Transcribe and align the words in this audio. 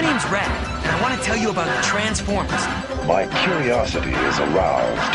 My 0.00 0.06
name's 0.06 0.24
Red, 0.30 0.48
and 0.48 0.86
I 0.86 1.02
want 1.02 1.20
to 1.20 1.22
tell 1.22 1.36
you 1.36 1.50
about 1.50 1.66
the 1.66 1.82
Transformers. 1.86 2.64
My 3.06 3.26
curiosity 3.44 4.12
is 4.12 4.38
aroused. 4.38 5.12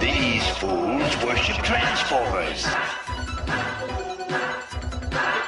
These 0.00 0.48
fools 0.56 1.12
worship 1.22 1.62
Transformers. 1.62 2.64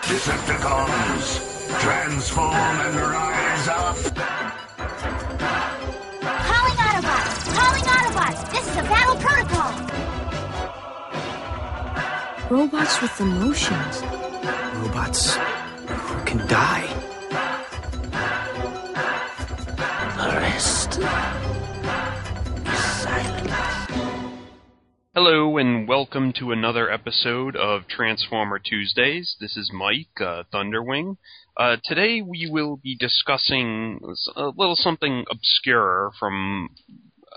Decepticons, 0.04 1.80
transform 1.80 2.52
and 2.52 2.96
rise 2.96 3.68
up. 3.68 4.07
Robots 12.50 13.02
with 13.02 13.20
emotions. 13.20 14.00
Robots 14.76 15.36
who 15.36 16.24
can 16.24 16.38
die. 16.48 16.86
The 20.16 20.28
rest 20.34 20.98
is 22.66 22.78
silence. 23.02 23.90
Hello 25.14 25.58
and 25.58 25.86
welcome 25.86 26.32
to 26.38 26.50
another 26.52 26.90
episode 26.90 27.54
of 27.54 27.86
Transformer 27.86 28.58
Tuesdays. 28.58 29.36
This 29.38 29.58
is 29.58 29.70
Mike 29.70 30.18
uh, 30.18 30.44
Thunderwing. 30.50 31.18
Uh, 31.54 31.76
today 31.84 32.22
we 32.22 32.48
will 32.50 32.78
be 32.78 32.96
discussing 32.96 34.00
a 34.36 34.44
little 34.56 34.76
something 34.76 35.26
obscure 35.30 36.12
from 36.18 36.70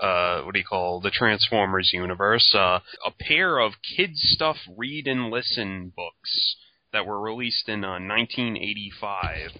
uh, 0.02 0.42
what 0.42 0.52
do 0.52 0.58
you 0.58 0.64
call 0.64 1.00
the 1.00 1.10
Transformers 1.10 1.90
universe? 1.92 2.52
Uh, 2.54 2.80
a 3.06 3.10
pair 3.20 3.58
of 3.58 3.74
kids 3.96 4.20
stuff 4.34 4.56
read 4.76 5.06
and 5.06 5.30
listen 5.30 5.92
books 5.94 6.56
that 6.92 7.06
were 7.06 7.20
released 7.20 7.68
in 7.68 7.84
uh, 7.84 8.00
1985. 8.00 9.52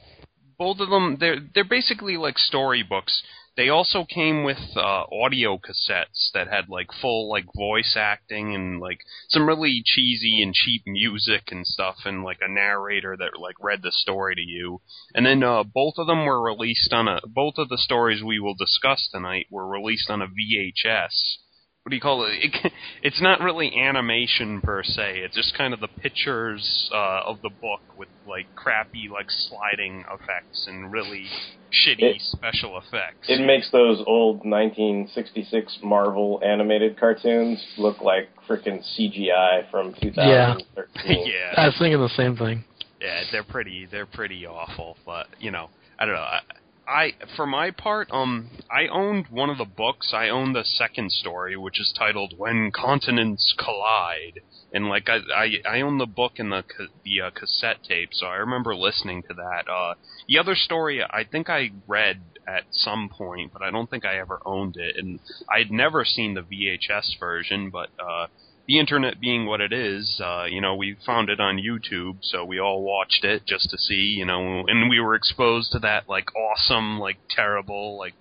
Both 0.58 0.80
of 0.80 0.90
them, 0.90 1.16
they're 1.18 1.36
they're 1.54 1.64
basically 1.64 2.16
like 2.16 2.38
storybooks. 2.38 3.22
They 3.54 3.68
also 3.68 4.04
came 4.04 4.44
with 4.44 4.76
uh, 4.76 5.04
audio 5.12 5.58
cassettes 5.58 6.30
that 6.32 6.48
had 6.48 6.70
like 6.70 6.88
full 6.90 7.28
like 7.28 7.44
voice 7.54 7.96
acting 7.98 8.54
and 8.54 8.80
like 8.80 9.00
some 9.28 9.46
really 9.46 9.82
cheesy 9.84 10.42
and 10.42 10.54
cheap 10.54 10.82
music 10.86 11.52
and 11.52 11.66
stuff, 11.66 11.96
and 12.06 12.24
like 12.24 12.38
a 12.40 12.50
narrator 12.50 13.14
that 13.16 13.38
like 13.38 13.56
read 13.60 13.82
the 13.82 13.92
story 13.92 14.34
to 14.36 14.40
you. 14.40 14.80
And 15.14 15.26
then 15.26 15.42
uh, 15.42 15.64
both 15.64 15.94
of 15.98 16.06
them 16.06 16.24
were 16.24 16.40
released 16.40 16.92
on 16.92 17.08
a. 17.08 17.20
Both 17.26 17.58
of 17.58 17.68
the 17.68 17.78
stories 17.78 18.22
we 18.22 18.38
will 18.38 18.54
discuss 18.54 19.08
tonight 19.10 19.48
were 19.50 19.68
released 19.68 20.08
on 20.08 20.22
a 20.22 20.28
VHS. 20.28 21.36
What 21.82 21.90
do 21.90 21.96
you 21.96 22.00
call 22.00 22.24
it? 22.26 22.38
it 22.42 22.72
it's 23.02 23.20
not 23.20 23.40
really 23.40 23.72
animation 23.76 24.60
per 24.60 24.84
se. 24.84 25.18
It's 25.24 25.34
just 25.34 25.56
kind 25.58 25.74
of 25.74 25.80
the 25.80 25.88
pictures 25.88 26.90
uh, 26.94 27.22
of 27.26 27.42
the 27.42 27.50
book 27.50 27.80
with 27.96 28.08
like 28.26 28.46
crappy 28.54 29.08
like 29.12 29.26
sliding 29.28 30.04
effects 30.12 30.66
and 30.68 30.92
really 30.92 31.26
shitty 31.72 32.14
It- 32.14 32.20
special 32.20 32.78
effects. 32.78 33.28
It 33.28 33.44
makes 33.44 33.70
those 33.72 34.00
old 34.06 34.44
1966 34.44 35.80
Marvel 35.82 36.40
animated 36.44 36.98
cartoons 37.00 37.60
look 37.78 38.00
like 38.00 38.28
frickin' 38.48 38.84
CGI 38.96 39.68
from 39.70 39.94
2013. 40.00 40.66
yeah. 41.26 41.54
I 41.56 41.66
was 41.66 41.74
thinking 41.80 42.00
the 42.00 42.08
same 42.10 42.36
thing. 42.36 42.64
Yeah, 43.00 43.24
they're 43.32 43.42
pretty 43.42 43.88
they're 43.90 44.06
pretty 44.06 44.46
awful, 44.46 44.96
but 45.04 45.26
you 45.40 45.50
know, 45.50 45.70
I 45.98 46.04
don't 46.06 46.14
know. 46.14 46.20
I, 46.20 46.40
I 46.86 47.14
for 47.36 47.46
my 47.46 47.70
part, 47.70 48.10
um, 48.10 48.50
I 48.70 48.88
owned 48.88 49.28
one 49.28 49.50
of 49.50 49.58
the 49.58 49.64
books. 49.64 50.12
I 50.12 50.28
owned 50.28 50.54
the 50.54 50.64
second 50.64 51.12
story, 51.12 51.56
which 51.56 51.80
is 51.80 51.94
titled 51.96 52.34
"When 52.36 52.72
Continents 52.72 53.54
Collide," 53.56 54.40
and 54.72 54.88
like 54.88 55.08
I 55.08 55.18
I, 55.34 55.50
I 55.68 55.80
own 55.80 55.98
the 55.98 56.06
book 56.06 56.38
and 56.38 56.50
the 56.50 56.64
the 57.04 57.20
uh, 57.20 57.30
cassette 57.30 57.84
tape, 57.84 58.10
so 58.12 58.26
I 58.26 58.36
remember 58.36 58.74
listening 58.74 59.22
to 59.28 59.34
that. 59.34 59.68
Uh, 59.70 59.94
the 60.28 60.38
other 60.38 60.56
story, 60.56 61.02
I 61.02 61.24
think 61.24 61.48
I 61.48 61.70
read 61.86 62.20
at 62.46 62.64
some 62.72 63.08
point, 63.08 63.52
but 63.52 63.62
I 63.62 63.70
don't 63.70 63.88
think 63.88 64.04
I 64.04 64.18
ever 64.18 64.40
owned 64.44 64.76
it, 64.76 64.96
and 64.96 65.20
I'd 65.48 65.70
never 65.70 66.04
seen 66.04 66.34
the 66.34 66.42
VHS 66.42 67.18
version, 67.20 67.70
but 67.70 67.90
uh, 68.00 68.26
the 68.66 68.78
internet 68.78 69.20
being 69.20 69.46
what 69.46 69.60
it 69.60 69.72
is, 69.72 70.20
uh, 70.24 70.44
you 70.44 70.60
know, 70.60 70.76
we 70.76 70.96
found 71.04 71.28
it 71.28 71.40
on 71.40 71.56
YouTube, 71.56 72.18
so 72.22 72.44
we 72.44 72.60
all 72.60 72.82
watched 72.82 73.24
it 73.24 73.44
just 73.44 73.70
to 73.70 73.78
see, 73.78 73.94
you 73.94 74.24
know, 74.24 74.64
and 74.66 74.88
we 74.88 75.00
were 75.00 75.14
exposed 75.14 75.72
to 75.72 75.78
that 75.80 76.08
like 76.08 76.26
awesome, 76.36 76.98
like 76.98 77.16
terrible, 77.28 77.98
like 77.98 78.14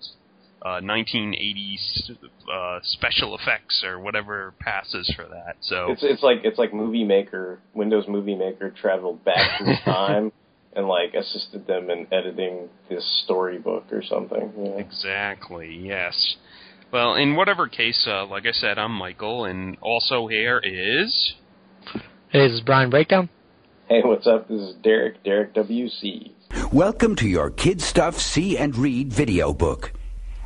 uh, 0.62 0.80
1980s 0.80 2.10
uh, 2.52 2.78
special 2.82 3.36
effects 3.36 3.82
or 3.84 3.98
whatever 3.98 4.54
passes 4.60 5.12
for 5.16 5.24
that. 5.24 5.56
So 5.60 5.92
It's 5.92 6.02
it's 6.02 6.22
like 6.22 6.38
it's 6.44 6.58
like 6.58 6.72
Movie 6.72 7.04
Maker, 7.04 7.60
Windows 7.74 8.04
Movie 8.08 8.36
Maker 8.36 8.70
traveled 8.70 9.24
back 9.24 9.58
through 9.58 9.76
time 9.84 10.32
and 10.74 10.88
like 10.88 11.14
assisted 11.14 11.66
them 11.66 11.90
in 11.90 12.06
editing 12.12 12.68
this 12.88 13.22
storybook 13.24 13.92
or 13.92 14.02
something. 14.02 14.52
You 14.56 14.64
know? 14.64 14.76
Exactly, 14.78 15.74
yes. 15.82 16.36
Well, 16.92 17.14
in 17.14 17.36
whatever 17.36 17.68
case, 17.68 18.06
uh, 18.06 18.26
like 18.26 18.44
I 18.44 18.52
said, 18.52 18.78
I'm 18.78 18.92
Michael, 18.92 19.46
and 19.46 19.78
also 19.80 20.26
here 20.26 20.58
is. 20.62 21.32
Hey, 22.28 22.46
this 22.46 22.52
is 22.52 22.60
Brian 22.60 22.90
Breakdown. 22.90 23.30
Hey, 23.88 24.02
what's 24.04 24.26
up? 24.26 24.46
This 24.46 24.60
is 24.60 24.74
Derek, 24.82 25.24
Derek 25.24 25.54
WC. 25.54 26.32
Welcome 26.70 27.16
to 27.16 27.26
your 27.26 27.48
Kid 27.48 27.80
Stuff 27.80 28.18
See 28.18 28.58
and 28.58 28.76
Read 28.76 29.10
video 29.10 29.54
book. 29.54 29.94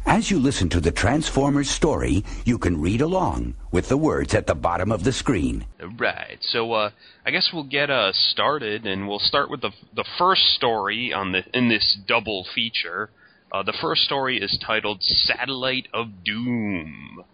As 0.07 0.31
you 0.31 0.39
listen 0.39 0.69
to 0.69 0.81
the 0.81 0.93
Transformers 0.93 1.69
story, 1.69 2.25
you 2.45 2.59
can 2.59 2.81
read 2.81 3.01
along 3.01 3.57
with 3.73 3.89
the 3.89 3.97
words 3.97 4.33
at 4.33 4.47
the 4.47 4.55
bottom 4.55 4.93
of 4.93 5.03
the 5.03 5.11
screen. 5.11 5.67
Right. 5.99 6.39
So 6.43 6.73
uh, 6.75 6.91
I 7.25 7.33
guess 7.33 7.51
we'll 7.53 7.65
get 7.65 7.91
uh, 7.91 8.13
started, 8.13 8.87
and 8.87 9.09
we'll 9.09 9.19
start 9.19 9.51
with 9.51 9.63
the 9.63 9.73
the 9.97 10.05
first 10.17 10.43
story 10.55 11.13
on 11.13 11.33
the 11.33 11.43
in 11.53 11.69
this 11.69 11.99
double 12.07 12.47
feature. 12.55 13.11
Uh, 13.53 13.63
the 13.63 13.77
first 13.81 14.03
story 14.03 14.39
is 14.39 14.59
titled 14.65 15.03
"Satellite 15.03 15.89
of 15.95 16.25
Doom." 16.25 17.25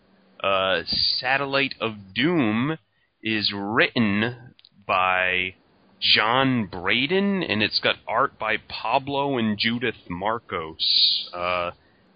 Uh, 0.43 0.83
"Satellite 0.87 1.75
of 1.81 2.15
Doom" 2.15 2.79
is 3.23 3.53
written 3.55 4.55
by 4.87 5.55
John 6.01 6.67
Braden, 6.67 7.43
and 7.43 7.63
it's 7.63 7.81
got 7.81 7.97
art 8.07 8.39
by 8.39 8.57
Pablo 8.57 9.39
and 9.39 9.57
Judith 9.57 10.11
Marcos. 10.11 11.31
Uh, 11.33 11.71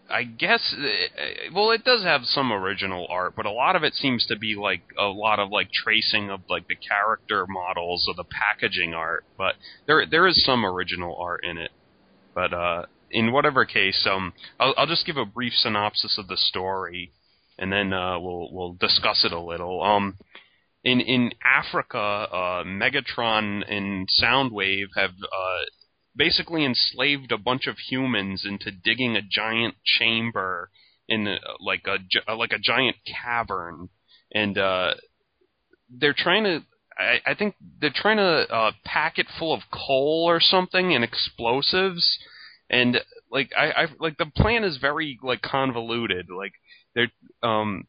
I 0.08 0.24
guess, 0.24 0.74
uh, 0.76 1.52
well, 1.52 1.70
it 1.70 1.84
does 1.84 2.02
have 2.02 2.22
some 2.24 2.52
original 2.52 3.06
art, 3.08 3.34
but 3.36 3.46
a 3.46 3.50
lot 3.50 3.76
of 3.76 3.82
it 3.82 3.94
seems 3.94 4.26
to 4.26 4.36
be 4.36 4.54
like 4.54 4.82
a 4.98 5.06
lot 5.06 5.38
of 5.38 5.50
like 5.50 5.72
tracing 5.72 6.30
of 6.30 6.40
like 6.48 6.68
the 6.68 6.76
character 6.76 7.46
models 7.46 8.06
or 8.08 8.14
the 8.14 8.24
packaging 8.24 8.94
art. 8.94 9.24
But 9.36 9.54
there 9.86 10.04
there 10.06 10.26
is 10.26 10.44
some 10.44 10.64
original 10.64 11.16
art 11.16 11.44
in 11.44 11.58
it. 11.58 11.70
But 12.34 12.52
uh, 12.52 12.82
in 13.10 13.32
whatever 13.32 13.64
case, 13.64 14.06
um, 14.10 14.32
I'll, 14.58 14.74
I'll 14.76 14.86
just 14.86 15.06
give 15.06 15.16
a 15.16 15.24
brief 15.24 15.52
synopsis 15.54 16.18
of 16.18 16.28
the 16.28 16.36
story, 16.36 17.12
and 17.58 17.72
then 17.72 17.92
uh, 17.92 18.18
we'll 18.18 18.48
we'll 18.52 18.72
discuss 18.74 19.24
it 19.24 19.32
a 19.32 19.40
little. 19.40 19.82
Um, 19.82 20.16
in 20.84 21.00
in 21.00 21.32
Africa, 21.44 21.98
uh, 21.98 22.64
Megatron 22.64 23.62
and 23.68 24.08
Soundwave 24.22 24.88
have 24.96 25.10
uh, 25.10 25.64
basically 26.14 26.64
enslaved 26.64 27.32
a 27.32 27.38
bunch 27.38 27.66
of 27.66 27.76
humans 27.90 28.44
into 28.44 28.70
digging 28.70 29.16
a 29.16 29.22
giant 29.22 29.74
chamber 29.84 30.70
in 31.08 31.26
uh, 31.26 31.38
like 31.60 31.86
a 31.86 31.98
uh, 32.30 32.36
like 32.36 32.52
a 32.52 32.58
giant 32.58 32.96
cavern, 33.06 33.88
and 34.32 34.56
uh, 34.58 34.94
they're 35.90 36.14
trying 36.16 36.44
to. 36.44 36.62
I, 36.98 37.20
I 37.26 37.34
think 37.34 37.56
they're 37.80 37.90
trying 37.94 38.16
to 38.16 38.54
uh, 38.54 38.72
pack 38.84 39.18
it 39.18 39.26
full 39.38 39.52
of 39.52 39.60
coal 39.70 40.24
or 40.26 40.40
something 40.40 40.94
and 40.94 41.04
explosives, 41.04 42.18
and 42.70 43.00
like 43.30 43.50
I, 43.56 43.70
I 43.70 43.86
like 43.98 44.18
the 44.18 44.26
plan 44.26 44.64
is 44.64 44.78
very 44.78 45.18
like 45.22 45.42
convoluted. 45.42 46.28
Like 46.30 46.52
they're 46.94 47.10
um 47.42 47.86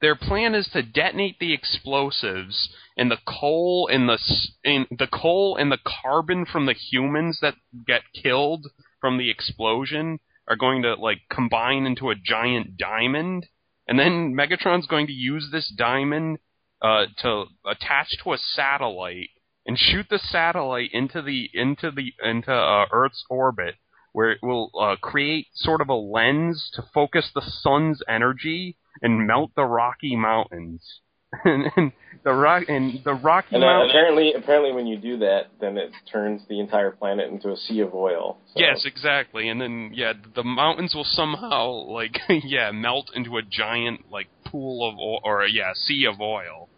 their 0.00 0.16
plan 0.16 0.54
is 0.54 0.68
to 0.72 0.82
detonate 0.82 1.38
the 1.38 1.54
explosives 1.54 2.68
and 2.96 3.10
the 3.10 3.18
coal 3.26 3.88
and 3.90 4.08
the 4.08 4.18
and 4.64 4.86
the 4.90 5.06
coal 5.06 5.56
and 5.56 5.72
the 5.72 5.78
carbon 6.02 6.44
from 6.44 6.66
the 6.66 6.74
humans 6.74 7.38
that 7.40 7.54
get 7.86 8.02
killed 8.22 8.66
from 9.00 9.18
the 9.18 9.30
explosion 9.30 10.18
are 10.48 10.56
going 10.56 10.82
to 10.82 10.94
like 10.94 11.22
combine 11.30 11.86
into 11.86 12.10
a 12.10 12.14
giant 12.14 12.76
diamond 12.76 13.46
and 13.88 13.98
then 13.98 14.34
Megatron's 14.34 14.86
going 14.86 15.06
to 15.06 15.12
use 15.12 15.48
this 15.50 15.72
diamond 15.76 16.38
uh, 16.82 17.06
to 17.18 17.44
attach 17.64 18.08
to 18.22 18.32
a 18.32 18.38
satellite 18.38 19.30
and 19.66 19.78
shoot 19.78 20.06
the 20.08 20.18
satellite 20.18 20.90
into 20.92 21.22
the 21.22 21.50
into 21.52 21.90
the 21.90 22.12
into 22.22 22.52
uh, 22.52 22.86
Earth's 22.92 23.24
orbit 23.28 23.74
where 24.16 24.30
it 24.30 24.38
will 24.42 24.70
uh, 24.80 24.96
create 24.96 25.46
sort 25.54 25.82
of 25.82 25.90
a 25.90 25.94
lens 25.94 26.70
to 26.72 26.82
focus 26.94 27.30
the 27.34 27.42
sun's 27.60 28.00
energy 28.08 28.74
and 29.02 29.26
melt 29.26 29.50
the 29.54 29.64
Rocky 29.64 30.16
Mountains. 30.16 31.00
and, 31.44 31.66
and 31.76 31.92
the 32.24 32.32
rock 32.32 32.62
and 32.66 33.00
the 33.04 33.12
Rocky 33.12 33.56
And 33.56 33.62
uh, 33.62 33.66
Mountains. 33.66 33.92
apparently, 33.92 34.32
apparently, 34.32 34.72
when 34.72 34.86
you 34.86 34.96
do 34.96 35.18
that, 35.18 35.48
then 35.60 35.76
it 35.76 35.90
turns 36.10 36.40
the 36.48 36.60
entire 36.60 36.92
planet 36.92 37.30
into 37.30 37.52
a 37.52 37.56
sea 37.56 37.80
of 37.80 37.94
oil. 37.94 38.38
So. 38.54 38.60
Yes, 38.60 38.84
exactly. 38.86 39.50
And 39.50 39.60
then 39.60 39.90
yeah, 39.92 40.14
the 40.34 40.44
mountains 40.44 40.94
will 40.94 41.04
somehow 41.04 41.68
like 41.68 42.18
yeah 42.28 42.70
melt 42.70 43.10
into 43.14 43.36
a 43.36 43.42
giant 43.42 44.10
like 44.10 44.28
pool 44.46 44.88
of 44.88 44.98
oil, 44.98 45.20
or 45.24 45.46
yeah, 45.46 45.72
sea 45.74 46.06
of 46.06 46.22
oil. 46.22 46.70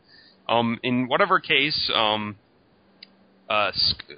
Um, 0.49 0.81
in 0.82 1.06
whatever 1.06 1.38
case, 1.38 1.88
um, 1.94 2.37
uh, 3.48 3.70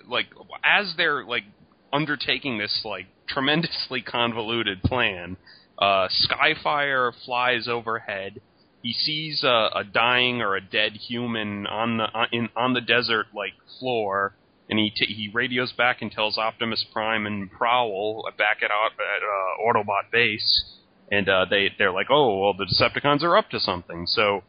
like 0.09 0.27
as 0.65 0.94
they're 0.97 1.25
like 1.25 1.44
undertaking 1.93 2.59
this 2.59 2.82
like 2.85 3.06
tremendously 3.29 4.03
convoluted 4.03 4.82
plan, 4.82 5.37
uh, 5.79 6.09
Skyfire 6.09 7.12
flies 7.25 7.69
overhead. 7.69 8.41
He 8.82 8.93
sees 8.93 9.44
a, 9.44 9.71
a 9.75 9.85
dying 9.85 10.41
or 10.41 10.56
a 10.56 10.61
dead 10.61 10.93
human 10.93 11.67
on 11.67 11.99
the 11.99 12.05
on, 12.05 12.29
in, 12.32 12.49
on 12.56 12.73
the 12.73 12.81
desert 12.81 13.27
like 13.35 13.53
floor, 13.79 14.35
and 14.69 14.79
he 14.79 14.91
t- 14.91 15.12
he 15.12 15.31
radios 15.33 15.73
back 15.73 16.00
and 16.00 16.11
tells 16.11 16.38
Optimus 16.38 16.85
Prime 16.93 17.26
and 17.26 17.50
Prowl 17.50 18.25
back 18.38 18.59
at, 18.62 18.71
at 18.71 18.71
uh, 18.71 19.62
Autobot 19.67 20.11
base, 20.11 20.65
and 21.11 21.29
uh, 21.29 21.44
they 21.49 21.71
they're 21.76 21.93
like, 21.93 22.06
oh 22.11 22.41
well, 22.41 22.55
the 22.55 22.65
Decepticons 22.65 23.23
are 23.23 23.37
up 23.37 23.50
to 23.50 23.61
something. 23.61 24.06
So 24.06 24.43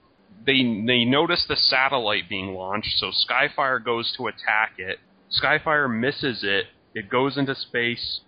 they 0.45 0.83
they 0.85 1.05
notice 1.05 1.45
the 1.47 1.55
satellite 1.55 2.29
being 2.29 2.53
launched. 2.53 2.97
So 2.97 3.11
Skyfire 3.11 3.83
goes 3.83 4.13
to 4.17 4.27
attack 4.27 4.73
it. 4.77 4.99
Skyfire 5.41 5.89
misses 5.89 6.43
it. 6.43 6.65
It 6.93 7.09
goes 7.09 7.37
into 7.37 7.55
space. 7.55 8.21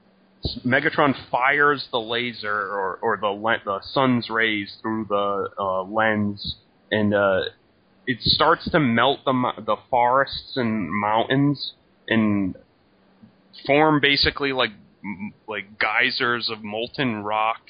Megatron 0.66 1.16
fires 1.32 1.88
the 1.92 2.00
laser 2.00 2.54
or, 2.54 3.00
or 3.02 3.18
the 3.18 3.28
le- 3.28 3.62
the 3.64 3.80
sun's 3.82 4.30
rays 4.30 4.76
through 4.82 5.06
the 5.10 5.50
uh, 5.58 5.84
lens, 5.84 6.58
and 6.92 7.14
uh, 7.14 7.42
it 8.06 8.22
starts 8.22 8.70
to 8.72 8.80
melt 8.80 9.20
the 9.26 9.52
the 9.66 9.78
forests 9.90 10.58
and 10.58 10.92
mountains 10.92 11.74
and 12.08 12.56
form 13.66 14.00
basically 14.02 14.52
like 14.52 14.72
like 15.48 15.80
geysers 15.80 16.50
of 16.50 16.64
molten 16.64 17.24
rock 17.24 17.62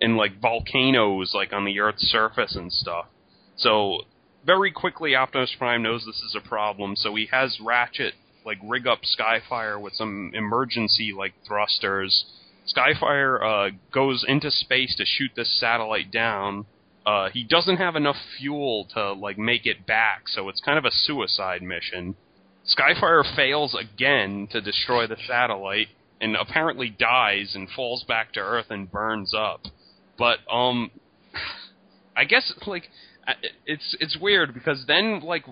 and 0.00 0.16
like 0.16 0.40
volcanoes 0.40 1.32
like 1.34 1.52
on 1.52 1.64
the 1.64 1.80
Earth's 1.80 2.02
surface 2.10 2.54
and 2.54 2.72
stuff. 2.72 3.06
So 3.56 4.02
very 4.44 4.72
quickly, 4.72 5.14
Optimus 5.14 5.54
Prime 5.58 5.82
knows 5.82 6.04
this 6.04 6.22
is 6.22 6.36
a 6.36 6.48
problem, 6.48 6.96
so 6.96 7.14
he 7.14 7.28
has 7.30 7.58
Ratchet 7.60 8.14
like 8.44 8.58
rig 8.64 8.86
up 8.86 9.00
Skyfire 9.02 9.80
with 9.80 9.94
some 9.94 10.32
emergency 10.34 11.12
like 11.16 11.32
thrusters. 11.46 12.24
Skyfire 12.66 13.42
uh, 13.42 13.70
goes 13.92 14.24
into 14.26 14.50
space 14.50 14.94
to 14.96 15.04
shoot 15.04 15.30
this 15.36 15.58
satellite 15.58 16.10
down. 16.10 16.66
Uh, 17.04 17.30
he 17.30 17.44
doesn't 17.44 17.78
have 17.78 17.96
enough 17.96 18.16
fuel 18.38 18.86
to 18.94 19.12
like 19.12 19.38
make 19.38 19.66
it 19.66 19.86
back, 19.86 20.28
so 20.28 20.48
it's 20.48 20.60
kind 20.60 20.78
of 20.78 20.84
a 20.84 20.90
suicide 20.90 21.62
mission. 21.62 22.14
Skyfire 22.66 23.24
fails 23.34 23.74
again 23.74 24.48
to 24.52 24.60
destroy 24.60 25.06
the 25.06 25.16
satellite 25.26 25.88
and 26.20 26.36
apparently 26.36 26.88
dies 26.88 27.52
and 27.56 27.68
falls 27.68 28.04
back 28.04 28.32
to 28.32 28.40
Earth 28.40 28.66
and 28.70 28.90
burns 28.90 29.34
up. 29.34 29.62
But 30.16 30.38
um, 30.50 30.90
I 32.16 32.24
guess 32.24 32.52
like 32.66 32.84
it's 33.66 33.96
it's 34.00 34.16
weird 34.20 34.52
because 34.52 34.84
then 34.86 35.20
like 35.20 35.44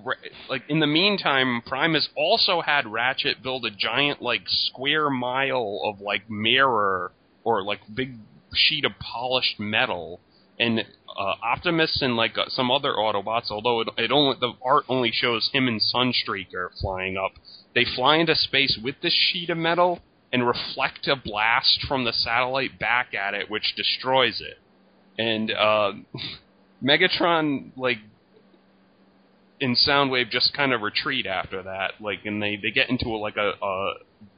like 0.49 0.63
in 0.69 0.81
the 0.81 0.87
meantime, 0.87 1.63
Prime 1.67 1.95
has 1.95 2.09
also 2.17 2.61
had 2.61 2.87
Ratchet 2.87 3.43
build 3.43 3.65
a 3.65 3.71
giant 3.71 4.21
like 4.21 4.43
square 4.47 5.11
mile 5.11 5.81
of 5.85 6.01
like 6.01 6.29
mirror 6.29 7.13
or 7.45 7.63
like 7.63 7.81
big 7.95 8.17
sheet 8.55 8.85
of 8.85 8.93
polished 8.99 9.59
metal. 9.59 10.21
And 10.59 10.81
uh, 10.81 11.35
Optimus 11.43 12.01
and 12.03 12.17
like 12.17 12.37
uh, 12.37 12.45
some 12.49 12.71
other 12.71 12.93
Autobots, 12.93 13.51
although 13.51 13.81
it, 13.81 13.89
it 13.97 14.13
only 14.13 14.37
the 14.39 14.53
art 14.63 14.85
only 14.89 15.11
shows 15.11 15.49
him 15.53 15.69
and 15.69 15.81
Sunstreaker 15.81 16.69
flying 16.81 17.17
up, 17.17 17.33
they 17.75 17.85
fly 17.97 18.17
into 18.17 18.35
space 18.35 18.79
with 18.83 18.97
this 19.03 19.15
sheet 19.15 19.49
of 19.49 19.57
metal 19.57 20.01
and 20.33 20.47
reflect 20.47 21.09
a 21.09 21.17
blast 21.17 21.85
from 21.89 22.05
the 22.05 22.13
satellite 22.13 22.79
back 22.79 23.15
at 23.15 23.33
it, 23.33 23.51
which 23.51 23.75
destroys 23.75 24.41
it. 24.41 24.59
And 25.19 25.51
uh, 25.51 25.93
Megatron, 26.83 27.71
like 27.77 27.99
in 29.61 29.75
Soundwave, 29.75 30.31
just 30.31 30.55
kind 30.55 30.73
of 30.73 30.81
retreat 30.81 31.27
after 31.27 31.63
that. 31.63 31.93
Like, 32.01 32.25
and 32.25 32.43
they 32.43 32.57
they 32.57 32.71
get 32.71 32.89
into 32.89 33.09
a, 33.09 33.19
like 33.19 33.37
a, 33.37 33.53
a 33.65 33.93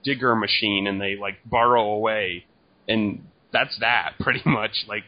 digger 0.04 0.34
machine 0.34 0.86
and 0.86 1.00
they 1.00 1.16
like 1.16 1.42
burrow 1.44 1.90
away, 1.92 2.44
and 2.88 3.24
that's 3.52 3.78
that 3.80 4.14
pretty 4.20 4.42
much. 4.44 4.84
Like, 4.88 5.04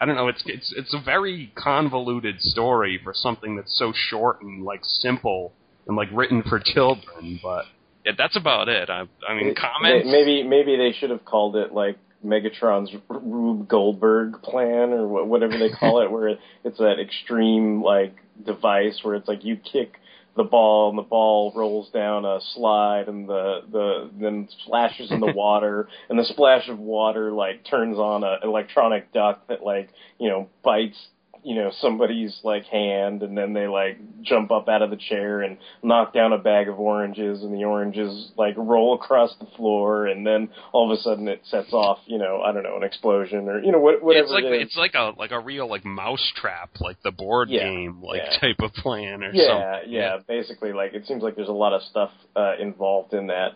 I 0.00 0.06
don't 0.06 0.16
know. 0.16 0.28
It's 0.28 0.42
it's 0.46 0.72
it's 0.76 0.94
a 0.94 1.00
very 1.04 1.52
convoluted 1.56 2.40
story 2.40 3.00
for 3.02 3.12
something 3.14 3.56
that's 3.56 3.76
so 3.76 3.92
short 3.94 4.40
and 4.42 4.64
like 4.64 4.80
simple 4.84 5.52
and 5.86 5.96
like 5.96 6.08
written 6.12 6.42
for 6.42 6.60
children, 6.64 7.40
but. 7.42 7.64
Yeah, 8.04 8.12
that's 8.16 8.36
about 8.36 8.68
it. 8.68 8.88
I, 8.88 9.02
I 9.28 9.34
mean, 9.34 9.48
It- 9.48 9.56
comments. 9.58 10.06
Maybe 10.08 10.44
maybe 10.44 10.76
they 10.76 10.92
should 10.96 11.10
have 11.10 11.24
called 11.24 11.56
it 11.56 11.72
like 11.74 11.98
Megatron's 12.26 12.94
Rube 13.08 13.68
Goldberg 13.68 14.42
plan 14.42 14.92
or 14.92 15.06
wha- 15.06 15.24
whatever 15.24 15.58
they 15.58 15.70
call 15.70 16.02
it, 16.02 16.10
where 16.10 16.28
it's 16.64 16.78
that 16.78 16.98
extreme 17.00 17.82
like 17.82 18.14
device 18.44 18.98
where 19.02 19.14
it's 19.14 19.28
like 19.28 19.44
you 19.44 19.56
kick 19.56 19.98
the 20.36 20.44
ball 20.44 20.90
and 20.90 20.98
the 20.98 21.02
ball 21.02 21.52
rolls 21.56 21.88
down 21.90 22.24
a 22.24 22.38
slide 22.54 23.08
and 23.08 23.28
the 23.28 23.60
the 23.72 24.10
then 24.20 24.48
splashes 24.64 25.10
in 25.10 25.20
the 25.20 25.32
water 25.34 25.88
and 26.10 26.18
the 26.18 26.24
splash 26.24 26.68
of 26.68 26.78
water 26.78 27.32
like 27.32 27.64
turns 27.64 27.96
on 27.96 28.22
a 28.22 28.36
electronic 28.44 29.12
duck 29.12 29.46
that 29.48 29.62
like 29.62 29.88
you 30.18 30.28
know 30.28 30.48
bites 30.62 30.98
you 31.46 31.54
know 31.54 31.70
somebody's 31.80 32.36
like 32.42 32.64
hand 32.66 33.22
and 33.22 33.38
then 33.38 33.52
they 33.52 33.68
like 33.68 33.98
jump 34.22 34.50
up 34.50 34.68
out 34.68 34.82
of 34.82 34.90
the 34.90 34.96
chair 34.96 35.42
and 35.42 35.56
knock 35.82 36.12
down 36.12 36.32
a 36.32 36.38
bag 36.38 36.68
of 36.68 36.78
oranges 36.80 37.42
and 37.42 37.54
the 37.54 37.64
oranges 37.64 38.32
like 38.36 38.54
roll 38.56 38.94
across 38.94 39.30
the 39.38 39.46
floor 39.56 40.06
and 40.06 40.26
then 40.26 40.48
all 40.72 40.90
of 40.90 40.98
a 40.98 41.00
sudden 41.00 41.28
it 41.28 41.40
sets 41.44 41.72
off 41.72 41.98
you 42.06 42.18
know 42.18 42.42
i 42.42 42.52
don't 42.52 42.64
know 42.64 42.76
an 42.76 42.82
explosion 42.82 43.48
or 43.48 43.62
you 43.62 43.70
know 43.70 43.78
what, 43.78 44.02
whatever 44.02 44.24
it's 44.24 44.32
like 44.32 44.44
it 44.44 44.52
is 44.52 44.62
it's 44.66 44.76
like 44.76 44.94
a 44.94 45.12
like 45.16 45.30
a 45.30 45.38
real 45.38 45.68
like 45.68 45.84
mouse 45.84 46.32
trap, 46.36 46.70
like 46.80 47.00
the 47.02 47.10
board 47.10 47.48
Yeah, 47.48 47.62
game 47.64 48.02
like 48.02 48.22
yeah. 48.24 48.38
type 48.40 48.56
of 48.60 48.72
plan 48.74 49.22
or 49.22 49.32
yeah, 49.32 49.76
something. 49.76 49.92
yeah, 49.92 50.18
basically, 50.26 50.72
like 50.72 50.94
it 50.94 51.06
seems 51.06 51.22
like 51.22 51.36
there's 51.36 51.48
a 51.48 51.52
lot 51.52 51.72
of 51.72 51.82
stuff 51.82 52.10
uh, 52.34 52.54
involved 52.60 53.14
in 53.14 53.28
that. 53.28 53.50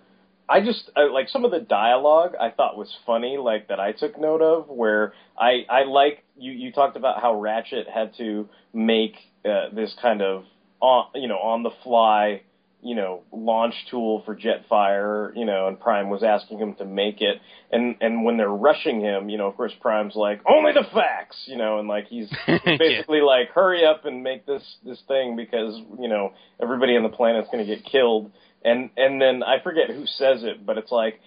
I 0.49 0.61
just 0.61 0.91
I, 0.97 1.03
like 1.05 1.29
some 1.29 1.45
of 1.45 1.53
the 1.53 1.61
dialogue 1.61 2.33
I 2.41 2.51
thought 2.51 2.77
was 2.77 2.93
funny, 3.07 3.37
like 3.39 3.69
that 3.69 3.79
I 3.79 3.93
took 3.93 4.19
note 4.19 4.43
of. 4.43 4.69
Where 4.69 5.13
I 5.39 5.65
I 5.69 5.85
like 5.85 6.25
you 6.41 6.53
you 6.53 6.73
talked 6.73 6.97
about 6.97 7.21
how 7.21 7.39
Ratchet 7.39 7.89
had 7.89 8.17
to 8.19 8.49
make 8.73 9.15
uh, 9.45 9.69
this 9.73 9.95
kind 10.01 10.23
of 10.23 10.45
on 10.81 11.07
you 11.15 11.29
know 11.29 11.39
on 11.39 11.63
the 11.63 11.71
fly 11.85 12.43
you 12.83 12.95
know 12.95 13.23
launch 13.33 13.75
tool 13.91 14.23
for 14.25 14.35
Jetfire, 14.35 15.37
you 15.37 15.45
know, 15.45 15.69
and 15.69 15.79
Prime 15.79 16.09
was 16.09 16.23
asking 16.23 16.59
him 16.59 16.75
to 16.77 16.85
make 16.85 17.21
it, 17.21 17.41
and 17.71 17.97
and 18.01 18.25
when 18.25 18.37
they're 18.37 18.49
rushing 18.49 19.01
him, 19.01 19.29
you 19.29 19.39
know, 19.39 19.47
of 19.47 19.57
course 19.57 19.73
Prime's 19.81 20.17
like 20.17 20.41
only 20.49 20.73
the 20.73 20.85
facts, 20.93 21.37
you 21.47 21.57
know, 21.57 21.79
and 21.79 21.89
like 21.89 22.07
he's 22.09 22.29
basically 22.47 23.21
like 23.21 23.51
hurry 23.51 23.85
up 23.85 24.05
and 24.05 24.23
make 24.23 24.47
this 24.47 24.63
this 24.85 25.03
thing 25.07 25.37
because 25.37 25.81
you 25.99 26.09
know 26.09 26.33
everybody 26.61 26.97
on 26.97 27.03
the 27.03 27.09
planet's 27.09 27.49
going 27.53 27.65
to 27.65 27.77
get 27.77 27.85
killed. 27.85 28.31
And 28.63 28.91
and 28.99 29.19
then 29.19 29.43
i 29.43 29.59
forget 29.63 29.89
who 29.89 30.05
says 30.05 30.43
it 30.43 30.67
but 30.67 30.77
it's 30.77 30.93
like 30.93 31.19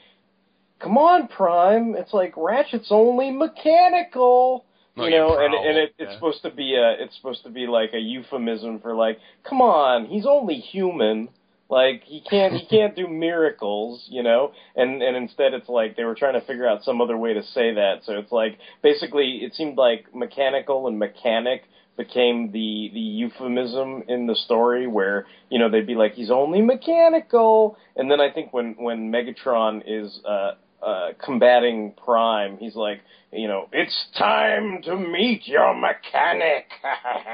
come 0.84 0.98
on 0.98 1.28
prime. 1.28 1.96
It's 1.96 2.14
like 2.14 2.34
ratchet's 2.36 2.90
only 2.92 3.32
mechanical 3.32 4.66
you 4.96 5.10
know 5.10 5.38
and 5.38 5.52
Prowl, 5.52 5.68
and 5.68 5.78
it, 5.78 5.96
it's 5.98 6.10
yeah. 6.10 6.16
supposed 6.16 6.42
to 6.44 6.52
be 6.52 6.76
a 6.76 7.04
it's 7.04 7.16
supposed 7.16 7.44
to 7.44 7.50
be 7.50 7.68
like 7.68 7.94
a 7.94 8.00
euphemism 8.00 8.80
for 8.80 8.96
like 8.96 9.20
come 9.48 9.62
on 9.62 10.06
he's 10.06 10.26
only 10.26 10.56
human. 10.56 11.30
Like 11.70 12.04
he 12.04 12.22
can't 12.22 12.54
he 12.54 12.66
can't 12.70 12.96
do 12.96 13.08
miracles 13.08 14.06
you 14.10 14.24
know? 14.24 14.52
And 14.76 15.02
and 15.02 15.18
instead 15.18 15.54
it's 15.54 15.70
like 15.70 15.96
they 15.96 16.04
were 16.04 16.16
trying 16.16 16.40
to 16.40 16.46
figure 16.46 16.68
out 16.68 16.84
some 16.84 17.02
other 17.02 17.18
way 17.18 17.34
to 17.34 17.44
say 17.44 17.74
that. 17.74 18.02
So 18.06 18.14
it's 18.14 18.32
like 18.32 18.60
basically 18.82 19.40
it 19.44 19.56
seemed 19.56 19.78
like 19.78 20.14
mechanical 20.14 20.88
and 20.88 21.00
mechanic 21.00 21.64
became 21.98 22.52
the 22.52 22.90
the 22.94 23.00
euphemism 23.00 24.04
in 24.08 24.28
the 24.28 24.36
story 24.36 24.88
where 24.88 25.26
you 25.50 25.60
know 25.60 25.70
they'd 25.70 25.88
be 25.88 25.96
like 25.96 26.14
he's 26.14 26.32
only 26.32 26.62
mechanical. 26.62 27.78
And 27.96 28.12
then 28.12 28.20
i 28.20 28.32
think 28.32 28.54
when 28.54 28.76
when 28.78 29.12
megatron 29.12 29.82
is 29.88 30.20
uh 30.26 30.52
uh 30.86 31.10
combating 31.24 31.94
prime 32.04 32.58
he's 32.58 32.75
like 32.75 33.02
you 33.32 33.48
know 33.48 33.68
it's 33.72 34.06
time 34.18 34.82
to 34.84 34.96
meet 34.96 35.48
your 35.48 35.74
mechanic. 35.74 36.66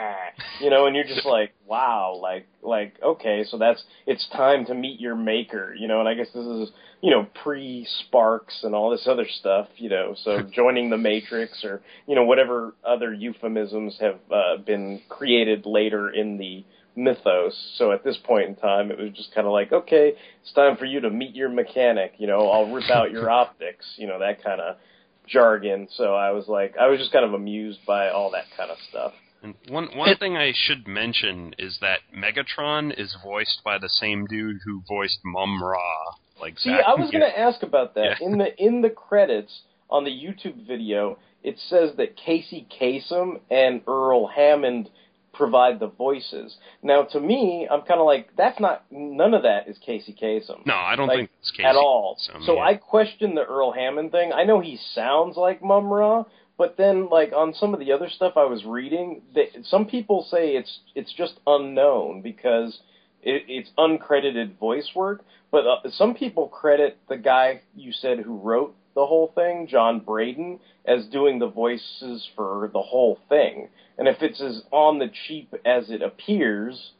You 0.61 0.69
know 0.69 0.87
and 0.87 0.95
you're 0.95 1.05
just 1.05 1.25
like 1.25 1.53
wow 1.65 2.19
like 2.21 2.45
like 2.61 2.95
okay 3.01 3.45
so 3.47 3.57
that's 3.57 3.83
it's 4.05 4.27
time 4.29 4.65
to 4.65 4.73
meet 4.73 4.99
your 4.99 5.15
maker 5.15 5.73
you 5.73 5.87
know 5.87 5.99
and 5.99 6.09
i 6.09 6.13
guess 6.13 6.27
this 6.33 6.45
is 6.45 6.71
you 7.01 7.11
know 7.11 7.25
pre 7.43 7.87
sparks 8.01 8.59
and 8.63 8.75
all 8.75 8.89
this 8.89 9.07
other 9.07 9.25
stuff 9.39 9.67
you 9.77 9.89
know 9.89 10.15
so 10.23 10.41
joining 10.53 10.89
the 10.89 10.97
matrix 10.97 11.63
or 11.63 11.81
you 12.07 12.15
know 12.15 12.23
whatever 12.23 12.73
other 12.83 13.13
euphemisms 13.13 13.97
have 13.99 14.19
uh, 14.31 14.57
been 14.65 15.01
created 15.07 15.65
later 15.65 16.09
in 16.09 16.37
the 16.37 16.63
mythos 16.95 17.53
so 17.77 17.91
at 17.91 18.03
this 18.03 18.17
point 18.23 18.47
in 18.49 18.55
time 18.55 18.91
it 18.91 18.97
was 18.99 19.11
just 19.15 19.33
kind 19.33 19.47
of 19.47 19.53
like 19.53 19.71
okay 19.71 20.13
it's 20.41 20.51
time 20.53 20.75
for 20.77 20.85
you 20.85 20.99
to 20.99 21.09
meet 21.09 21.35
your 21.35 21.49
mechanic 21.49 22.13
you 22.17 22.27
know 22.27 22.49
i'll 22.49 22.71
rip 22.71 22.89
out 22.89 23.11
your 23.11 23.29
optics 23.41 23.85
you 23.97 24.07
know 24.07 24.19
that 24.19 24.43
kind 24.43 24.59
of 24.59 24.75
jargon 25.27 25.87
so 25.95 26.15
i 26.15 26.31
was 26.31 26.47
like 26.47 26.75
i 26.79 26.87
was 26.87 26.99
just 26.99 27.11
kind 27.11 27.25
of 27.25 27.33
amused 27.33 27.79
by 27.85 28.09
all 28.09 28.31
that 28.31 28.45
kind 28.57 28.71
of 28.71 28.77
stuff 28.89 29.13
And 29.41 29.55
one 29.69 29.87
one 29.95 30.17
thing 30.17 30.35
I 30.35 30.51
should 30.53 30.85
mention 30.85 31.53
is 31.57 31.77
that 31.79 31.99
Megatron 32.13 32.91
is 32.99 33.15
voiced 33.23 33.61
by 33.63 33.77
the 33.77 33.87
same 33.87 34.25
dude 34.25 34.57
who 34.65 34.81
voiced 34.85 35.19
Mumm-Ra. 35.23 35.79
Like 36.41 36.59
See, 36.59 36.71
Zack 36.71 36.83
I 36.85 36.95
was 36.95 37.09
going 37.09 37.23
to 37.23 37.39
ask 37.39 37.63
about 37.63 37.95
that 37.95 38.17
Yeah. 38.19 38.25
in 38.27 38.37
the 38.37 38.49
in 38.61 38.81
the 38.81 38.89
credits. 38.89 39.61
on 39.89 40.03
the 40.03 40.11
YouTube 40.11 40.67
video, 40.67 41.17
it 41.41 41.57
says 41.69 41.91
that 41.95 42.17
Casey 42.17 42.67
Kasem 42.69 43.39
and 43.49 43.81
Earl 43.87 44.27
Hammond 44.27 44.89
provide 45.39 45.79
the 45.79 45.87
voices. 45.87 46.57
Now, 46.83 47.03
to 47.13 47.19
me, 47.19 47.67
I'm 47.71 47.81
kind 47.81 47.99
of 47.99 48.05
like, 48.05 48.29
that's 48.37 48.59
not, 48.59 48.85
none 48.91 49.33
of 49.33 49.43
that 49.43 49.67
is 49.67 49.77
Casey 49.83 50.13
Kasem. 50.21 50.65
No, 50.65 50.75
I 50.75 50.95
don't 50.95 51.07
Like, 51.07 51.17
think 51.17 51.29
it's 51.39 51.51
Casey 51.51 51.63
at 51.63 51.75
all. 51.75 52.17
Kasem, 52.19 52.45
so 52.45 52.55
yeah. 52.55 52.69
I 52.69 52.75
question 52.75 53.33
the 53.33 53.45
Earl 53.45 53.71
Hammond 53.71 54.11
thing. 54.11 54.31
I 54.33 54.43
know 54.43 54.59
he 54.59 54.77
sounds 54.93 55.37
like 55.37 55.63
Mumm-Ra, 55.63 56.25
but 56.57 56.75
then 56.77 57.09
like 57.09 57.31
on 57.33 57.53
some 57.53 57.73
of 57.73 57.79
the 57.79 57.93
other 57.93 58.09
stuff 58.09 58.33
I 58.35 58.43
was 58.43 58.65
reading, 58.65 59.21
they, 59.33 59.47
some 59.63 59.85
people 59.85 60.27
say 60.29 60.57
it's 60.59 60.79
it's 60.93 61.13
just 61.13 61.35
unknown 61.47 62.21
because 62.21 62.79
it, 63.23 63.43
it's 63.47 63.69
uncredited 63.77 64.57
voice 64.59 64.89
work. 64.93 65.23
But 65.51 65.65
uh, 65.65 65.89
some 65.91 66.13
people 66.15 66.49
credit 66.49 66.97
the 67.07 67.15
guy 67.17 67.61
you 67.75 67.93
said 67.93 68.19
who 68.19 68.37
wrote 68.37 68.75
the 68.95 69.05
whole 69.05 69.31
thing, 69.33 69.67
John 69.69 69.99
Braden, 69.99 70.59
as 70.85 71.05
doing 71.05 71.39
the 71.39 71.47
voices 71.47 72.27
for 72.35 72.69
the 72.73 72.81
whole 72.81 73.19
thing. 73.29 73.69
And 73.97 74.07
if 74.07 74.21
it's 74.21 74.41
as 74.41 74.63
on 74.71 74.99
the 74.99 75.09
cheap 75.27 75.53
as 75.65 75.89
it 75.89 76.01
appears, 76.01 76.91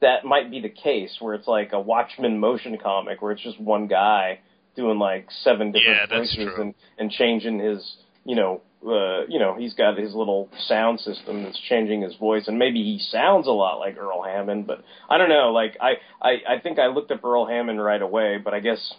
that 0.00 0.24
might 0.24 0.50
be 0.50 0.60
the 0.60 0.68
case 0.68 1.16
where 1.20 1.34
it's 1.34 1.48
like 1.48 1.72
a 1.72 1.80
Watchmen 1.80 2.38
motion 2.38 2.78
comic 2.78 3.22
where 3.22 3.32
it's 3.32 3.42
just 3.42 3.60
one 3.60 3.86
guy 3.86 4.40
doing 4.76 4.98
like 4.98 5.26
seven 5.42 5.72
different 5.72 6.10
Yeah, 6.10 6.18
voices 6.18 6.48
and 6.58 6.74
and 6.98 7.10
changing 7.10 7.58
his 7.58 7.96
you 8.24 8.36
know 8.36 8.60
uh 8.86 9.24
you 9.26 9.38
know 9.38 9.56
he's 9.58 9.72
got 9.72 9.96
his 9.96 10.14
little 10.14 10.50
sound 10.68 11.00
system 11.00 11.42
that's 11.42 11.58
changing 11.68 12.02
his 12.02 12.14
voice. 12.16 12.46
And 12.46 12.58
maybe 12.58 12.82
he 12.82 12.98
sounds 13.10 13.46
a 13.46 13.52
lot 13.52 13.78
like 13.78 13.96
Earl 13.96 14.22
Hammond 14.22 14.66
but 14.66 14.84
I 15.08 15.16
don't 15.16 15.30
know. 15.30 15.50
Like 15.52 15.78
I 15.80 15.94
I 16.20 16.56
I 16.56 16.60
think 16.62 16.78
I 16.78 16.88
looked 16.88 17.10
up 17.10 17.24
Earl 17.24 17.46
Hammond 17.46 17.82
right 17.82 18.02
away 18.02 18.36
but 18.42 18.52
I 18.52 18.60
guess 18.60 18.94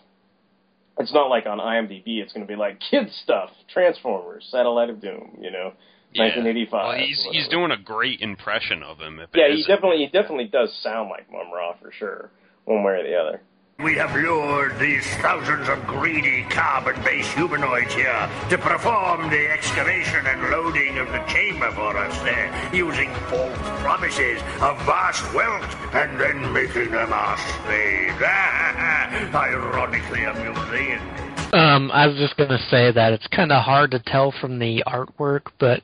it's 1.00 1.14
not 1.14 1.28
like 1.30 1.46
on 1.46 1.60
IMDb 1.60 2.22
it's 2.22 2.34
going 2.34 2.46
to 2.46 2.52
be 2.52 2.58
like 2.58 2.80
kids 2.80 3.12
stuff 3.24 3.50
Transformers 3.74 4.48
Satellite 4.52 4.90
of 4.90 5.02
Doom 5.02 5.38
you 5.42 5.52
know 5.52 5.74
Yeah. 6.14 6.24
1985 6.26 6.72
Well, 6.72 6.98
he's 6.98 7.28
he's 7.32 7.48
doing 7.50 7.72
a 7.72 7.78
great 7.78 8.22
impression 8.22 8.84
of 8.84 9.00
him. 9.00 9.20
If 9.20 9.30
Yeah, 9.34 9.50
he 9.50 9.64
definitely 9.68 9.98
he 10.00 10.08
definitely 10.08 10.46
does 10.48 10.74
sound 10.82 11.10
like 11.10 11.32
Mumm-Ra 11.32 11.76
for 11.82 11.92
sure, 11.92 12.32
one 12.66 12.84
way 12.84 12.94
or 12.94 13.04
the 13.04 13.16
other. 13.16 13.42
We 13.84 13.94
have 13.94 14.16
lured 14.16 14.80
these 14.80 15.06
thousands 15.18 15.70
of 15.70 15.86
greedy 15.86 16.42
carbon-based 16.50 17.32
humanoids 17.34 17.94
here 17.94 18.28
to 18.50 18.58
perform 18.58 19.30
the 19.30 19.52
excavation 19.52 20.26
and 20.26 20.50
loading 20.50 20.98
of 20.98 21.12
the 21.12 21.20
chamber 21.28 21.70
for 21.74 21.96
us 21.96 22.20
there, 22.24 22.52
using 22.74 23.14
false 23.30 23.56
promises 23.84 24.42
of 24.62 24.82
vast 24.82 25.32
wealth 25.32 25.94
and 25.94 26.20
then 26.20 26.52
making 26.52 26.90
them 26.90 27.14
our 27.14 27.38
slaves. 27.38 28.20
Ironically 29.36 30.24
amusing. 30.24 31.27
Um, 31.54 31.92
I 31.92 32.08
was 32.08 32.18
just 32.18 32.36
gonna 32.36 32.60
say 32.70 32.92
that 32.92 33.14
it's 33.14 33.28
kind 33.28 33.52
of 33.52 33.64
hard 33.64 33.92
to 33.92 34.00
tell 34.00 34.34
from 34.42 34.60
the 34.60 34.84
artwork, 34.86 35.44
but 35.60 35.82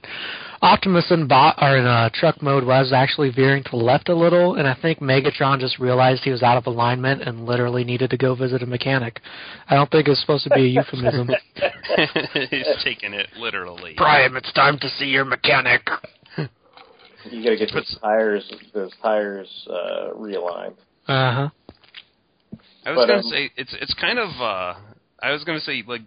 Optimus 0.61 1.09
in 1.11 1.27
bot 1.27 1.57
or 1.61 1.77
in 1.77 1.85
uh, 1.85 2.09
truck 2.13 2.41
mode 2.41 2.65
was 2.65 2.91
actually 2.93 3.31
veering 3.31 3.63
to 3.63 3.69
the 3.71 3.77
left 3.77 4.09
a 4.09 4.15
little, 4.15 4.55
and 4.55 4.67
I 4.67 4.75
think 4.81 4.99
Megatron 4.99 5.59
just 5.59 5.79
realized 5.79 6.23
he 6.23 6.31
was 6.31 6.43
out 6.43 6.57
of 6.57 6.67
alignment 6.67 7.21
and 7.21 7.45
literally 7.45 7.83
needed 7.83 8.09
to 8.11 8.17
go 8.17 8.35
visit 8.35 8.61
a 8.61 8.65
mechanic. 8.65 9.19
I 9.69 9.75
don't 9.75 9.89
think 9.89 10.07
it's 10.07 10.19
supposed 10.21 10.43
to 10.45 10.49
be 10.51 10.61
a 10.63 10.67
euphemism. 10.67 11.29
he's 12.49 12.67
taking 12.83 13.13
it 13.13 13.27
literally. 13.37 13.93
Prime, 13.95 14.35
it's 14.35 14.51
time 14.53 14.77
to 14.79 14.89
see 14.89 15.05
your 15.05 15.25
mechanic. 15.25 15.81
You 17.29 17.41
got 17.43 17.51
to 17.51 17.57
get 17.57 17.69
those 17.73 17.97
tires 18.01 18.53
those 18.73 18.91
tires 19.01 19.67
uh, 19.69 20.13
realigned. 20.15 20.75
Uh 21.07 21.33
huh. 21.33 21.49
I 22.85 22.91
was 22.91 22.95
But, 22.97 23.07
gonna 23.07 23.19
um, 23.19 23.23
say 23.23 23.49
it's 23.55 23.73
it's 23.79 23.93
kind 23.93 24.19
of 24.19 24.29
uh 24.41 24.75
I 25.23 25.31
was 25.31 25.43
gonna 25.45 25.61
say 25.61 25.83
like 25.87 26.01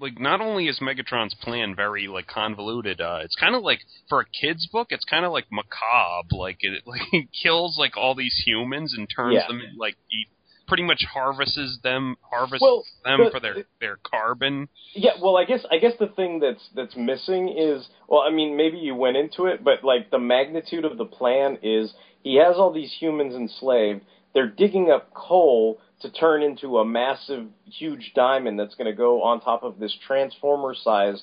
like 0.00 0.18
not 0.18 0.40
only 0.40 0.66
is 0.68 0.80
Megatron's 0.80 1.34
plan 1.34 1.76
very 1.76 2.08
like 2.08 2.26
convoluted, 2.26 3.00
uh 3.00 3.18
it's 3.22 3.36
kind 3.36 3.54
of 3.54 3.62
like 3.62 3.80
for 4.08 4.20
a 4.20 4.24
kids 4.24 4.66
book, 4.66 4.88
it's 4.90 5.04
kind 5.04 5.24
of 5.26 5.32
like 5.32 5.46
macabre. 5.52 6.34
Like 6.36 6.58
it 6.60 6.82
like 6.86 7.02
he 7.10 7.28
kills 7.42 7.76
like 7.78 7.96
all 7.96 8.14
these 8.14 8.42
humans 8.46 8.94
and 8.96 9.06
turns 9.14 9.34
Yeah. 9.34 9.46
them 9.46 9.60
like 9.78 9.96
eat, 10.10 10.28
pretty 10.66 10.84
much 10.84 11.04
harvests 11.12 11.78
them 11.82 12.16
harvests 12.22 12.62
Well, 12.62 12.84
them 13.04 13.24
the- 13.24 13.30
for 13.30 13.40
their 13.40 13.56
their 13.80 13.98
carbon. 14.02 14.68
Yeah, 14.94 15.12
well, 15.22 15.36
I 15.36 15.44
guess 15.44 15.64
I 15.70 15.76
guess 15.78 15.92
the 16.00 16.08
thing 16.08 16.40
that's 16.40 16.66
that's 16.74 16.96
missing 16.96 17.54
is 17.56 17.86
well, 18.08 18.22
I 18.22 18.30
mean, 18.30 18.56
maybe 18.56 18.78
you 18.78 18.94
went 18.94 19.16
into 19.18 19.44
it, 19.46 19.62
but 19.62 19.84
like 19.84 20.10
the 20.10 20.18
magnitude 20.18 20.84
of 20.86 20.96
the 20.96 21.04
plan 21.04 21.58
is 21.62 21.92
he 22.22 22.36
has 22.36 22.56
all 22.56 22.72
these 22.72 22.92
humans 22.98 23.34
enslaved. 23.34 24.00
They're 24.32 24.48
digging 24.48 24.90
up 24.90 25.12
coal 25.12 25.78
to 26.00 26.10
turn 26.10 26.42
into 26.42 26.78
a 26.78 26.84
massive, 26.84 27.46
huge 27.66 28.12
diamond 28.14 28.58
that's 28.58 28.74
going 28.74 28.90
to 28.90 28.96
go 28.96 29.22
on 29.22 29.40
top 29.40 29.62
of 29.62 29.78
this 29.78 29.96
transformer-sized 30.06 31.22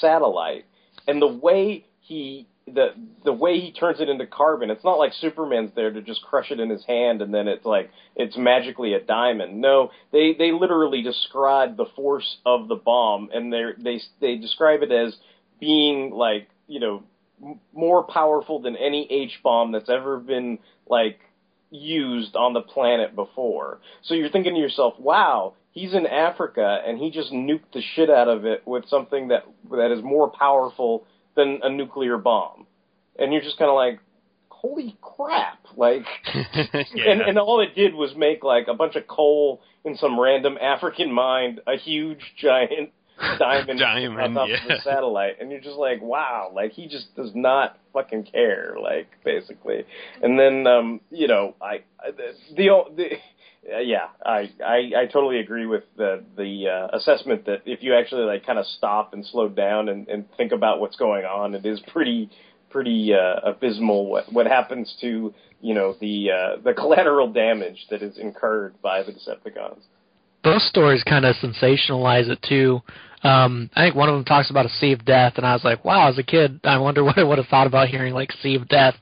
satellite. 0.00 0.64
And 1.06 1.20
the 1.20 1.28
way 1.28 1.86
he 2.00 2.46
the 2.66 2.90
the 3.24 3.32
way 3.32 3.58
he 3.58 3.72
turns 3.72 4.00
it 4.00 4.08
into 4.08 4.26
carbon, 4.26 4.70
it's 4.70 4.84
not 4.84 4.98
like 4.98 5.12
Superman's 5.14 5.72
there 5.74 5.90
to 5.90 6.00
just 6.00 6.22
crush 6.22 6.50
it 6.50 6.60
in 6.60 6.70
his 6.70 6.84
hand 6.84 7.20
and 7.20 7.34
then 7.34 7.48
it's 7.48 7.64
like 7.64 7.90
it's 8.14 8.36
magically 8.36 8.94
a 8.94 9.00
diamond. 9.00 9.60
No, 9.60 9.90
they 10.12 10.34
they 10.38 10.52
literally 10.52 11.02
describe 11.02 11.76
the 11.76 11.86
force 11.96 12.38
of 12.46 12.68
the 12.68 12.76
bomb 12.76 13.30
and 13.34 13.52
they 13.52 13.62
they 13.78 14.00
they 14.20 14.36
describe 14.36 14.82
it 14.82 14.92
as 14.92 15.16
being 15.58 16.10
like 16.10 16.48
you 16.68 16.78
know 16.78 17.02
more 17.72 18.04
powerful 18.04 18.60
than 18.60 18.76
any 18.76 19.10
H 19.10 19.40
bomb 19.42 19.72
that's 19.72 19.90
ever 19.90 20.18
been 20.18 20.58
like 20.86 21.18
used 21.72 22.36
on 22.36 22.52
the 22.52 22.60
planet 22.60 23.16
before. 23.16 23.80
So 24.02 24.14
you're 24.14 24.30
thinking 24.30 24.54
to 24.54 24.60
yourself, 24.60 24.94
wow, 24.98 25.54
he's 25.72 25.94
in 25.94 26.06
Africa 26.06 26.80
and 26.86 26.98
he 26.98 27.10
just 27.10 27.32
nuked 27.32 27.72
the 27.72 27.82
shit 27.94 28.10
out 28.10 28.28
of 28.28 28.44
it 28.44 28.62
with 28.66 28.86
something 28.88 29.28
that 29.28 29.44
that 29.70 29.90
is 29.90 30.02
more 30.02 30.30
powerful 30.30 31.06
than 31.34 31.60
a 31.62 31.70
nuclear 31.70 32.18
bomb. 32.18 32.66
And 33.18 33.32
you're 33.32 33.42
just 33.42 33.58
kind 33.58 33.70
of 33.70 33.74
like, 33.74 34.00
holy 34.48 34.96
crap! 35.00 35.58
Like, 35.76 36.04
yeah. 36.34 37.10
and 37.10 37.20
and 37.22 37.38
all 37.38 37.60
it 37.60 37.74
did 37.74 37.94
was 37.94 38.14
make 38.16 38.44
like 38.44 38.68
a 38.68 38.74
bunch 38.74 38.96
of 38.96 39.06
coal 39.06 39.60
in 39.84 39.96
some 39.96 40.18
random 40.18 40.56
African 40.60 41.12
mine 41.12 41.58
a 41.66 41.76
huge 41.76 42.20
giant 42.40 42.90
diamond, 43.38 43.78
Diamond, 43.78 44.20
on 44.20 44.34
top 44.34 44.44
of 44.44 44.50
yeah. 44.50 44.76
the 44.76 44.80
satellite, 44.82 45.40
and 45.40 45.50
you're 45.50 45.60
just 45.60 45.76
like, 45.76 46.02
wow, 46.02 46.50
like 46.54 46.72
he 46.72 46.86
just 46.86 47.14
does 47.16 47.30
not 47.34 47.78
fucking 47.92 48.24
care, 48.24 48.76
like 48.80 49.08
basically. 49.24 49.84
And 50.22 50.38
then 50.38 50.66
um, 50.66 51.00
you 51.10 51.28
know, 51.28 51.54
I 51.60 51.82
I- 52.00 52.10
the 52.10 52.34
the, 52.56 52.84
the 52.96 53.74
uh, 53.74 53.78
yeah, 53.78 54.08
I, 54.24 54.50
I 54.64 54.76
I 55.02 55.06
totally 55.12 55.38
agree 55.38 55.66
with 55.66 55.84
the 55.96 56.22
the 56.36 56.68
uh, 56.68 56.96
assessment 56.96 57.46
that 57.46 57.62
if 57.64 57.82
you 57.82 57.94
actually 57.94 58.24
like 58.24 58.44
kind 58.44 58.58
of 58.58 58.66
stop 58.66 59.12
and 59.12 59.24
slow 59.24 59.48
down 59.48 59.88
and, 59.88 60.08
and 60.08 60.24
think 60.36 60.52
about 60.52 60.80
what's 60.80 60.96
going 60.96 61.24
on, 61.24 61.54
it 61.54 61.64
is 61.64 61.80
pretty 61.92 62.30
pretty 62.70 63.12
uh, 63.14 63.50
abysmal 63.50 64.06
what 64.06 64.32
what 64.32 64.46
happens 64.46 64.94
to 65.00 65.32
you 65.60 65.74
know 65.74 65.94
the 66.00 66.30
uh, 66.30 66.60
the 66.62 66.72
collateral 66.76 67.32
damage 67.32 67.86
that 67.90 68.02
is 68.02 68.18
incurred 68.18 68.74
by 68.82 69.02
the 69.02 69.12
Decepticons. 69.12 69.82
Those 70.44 70.66
stories 70.68 71.04
kind 71.04 71.24
of 71.24 71.36
sensationalize 71.36 72.28
it 72.28 72.44
too. 72.46 72.80
Um, 73.22 73.70
I 73.74 73.84
think 73.84 73.94
one 73.94 74.08
of 74.08 74.14
them 74.14 74.24
talks 74.24 74.50
about 74.50 74.66
a 74.66 74.70
sea 74.70 74.92
of 74.92 75.04
death, 75.04 75.34
and 75.36 75.46
I 75.46 75.52
was 75.52 75.64
like, 75.64 75.84
wow, 75.84 76.08
as 76.08 76.18
a 76.18 76.22
kid, 76.22 76.60
I 76.64 76.78
wonder 76.78 77.04
what 77.04 77.18
I 77.18 77.24
would 77.24 77.38
have 77.38 77.46
thought 77.48 77.66
about 77.66 77.88
hearing 77.88 78.14
like 78.14 78.32
sea 78.32 78.56
of 78.56 78.68
death. 78.68 78.94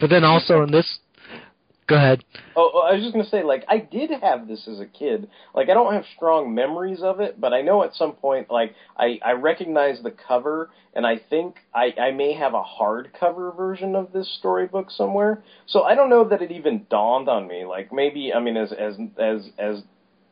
But 0.00 0.10
then 0.10 0.24
also 0.24 0.62
in 0.62 0.70
this, 0.70 0.98
go 1.86 1.96
ahead. 1.96 2.24
Oh, 2.56 2.70
oh, 2.74 2.80
I 2.80 2.94
was 2.94 3.02
just 3.02 3.12
gonna 3.12 3.28
say, 3.28 3.42
like, 3.42 3.64
I 3.68 3.78
did 3.78 4.10
have 4.22 4.48
this 4.48 4.66
as 4.68 4.80
a 4.80 4.86
kid. 4.86 5.28
Like, 5.54 5.68
I 5.68 5.74
don't 5.74 5.92
have 5.92 6.04
strong 6.16 6.54
memories 6.54 7.02
of 7.02 7.20
it, 7.20 7.40
but 7.40 7.52
I 7.52 7.60
know 7.60 7.82
at 7.84 7.94
some 7.94 8.12
point, 8.12 8.50
like, 8.50 8.74
I 8.96 9.18
I 9.22 9.32
recognize 9.32 10.00
the 10.02 10.12
cover, 10.12 10.70
and 10.94 11.06
I 11.06 11.20
think 11.28 11.56
I 11.74 11.92
I 12.00 12.10
may 12.12 12.32
have 12.32 12.54
a 12.54 12.62
hardcover 12.62 13.54
version 13.54 13.94
of 13.94 14.12
this 14.12 14.34
storybook 14.38 14.90
somewhere. 14.90 15.42
So 15.66 15.82
I 15.82 15.94
don't 15.94 16.10
know 16.10 16.26
that 16.28 16.40
it 16.40 16.52
even 16.52 16.86
dawned 16.88 17.28
on 17.28 17.46
me. 17.46 17.66
Like, 17.66 17.92
maybe 17.92 18.32
I 18.32 18.40
mean, 18.40 18.56
as 18.56 18.72
as 18.72 18.94
as 19.18 19.50
as 19.58 19.82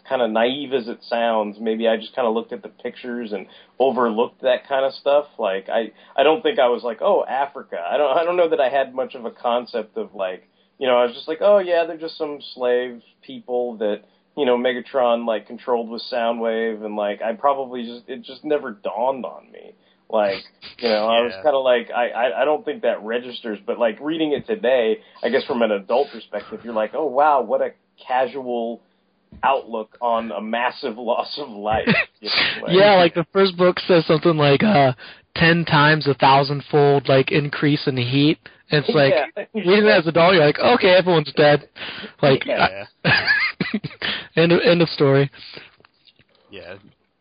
kind 0.08 0.22
of 0.22 0.30
naive 0.30 0.72
as 0.72 0.88
it 0.88 0.98
sounds, 1.08 1.58
maybe 1.60 1.88
I 1.88 1.96
just 1.96 2.14
kind 2.14 2.26
of 2.26 2.34
looked 2.34 2.52
at 2.52 2.62
the 2.62 2.68
pictures 2.68 3.32
and 3.32 3.46
overlooked 3.78 4.42
that 4.42 4.68
kind 4.68 4.84
of 4.84 4.92
stuff. 4.94 5.26
Like, 5.38 5.68
I 5.68 5.92
I 6.16 6.22
don't 6.22 6.42
think 6.42 6.58
I 6.58 6.68
was 6.68 6.82
like, 6.82 6.98
oh, 7.00 7.24
Africa. 7.24 7.78
I 7.78 7.96
don't 7.96 8.16
I 8.16 8.24
don't 8.24 8.36
know 8.36 8.48
that 8.48 8.60
I 8.60 8.68
had 8.68 8.94
much 8.94 9.14
of 9.14 9.24
a 9.24 9.30
concept 9.30 9.96
of 9.96 10.14
like 10.14 10.48
you 10.78 10.86
know, 10.86 10.96
I 10.96 11.06
was 11.06 11.14
just 11.14 11.28
like, 11.28 11.38
oh 11.40 11.58
yeah, 11.58 11.84
they're 11.86 11.96
just 11.96 12.18
some 12.18 12.40
slave 12.54 13.02
people 13.22 13.78
that 13.78 14.02
you 14.36 14.44
know 14.44 14.56
Megatron 14.58 15.26
like 15.26 15.46
controlled 15.46 15.88
with 15.88 16.02
Soundwave, 16.12 16.84
and 16.84 16.96
like 16.96 17.22
I 17.22 17.32
probably 17.32 17.84
just 17.84 18.08
it 18.08 18.22
just 18.22 18.44
never 18.44 18.72
dawned 18.72 19.24
on 19.24 19.50
me. 19.50 19.72
Like 20.08 20.44
you 20.78 20.88
know, 20.88 21.06
I 21.06 21.22
was 21.22 21.32
kind 21.42 21.56
of 21.56 21.64
like 21.64 21.90
I, 21.90 22.10
I 22.10 22.42
I 22.42 22.44
don't 22.44 22.64
think 22.64 22.82
that 22.82 23.02
registers, 23.02 23.58
but 23.64 23.78
like 23.78 23.98
reading 24.00 24.32
it 24.32 24.46
today, 24.46 24.98
I 25.22 25.30
guess 25.30 25.44
from 25.44 25.62
an 25.62 25.72
adult 25.72 26.08
perspective, 26.12 26.60
you're 26.62 26.74
like, 26.74 26.92
oh 26.94 27.06
wow, 27.06 27.40
what 27.40 27.60
a 27.62 27.70
casual 28.06 28.82
outlook 29.42 29.96
on 30.00 30.32
a 30.32 30.40
massive 30.40 30.96
loss 30.98 31.38
of 31.38 31.48
life. 31.50 31.88
You 32.20 32.30
know, 32.60 32.66
Yeah, 32.68 32.94
like 32.94 33.14
the 33.14 33.26
first 33.32 33.56
book 33.56 33.78
says 33.80 34.06
something 34.06 34.36
like 34.36 34.62
uh 34.62 34.92
ten 35.34 35.64
times 35.64 36.06
a 36.06 36.14
thousandfold 36.14 37.08
like 37.08 37.30
increase 37.32 37.86
in 37.86 37.96
heat. 37.96 38.38
And 38.70 38.84
it's 38.84 38.94
like 38.94 39.12
Yeah. 39.14 39.44
reading 39.54 39.84
that 39.84 40.00
as 40.00 40.06
a 40.06 40.08
adult, 40.08 40.34
you're 40.34 40.44
like, 40.44 40.58
okay, 40.58 40.90
everyone's 40.94 41.32
dead. 41.34 41.68
Like 42.22 42.44
Yeah. 42.44 42.86
end 44.36 44.52
of, 44.52 44.60
end 44.64 44.82
of 44.82 44.88
story. 44.88 45.30
Yeah. 46.50 46.76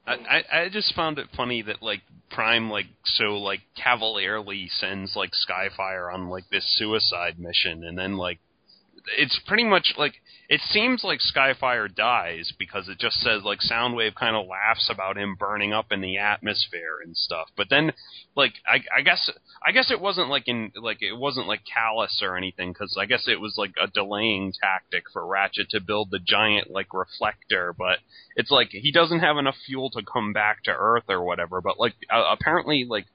I, 0.07 0.13
I 0.13 0.59
I 0.61 0.69
just 0.69 0.93
found 0.95 1.17
it 1.19 1.27
funny 1.35 1.61
that 1.63 1.81
like 1.81 2.01
Prime 2.29 2.69
like 2.69 2.85
so 3.05 3.37
like 3.37 3.61
cavalierly 3.75 4.67
sends 4.69 5.15
like 5.15 5.31
Skyfire 5.31 6.13
on 6.13 6.29
like 6.29 6.43
this 6.51 6.63
suicide 6.77 7.39
mission, 7.39 7.83
and 7.83 7.97
then 7.97 8.17
like 8.17 8.39
it's 9.17 9.39
pretty 9.47 9.63
much 9.63 9.93
like 9.97 10.13
it 10.47 10.61
seems 10.69 11.03
like 11.03 11.19
Skyfire 11.19 11.93
dies 11.93 12.53
because 12.57 12.87
it 12.87 12.99
just 12.99 13.19
says 13.19 13.41
like 13.43 13.59
Soundwave 13.59 14.15
kind 14.15 14.35
of 14.35 14.47
laughs 14.47 14.89
about 14.91 15.17
him 15.17 15.35
burning 15.39 15.73
up 15.73 15.91
in 15.91 16.01
the 16.01 16.17
atmosphere 16.17 16.99
and 17.03 17.17
stuff. 17.17 17.49
But 17.57 17.67
then, 17.69 17.93
like 18.35 18.53
I, 18.67 18.83
I 18.95 19.01
guess 19.01 19.31
I 19.65 19.71
guess 19.71 19.89
it 19.89 19.99
wasn't 19.99 20.29
like 20.29 20.47
in 20.47 20.71
like 20.75 21.01
it 21.01 21.17
wasn't 21.17 21.47
like 21.47 21.61
callous 21.71 22.21
or 22.21 22.37
anything 22.37 22.73
because 22.73 22.95
I 22.99 23.05
guess 23.05 23.27
it 23.27 23.39
was 23.39 23.55
like 23.57 23.73
a 23.81 23.87
delaying 23.87 24.53
tactic 24.61 25.05
for 25.11 25.25
Ratchet 25.25 25.69
to 25.71 25.79
build 25.79 26.11
the 26.11 26.19
giant 26.19 26.69
like 26.69 26.93
reflector. 26.93 27.73
But 27.75 27.99
it's 28.35 28.51
like 28.51 28.69
he 28.69 28.91
doesn't 28.91 29.21
have 29.21 29.37
enough 29.37 29.55
fuel 29.65 29.89
to 29.91 30.03
come 30.03 30.31
back 30.31 30.63
to 30.63 30.71
Earth 30.71 31.05
or 31.09 31.23
whatever. 31.23 31.61
But 31.61 31.79
like 31.79 31.95
uh, 32.11 32.23
apparently 32.31 32.85
like 32.87 33.07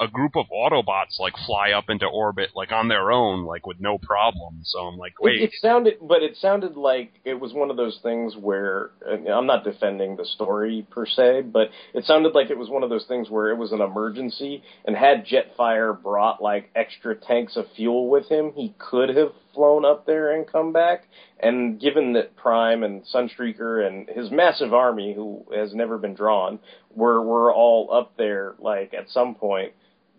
a 0.00 0.08
group 0.08 0.36
of 0.36 0.46
Autobots 0.52 1.18
like 1.18 1.34
fly 1.46 1.72
up 1.72 1.84
into 1.88 2.06
orbit 2.06 2.50
like 2.54 2.72
on 2.72 2.88
their 2.88 3.10
own, 3.10 3.44
like 3.44 3.66
with 3.66 3.80
no 3.80 3.98
problem. 3.98 4.60
So 4.64 4.80
I'm 4.80 4.98
like, 4.98 5.20
wait. 5.20 5.40
It, 5.40 5.44
it 5.44 5.52
sounded, 5.60 5.94
but 6.00 6.22
it 6.22 6.36
sounded 6.36 6.76
like 6.76 7.12
it 7.24 7.34
was 7.34 7.52
one 7.52 7.70
of 7.70 7.76
those 7.76 7.98
things 8.02 8.36
where 8.36 8.90
and 9.06 9.28
I'm 9.28 9.46
not 9.46 9.64
defending 9.64 10.16
the 10.16 10.24
story 10.24 10.86
per 10.90 11.06
se, 11.06 11.42
but 11.52 11.68
it 11.94 12.04
sounded 12.04 12.34
like 12.34 12.50
it 12.50 12.58
was 12.58 12.68
one 12.68 12.82
of 12.82 12.90
those 12.90 13.06
things 13.06 13.30
where 13.30 13.50
it 13.50 13.56
was 13.56 13.72
an 13.72 13.80
emergency, 13.80 14.62
and 14.84 14.96
had 14.96 15.26
Jetfire 15.26 16.00
brought 16.00 16.42
like 16.42 16.70
extra 16.74 17.14
tanks 17.14 17.56
of 17.56 17.66
fuel 17.76 18.08
with 18.08 18.28
him, 18.28 18.52
he 18.54 18.74
could 18.78 19.10
have 19.10 19.32
flown 19.56 19.84
up 19.84 20.06
there 20.06 20.32
and 20.36 20.46
come 20.46 20.72
back. 20.72 21.08
And 21.40 21.80
given 21.80 22.12
that 22.12 22.36
Prime 22.36 22.84
and 22.84 23.02
Sunstreaker 23.12 23.84
and 23.84 24.08
his 24.08 24.30
massive 24.30 24.72
army, 24.72 25.14
who 25.14 25.44
has 25.52 25.74
never 25.74 25.98
been 25.98 26.14
drawn, 26.14 26.60
were 26.94 27.20
were 27.20 27.52
all 27.52 27.92
up 27.92 28.16
there, 28.16 28.54
like 28.60 28.94
at 28.94 29.10
some 29.10 29.34
point, 29.34 29.72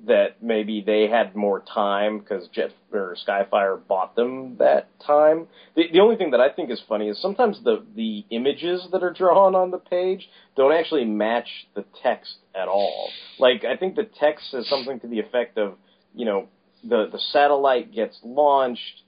that 0.06 0.44
maybe 0.44 0.82
they 0.86 1.08
had 1.08 1.36
more 1.36 1.62
time 1.74 2.20
because 2.20 2.48
Jet 2.50 2.72
or 2.94 3.16
Skyfire 3.28 3.80
bought 3.88 4.16
them 4.16 4.58
that 4.58 4.88
time. 5.00 5.48
The 5.76 5.86
the 5.92 6.00
only 6.00 6.18
thing 6.18 6.32
that 6.32 6.40
I 6.40 6.50
think 6.50 6.70
is 6.70 6.82
funny 6.88 7.10
is 7.10 7.20
sometimes 7.20 7.64
the 7.64 7.84
the 7.96 8.26
images 8.30 8.88
that 8.92 9.04
are 9.04 9.14
drawn 9.14 9.56
on 9.56 9.72
the 9.72 9.80
page 9.80 10.30
don't 10.56 10.74
actually 10.74 11.06
match 11.06 11.48
the 11.76 11.84
text 12.04 12.36
at 12.54 12.68
all. 12.68 13.10
Like 13.40 13.66
I 13.66 13.76
think 13.76 13.96
the 13.96 14.08
text 14.20 14.52
says 14.52 14.68
something 14.68 15.00
to 15.00 15.08
the 15.08 15.20
effect 15.20 15.58
of, 15.58 15.76
you 16.14 16.26
know, 16.26 16.48
the 16.84 17.08
the 17.12 17.20
satellite 17.32 17.92
gets 17.94 18.20
launched 18.24 19.02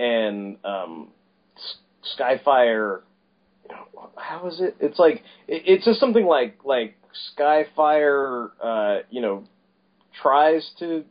and 0.00 0.56
um, 0.64 1.08
Skyfire. 2.18 3.02
How 4.16 4.48
is 4.48 4.60
it? 4.60 4.76
It's 4.80 4.98
like 4.98 5.22
it, 5.46 5.62
it's 5.66 5.84
just 5.84 6.00
something 6.00 6.24
like 6.24 6.58
like 6.64 6.96
Skyfire. 7.38 8.50
Uh, 8.62 8.98
you 9.10 9.20
know, 9.20 9.44
tries 10.22 10.68
to. 10.78 11.04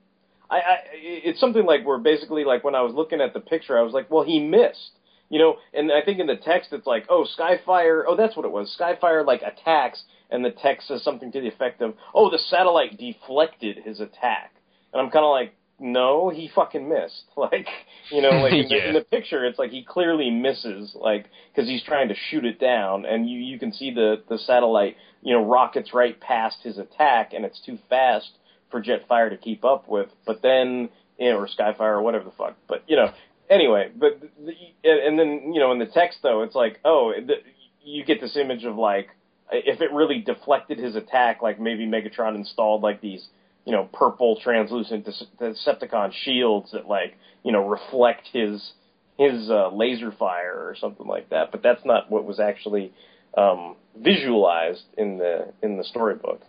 I, 0.49 0.55
I 0.55 0.77
it's 0.93 1.39
something 1.39 1.65
like 1.65 1.85
where 1.85 1.99
basically 1.99 2.43
like 2.43 2.63
when 2.63 2.75
I 2.75 2.81
was 2.81 2.93
looking 2.93 3.21
at 3.21 3.33
the 3.33 3.39
picture, 3.39 3.77
I 3.77 3.83
was 3.83 3.93
like, 3.93 4.09
well, 4.09 4.23
he 4.23 4.39
missed. 4.39 4.91
You 5.29 5.37
know, 5.37 5.57
and 5.75 5.91
I 5.91 6.01
think 6.03 6.19
in 6.19 6.25
the 6.25 6.37
text 6.37 6.73
it's 6.73 6.87
like, 6.87 7.05
oh, 7.07 7.27
Skyfire. 7.37 8.03
Oh, 8.07 8.15
that's 8.15 8.35
what 8.35 8.45
it 8.45 8.51
was. 8.51 8.75
Skyfire 8.79 9.23
like 9.25 9.43
attacks, 9.43 10.01
and 10.31 10.43
the 10.43 10.49
text 10.49 10.87
says 10.87 11.03
something 11.03 11.31
to 11.31 11.39
the 11.39 11.47
effect 11.47 11.83
of, 11.83 11.93
oh, 12.15 12.31
the 12.31 12.39
satellite 12.49 12.97
deflected 12.97 13.77
his 13.85 13.99
attack. 13.99 14.55
And 14.91 14.99
I'm 14.99 15.11
kind 15.11 15.23
of 15.23 15.29
like, 15.29 15.53
no, 15.79 16.29
he 16.29 16.49
fucking 16.53 16.87
missed. 16.87 17.23
Like, 17.37 17.67
you 18.11 18.21
know, 18.21 18.31
like 18.41 18.53
in, 18.53 18.67
Yeah. 18.67 18.67
the, 18.69 18.87
in 18.89 18.93
the 18.95 19.01
picture, 19.01 19.45
it's 19.45 19.57
like 19.59 19.71
he 19.71 19.83
clearly 19.83 20.29
misses, 20.29 20.95
like, 20.99 21.25
because 21.53 21.69
he's 21.69 21.83
trying 21.83 22.09
to 22.09 22.15
shoot 22.29 22.43
it 22.45 22.59
down, 22.59 23.05
and 23.05 23.29
you 23.29 23.39
you 23.39 23.57
can 23.59 23.71
see 23.71 23.91
the 23.91 24.21
the 24.29 24.37
satellite, 24.39 24.97
you 25.21 25.33
know, 25.33 25.43
rockets 25.45 25.93
right 25.93 26.19
past 26.19 26.57
his 26.63 26.77
attack, 26.77 27.31
and 27.33 27.45
it's 27.45 27.59
too 27.65 27.77
fast 27.89 28.29
for 28.71 28.81
Jetfire 28.83 29.29
to 29.29 29.37
keep 29.37 29.63
up 29.63 29.87
with. 29.87 30.09
But 30.25 30.41
then, 30.41 30.89
you 31.17 31.29
know, 31.31 31.37
or 31.39 31.47
Skyfire 31.47 31.79
or 31.97 32.01
whatever 32.01 32.25
the 32.25 32.31
fuck. 32.37 32.55
But 32.67 32.83
you 32.87 32.95
know, 32.97 33.11
anyway, 33.49 33.89
but 33.95 34.19
the, 34.21 34.53
and 34.83 35.17
then 35.17 35.53
you 35.53 35.59
know, 35.61 35.71
in 35.71 35.79
the 35.79 35.85
text 35.87 36.19
though, 36.21 36.43
it's 36.43 36.55
like, 36.55 36.79
oh, 36.83 37.13
the, 37.25 37.35
you 37.83 38.03
get 38.03 38.19
this 38.19 38.35
image 38.35 38.65
of 38.65 38.75
like, 38.75 39.07
if 39.51 39.79
it 39.81 39.91
really 39.93 40.19
deflected 40.19 40.77
his 40.77 40.95
attack, 40.95 41.41
like 41.41 41.59
maybe 41.59 41.85
Megatron 41.87 42.35
installed 42.35 42.83
like 42.83 42.99
these 43.01 43.25
you 43.69 43.75
know, 43.75 43.87
purple 43.93 44.39
translucent 44.41 45.05
Dece- 45.05 45.27
Decepticon 45.39 46.11
shields 46.23 46.71
that 46.71 46.87
like, 46.87 47.15
you 47.43 47.51
know, 47.51 47.67
reflect 47.67 48.27
his 48.33 48.71
his 49.15 49.47
uh, 49.51 49.69
laser 49.71 50.11
fire 50.11 50.55
or 50.55 50.75
something 50.75 51.05
like 51.05 51.29
that. 51.29 51.51
But 51.51 51.61
that's 51.61 51.85
not 51.85 52.09
what 52.09 52.25
was 52.25 52.39
actually 52.39 52.91
um, 53.37 53.75
visualized 53.95 54.85
in 54.97 55.19
the 55.19 55.53
in 55.61 55.77
the 55.77 55.83
storybook. 55.83 56.41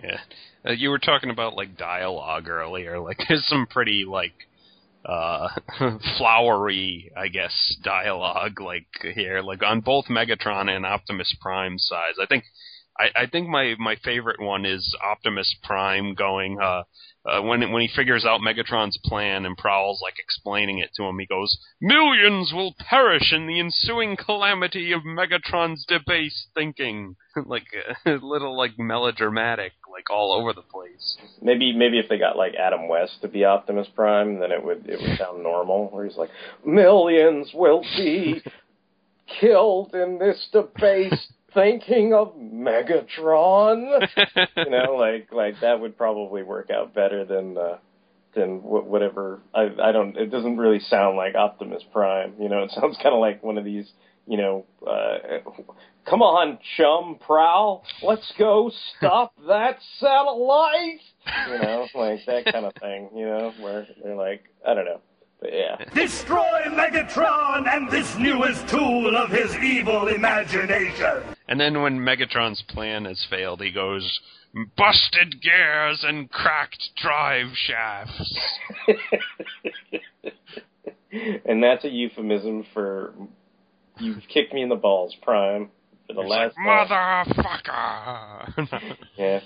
Yeah, 0.00 0.20
uh, 0.64 0.72
you 0.74 0.90
were 0.90 1.00
talking 1.00 1.30
about 1.30 1.56
like 1.56 1.76
dialogue 1.76 2.48
earlier. 2.48 3.00
Like, 3.08 3.18
there's 3.28 3.44
some 3.48 3.66
pretty 3.66 4.04
like 4.08 4.34
uh 5.04 5.48
flowery, 6.18 7.10
I 7.16 7.26
guess, 7.26 7.76
dialogue 7.82 8.60
like 8.60 8.86
here, 9.02 9.40
like 9.40 9.64
on 9.64 9.80
both 9.80 10.04
Megatron 10.04 10.70
and 10.70 10.86
Optimus 10.86 11.34
Prime 11.40 11.78
sides. 11.78 12.18
I 12.22 12.26
think. 12.26 12.44
I, 12.98 13.22
I 13.22 13.26
think 13.26 13.48
my, 13.48 13.74
my 13.78 13.96
favorite 14.04 14.40
one 14.40 14.66
is 14.66 14.96
Optimus 15.02 15.54
Prime 15.62 16.14
going 16.14 16.58
uh, 16.60 16.82
uh 17.24 17.42
when 17.42 17.70
when 17.72 17.82
he 17.82 17.88
figures 17.94 18.24
out 18.24 18.40
Megatron's 18.40 18.98
plan 19.04 19.44
and 19.46 19.56
Prowl's 19.56 20.00
like 20.02 20.18
explaining 20.18 20.78
it 20.78 20.90
to 20.96 21.04
him. 21.04 21.18
He 21.18 21.26
goes, 21.26 21.58
"Millions 21.80 22.52
will 22.52 22.74
perish 22.78 23.32
in 23.32 23.46
the 23.46 23.60
ensuing 23.60 24.16
calamity 24.16 24.92
of 24.92 25.02
Megatron's 25.02 25.84
debased 25.86 26.48
thinking." 26.54 27.16
like 27.46 27.66
a 28.06 28.10
little 28.22 28.56
like 28.56 28.78
melodramatic, 28.78 29.72
like 29.90 30.10
all 30.10 30.32
over 30.32 30.52
the 30.52 30.62
place. 30.62 31.16
Maybe 31.40 31.72
maybe 31.72 31.98
if 31.98 32.08
they 32.08 32.18
got 32.18 32.36
like 32.36 32.54
Adam 32.54 32.88
West 32.88 33.20
to 33.22 33.28
be 33.28 33.44
Optimus 33.44 33.88
Prime, 33.94 34.40
then 34.40 34.52
it 34.52 34.64
would 34.64 34.88
it 34.88 35.00
would 35.00 35.18
sound 35.18 35.42
normal. 35.42 35.88
Where 35.88 36.04
he's 36.04 36.16
like, 36.16 36.30
millions 36.64 37.50
will 37.54 37.82
be 37.96 38.42
killed 39.40 39.94
in 39.94 40.18
this 40.18 40.48
debased 40.52 41.32
thinking 41.54 42.14
of 42.14 42.34
Megatron. 42.36 44.06
you 44.56 44.70
know, 44.70 44.94
like 44.96 45.32
like 45.32 45.60
that 45.60 45.80
would 45.80 45.96
probably 45.96 46.42
work 46.42 46.70
out 46.70 46.94
better 46.94 47.24
than 47.24 47.56
uh, 47.56 47.78
than 48.34 48.58
wh- 48.58 48.86
whatever. 48.86 49.40
I 49.54 49.68
I 49.82 49.92
don't. 49.92 50.16
It 50.16 50.30
doesn't 50.30 50.56
really 50.56 50.80
sound 50.80 51.16
like 51.16 51.34
Optimus 51.34 51.82
Prime. 51.92 52.34
You 52.40 52.48
know, 52.48 52.64
it 52.64 52.70
sounds 52.74 52.96
kind 53.02 53.14
of 53.14 53.20
like 53.20 53.42
one 53.42 53.58
of 53.58 53.64
these. 53.64 53.88
You 54.26 54.36
know, 54.36 54.66
uh, 54.86 55.38
come 56.04 56.20
on, 56.20 56.58
chum, 56.76 57.16
prowl, 57.18 57.82
let's 58.02 58.30
go 58.38 58.70
stop 58.98 59.32
that 59.48 59.78
satellite. 59.98 61.00
You 61.48 61.58
know, 61.62 61.86
like 61.94 62.20
that 62.26 62.44
kind 62.52 62.66
of 62.66 62.74
thing. 62.74 63.08
You 63.16 63.24
know, 63.24 63.52
where 63.58 63.86
they're 64.02 64.14
like, 64.14 64.44
I 64.66 64.74
don't 64.74 64.84
know, 64.84 65.00
but 65.40 65.52
yeah. 65.52 65.76
Destroy 65.94 66.62
Megatron 66.68 67.68
and 67.68 67.90
this 67.90 68.16
newest 68.18 68.68
tool 68.68 69.16
of 69.16 69.30
his 69.30 69.54
evil 69.56 70.08
imagination. 70.08 71.22
And 71.48 71.60
then 71.60 71.82
when 71.82 71.98
Megatron's 71.98 72.62
plan 72.68 73.04
has 73.04 73.24
failed, 73.30 73.60
he 73.60 73.70
goes, 73.70 74.20
"Busted 74.76 75.40
gears 75.40 76.04
and 76.06 76.30
cracked 76.30 76.90
drive 76.96 77.48
shafts." 77.54 78.58
and 81.44 81.62
that's 81.62 81.84
a 81.84 81.88
euphemism 81.88 82.66
for 82.74 83.14
you've 83.98 84.22
kicked 84.28 84.52
me 84.52 84.62
in 84.62 84.68
the 84.68 84.76
balls, 84.76 85.14
Prime, 85.22 85.70
for 86.08 86.14
the 86.14 86.22
last 86.22 86.56
like, 86.56 86.88
motherfucker. 86.88 88.96
Yeah. 89.16 89.40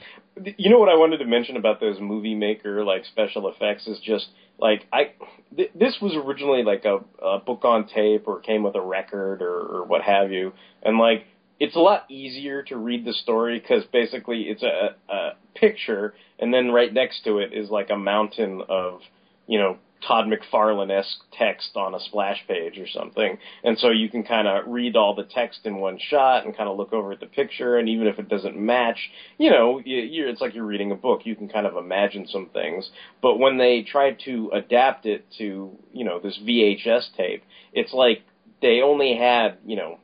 You 0.56 0.70
know 0.70 0.78
what 0.78 0.88
I 0.88 0.96
wanted 0.96 1.18
to 1.18 1.26
mention 1.26 1.56
about 1.56 1.80
those 1.80 2.00
movie 2.00 2.34
maker 2.34 2.84
like 2.84 3.04
special 3.04 3.48
effects 3.48 3.86
is 3.86 3.98
just 4.02 4.28
like 4.58 4.86
I 4.92 5.12
th- 5.54 5.70
this 5.74 5.98
was 6.00 6.14
originally 6.14 6.62
like 6.62 6.84
a, 6.84 7.00
a 7.22 7.38
book 7.38 7.64
on 7.64 7.86
tape 7.86 8.26
or 8.26 8.40
came 8.40 8.62
with 8.62 8.74
a 8.74 8.80
record 8.80 9.42
or, 9.42 9.58
or 9.58 9.84
what 9.84 10.02
have 10.02 10.32
you, 10.32 10.52
and 10.82 10.98
like 10.98 11.26
it's 11.60 11.76
a 11.76 11.80
lot 11.80 12.10
easier 12.10 12.62
to 12.62 12.76
read 12.76 13.04
the 13.04 13.12
story 13.12 13.58
because 13.58 13.84
basically 13.92 14.42
it's 14.42 14.62
a, 14.62 14.94
a 15.12 15.30
picture 15.54 16.14
and 16.38 16.52
then 16.52 16.70
right 16.70 16.92
next 16.92 17.24
to 17.24 17.38
it 17.38 17.52
is 17.52 17.70
like 17.70 17.90
a 17.90 17.96
mountain 17.96 18.62
of 18.68 19.00
you 19.46 19.58
know 19.58 19.76
Todd 20.06 20.26
McFarlane 20.26 20.90
esque 20.90 21.20
text 21.32 21.76
on 21.76 21.94
a 21.94 22.00
splash 22.00 22.44
page 22.48 22.78
or 22.78 22.88
something. 22.88 23.38
And 23.62 23.78
so 23.78 23.90
you 23.90 24.08
can 24.08 24.24
kind 24.24 24.48
of 24.48 24.66
read 24.66 24.96
all 24.96 25.14
the 25.14 25.24
text 25.24 25.60
in 25.64 25.76
one 25.76 25.98
shot 26.10 26.44
and 26.44 26.56
kind 26.56 26.68
of 26.68 26.76
look 26.76 26.92
over 26.92 27.12
at 27.12 27.20
the 27.20 27.26
picture. 27.26 27.78
And 27.78 27.88
even 27.88 28.06
if 28.06 28.18
it 28.18 28.28
doesn't 28.28 28.56
match, 28.56 28.98
you 29.38 29.50
know, 29.50 29.80
you, 29.84 30.28
it's 30.28 30.40
like 30.40 30.54
you're 30.54 30.64
reading 30.64 30.92
a 30.92 30.96
book. 30.96 31.20
You 31.24 31.36
can 31.36 31.48
kind 31.48 31.66
of 31.66 31.76
imagine 31.76 32.26
some 32.26 32.48
things. 32.52 32.90
But 33.20 33.38
when 33.38 33.58
they 33.58 33.82
tried 33.82 34.18
to 34.24 34.50
adapt 34.52 35.06
it 35.06 35.24
to, 35.38 35.70
you 35.92 36.04
know, 36.04 36.18
this 36.18 36.38
VHS 36.42 37.16
tape, 37.16 37.44
it's 37.72 37.92
like 37.92 38.22
they 38.60 38.80
only 38.82 39.16
had, 39.16 39.58
you 39.64 39.76
know, 39.76 39.98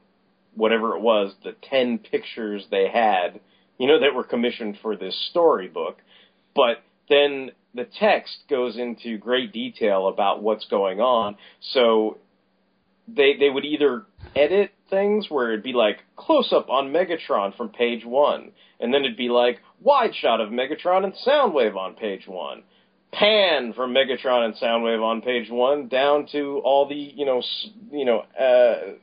whatever 0.55 0.97
it 0.97 1.01
was, 1.01 1.35
the 1.45 1.55
10 1.71 1.99
pictures 1.99 2.65
they 2.71 2.89
had, 2.89 3.41
you 3.79 3.87
know, 3.87 4.01
that 4.01 4.15
were 4.15 4.25
commissioned 4.25 4.79
for 4.83 4.97
this 4.97 5.17
storybook. 5.31 5.99
But 6.55 6.83
then 7.09 7.53
the 7.75 7.87
text 7.99 8.37
goes 8.49 8.77
into 8.77 9.19
great 9.19 9.53
detail 9.53 10.09
about 10.09 10.43
what's 10.43 10.67
going 10.67 11.01
on. 11.01 11.37
So 11.73 12.19
they 13.07 13.37
they 13.39 13.51
would 13.51 13.65
either 13.65 14.05
edit 14.35 14.73
things 14.91 15.27
where 15.29 15.53
it'd 15.53 15.63
be 15.63 15.73
like 15.73 15.99
close 16.17 16.53
up 16.53 16.69
on 16.69 16.93
Megatron 16.93 17.57
from 17.57 17.71
page 17.71 18.05
one, 18.05 18.53
and 18.81 18.93
then 18.93 19.05
it'd 19.05 19.17
be 19.17 19.29
like 19.29 19.61
wide 19.81 20.15
shot 20.15 20.41
of 20.41 20.51
Megatron 20.51 21.05
and 21.05 21.15
Soundwave 21.27 21.77
on 21.77 21.95
page 21.95 22.27
one, 22.27 22.63
pan 23.13 23.73
from 23.75 23.95
Megatron 23.95 24.45
and 24.45 24.55
Soundwave 24.55 25.03
on 25.03 25.23
page 25.23 25.51
one 25.51 25.89
down 25.89 26.27
to 26.33 26.61
all 26.65 26.89
the 26.89 26.95
you 26.95 27.25
know 27.25 27.43
you 27.91 28.05
know 28.05 28.25
uh, 28.39 28.95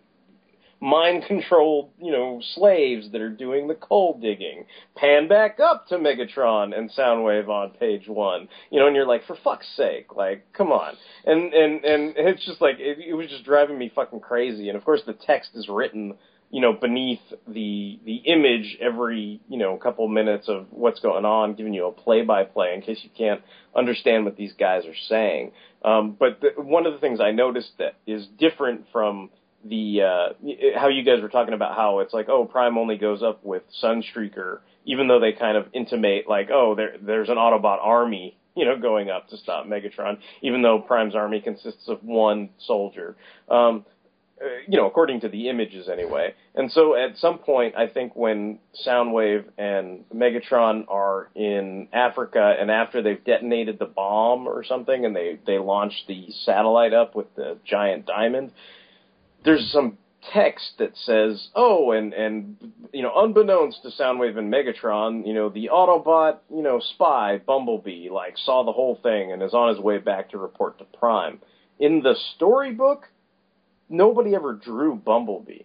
mind 0.86 1.24
controlled 1.28 1.90
you 2.00 2.12
know 2.12 2.40
slaves 2.54 3.12
that 3.12 3.22
are 3.22 3.30
doing 3.30 3.68
the 3.68 3.76
coal 3.76 4.20
digging. 4.22 4.66
Pan 4.96 5.28
back 5.28 5.60
up 5.60 5.88
to 5.88 5.96
Megatron 5.96 6.78
and 6.78 6.92
Soundwave 6.92 7.50
on 7.50 7.72
page 7.72 8.08
one, 8.08 8.48
you 8.70 8.80
know, 8.80 8.88
and 8.88 8.96
you're 8.96 9.08
like, 9.08 9.26
for 9.26 9.36
fuck's 9.44 9.68
sake, 9.76 10.16
like 10.16 10.46
come 10.54 10.72
on, 10.72 10.96
and 11.26 11.54
and 11.54 11.84
and 11.84 12.14
it's 12.18 12.46
just 12.46 12.62
like 12.62 12.76
it, 12.80 13.00
it 13.00 13.14
was 13.14 13.28
just 13.28 13.44
driving 13.44 13.78
me 13.78 13.92
fucking 13.94 14.20
crazy. 14.20 14.70
And 14.70 14.78
of 14.78 14.86
course, 14.86 15.02
the 15.06 15.14
text 15.14 15.52
is 15.56 15.68
written 15.68 16.14
you 16.52 16.62
know, 16.62 16.74
beneath 16.74 17.20
the 17.48 18.00
the 18.06 18.16
image 18.26 18.78
every 18.80 19.42
you 19.50 19.58
know 19.58 19.76
couple 19.78 20.08
minutes 20.08 20.48
of 20.48 20.68
what's 20.70 21.00
going 21.00 21.26
on, 21.26 21.56
giving 21.56 21.74
you 21.74 21.88
a 21.88 21.92
play 21.92 22.22
by 22.22 22.44
play 22.44 22.74
in 22.74 22.82
case 22.82 23.00
you 23.04 23.10
can't 23.18 23.42
understand 23.76 24.26
what 24.26 24.38
these 24.38 24.54
guys 24.54 24.86
are 24.86 24.96
saying. 25.10 25.52
Um, 25.84 26.16
but 26.18 26.42
the, 26.42 26.62
one 26.62 26.86
of 26.86 26.94
the 26.94 27.00
things 27.00 27.20
I 27.20 27.32
noticed 27.32 27.72
that 27.80 27.96
is 28.08 28.28
different 28.40 28.86
from 28.92 29.32
the 29.68 30.02
uh, 30.02 30.80
how 30.80 30.88
you 30.88 31.04
guys 31.04 31.22
were 31.22 31.30
talking 31.30 31.54
about 31.54 31.76
how 31.76 32.00
it's 32.00 32.14
like 32.14 32.30
oh 32.30 32.46
Prime 32.46 32.78
only 32.78 32.98
goes 32.98 33.24
up 33.24 33.44
with 33.44 33.64
Sunstreaker, 33.84 34.60
even 34.86 35.08
though 35.08 35.20
they 35.20 35.34
kind 35.34 35.58
of 35.58 35.68
intimate 35.74 36.28
like 36.30 36.50
oh 36.52 36.76
there 36.76 36.96
there's 37.02 37.30
an 37.30 37.36
Autobot 37.36 37.80
army 37.82 38.38
you 38.56 38.66
know 38.66 38.78
going 38.78 39.10
up 39.10 39.28
to 39.30 39.38
stop 39.38 39.66
Megatron, 39.66 40.18
even 40.42 40.62
though 40.62 40.80
Prime's 40.80 41.16
army 41.16 41.42
consists 41.42 41.88
of 41.88 42.04
one 42.04 42.50
soldier. 42.60 43.16
Um, 43.50 43.86
uh, 44.42 44.48
you 44.68 44.78
know, 44.78 44.86
according 44.86 45.22
to 45.22 45.30
the 45.30 45.48
images 45.48 45.88
anyway. 45.88 46.34
And 46.56 46.70
so 46.70 46.94
at 46.94 47.16
some 47.18 47.38
point, 47.38 47.76
I 47.78 47.88
think 47.88 48.18
when 48.18 48.60
Soundwave 48.86 49.46
and 49.58 50.04
Megatron 50.14 50.84
are 50.90 51.30
in 51.36 51.88
Africa 51.94 52.54
and 52.60 52.70
after 52.70 53.02
they've 53.02 53.24
detonated 53.24 53.80
the 53.80 53.86
bomb 53.86 54.46
or 54.46 54.66
something 54.66 55.06
and 55.06 55.16
they, 55.16 55.40
they 55.48 55.58
launch 55.58 55.94
the 56.10 56.28
satellite 56.44 56.94
up 56.94 57.16
with 57.16 57.34
the 57.36 57.58
giant 57.64 58.08
diamond, 58.08 58.52
there's 59.46 59.72
some 59.72 59.98
text 60.34 60.74
that 60.80 60.92
says, 61.06 61.50
oh, 61.56 61.92
and, 61.92 62.14
and, 62.14 62.58
you 62.92 63.04
know, 63.04 63.12
unbeknownst 63.16 63.84
to 63.84 63.90
Soundwave 63.90 64.38
and 64.38 64.52
Megatron, 64.52 65.26
you 65.28 65.34
know, 65.34 65.50
the 65.50 65.70
Autobot, 65.72 66.38
you 66.50 66.64
know, 66.64 66.80
spy, 66.80 67.38
Bumblebee, 67.38 68.10
like, 68.10 68.36
saw 68.38 68.64
the 68.64 68.72
whole 68.72 69.00
thing 69.04 69.32
and 69.32 69.44
is 69.44 69.54
on 69.54 69.70
his 69.70 69.80
way 69.80 70.00
back 70.00 70.32
to 70.32 70.38
report 70.40 70.80
to 70.80 70.86
Prime. 70.98 71.40
In 71.80 72.02
the 72.02 72.16
storybook, 72.36 73.08
nobody 73.90 74.34
ever 74.34 74.54
drew 74.54 74.96
Bumblebee. 74.96 75.64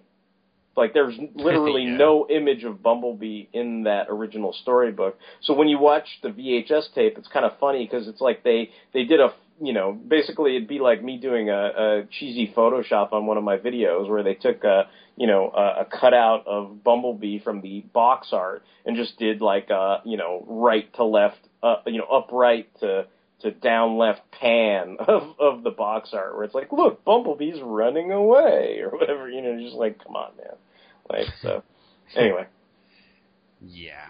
Like 0.77 0.95
there's 0.95 1.15
literally 1.35 1.85
Yeah. 1.85 1.97
no 1.97 2.27
image 2.29 2.65
of 2.65 2.83
Bumblebee 2.83 3.47
in 3.53 3.85
that 3.85 4.07
original 4.09 4.53
storybook. 4.53 5.19
So 5.43 5.55
when 5.55 5.69
you 5.69 5.79
watch 5.79 6.07
the 6.23 6.29
VHS 6.31 6.95
tape, 6.95 7.19
it's 7.19 7.29
kind 7.29 7.45
of 7.45 7.53
funny 7.59 7.85
because 7.85 8.09
it's 8.09 8.21
like 8.21 8.43
they 8.45 8.71
they 8.95 9.05
did 9.05 9.21
a 9.21 9.33
you 9.61 9.73
know 9.73 9.93
basically 9.93 10.57
it'd 10.57 10.69
be 10.69 10.79
like 10.79 11.03
me 11.03 11.19
doing 11.19 11.51
a, 11.51 11.53
a 11.55 12.03
cheesy 12.11 12.53
Photoshop 12.57 13.13
on 13.13 13.27
one 13.27 13.37
of 13.37 13.45
my 13.45 13.57
videos 13.59 14.09
where 14.09 14.23
they 14.23 14.35
took 14.35 14.65
a 14.65 14.89
you 15.17 15.27
know 15.27 15.51
a, 15.51 15.83
a 15.83 15.85
cutout 15.85 16.47
of 16.47 16.83
Bumblebee 16.83 17.41
from 17.41 17.61
the 17.61 17.81
box 17.93 18.29
art 18.33 18.63
and 18.85 18.97
just 18.97 19.19
did 19.19 19.41
like 19.41 19.71
a 19.71 20.01
you 20.05 20.17
know 20.17 20.45
right 20.47 20.93
to 20.95 21.05
left 21.05 21.39
uh, 21.63 21.77
you 21.87 21.99
know 21.99 22.07
upright 22.07 22.69
to 22.81 23.07
to 23.41 23.51
down 23.51 23.97
left 23.97 24.21
pan 24.33 24.97
of 25.07 25.35
of 25.39 25.63
the 25.63 25.71
box 25.71 26.11
art 26.13 26.35
where 26.35 26.45
it's 26.45 26.55
like, 26.55 26.73
look, 26.73 27.05
Bumblebee's 27.05 27.61
running 27.63 28.13
away 28.13 28.81
or 28.83 28.91
whatever. 28.91 29.29
You 29.29 29.43
know, 29.43 29.61
just 29.61 29.77
like, 29.77 30.03
come 30.03 30.17
on, 30.17 30.33
man. 30.37 30.57
Like 31.09 31.27
so. 31.43 31.63
Anyway, 32.17 32.47
Yeah. 33.61 34.07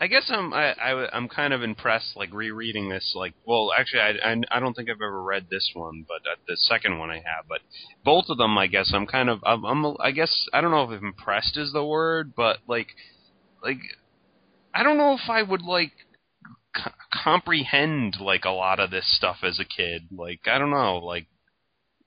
I, 0.00 0.06
guess 0.06 0.30
I'm 0.30 0.52
I, 0.52 0.72
I 0.72 1.16
I'm 1.16 1.28
kind 1.28 1.52
of 1.52 1.62
impressed 1.62 2.16
like 2.16 2.32
rereading 2.32 2.88
this 2.88 3.12
like 3.14 3.34
well 3.46 3.70
actually 3.78 4.00
I, 4.00 4.32
I 4.32 4.36
I 4.50 4.60
don't 4.60 4.74
think 4.74 4.88
I've 4.88 4.96
ever 4.96 5.22
read 5.22 5.46
this 5.50 5.70
one 5.74 6.04
but 6.08 6.28
uh, 6.30 6.36
the 6.48 6.56
second 6.56 6.98
one 6.98 7.10
I 7.10 7.16
have 7.16 7.44
but 7.48 7.60
both 8.04 8.24
of 8.28 8.38
them 8.38 8.56
I 8.56 8.66
guess 8.66 8.92
I'm 8.94 9.06
kind 9.06 9.28
of 9.28 9.40
I'm, 9.44 9.64
I'm 9.64 9.96
I 10.00 10.10
guess 10.10 10.46
I 10.52 10.60
don't 10.60 10.70
know 10.70 10.90
if 10.90 11.02
impressed 11.02 11.56
is 11.56 11.72
the 11.72 11.84
word 11.84 12.32
but 12.34 12.58
like 12.66 12.88
like 13.62 13.78
I 14.74 14.82
don't 14.82 14.98
know 14.98 15.14
if 15.14 15.28
I 15.28 15.42
would 15.42 15.62
like 15.62 15.92
c- 16.76 16.90
comprehend 17.22 18.16
like 18.20 18.44
a 18.44 18.50
lot 18.50 18.80
of 18.80 18.90
this 18.90 19.16
stuff 19.16 19.38
as 19.42 19.58
a 19.60 19.64
kid 19.64 20.08
like 20.16 20.40
I 20.46 20.58
don't 20.58 20.70
know 20.70 20.98
like 20.98 21.26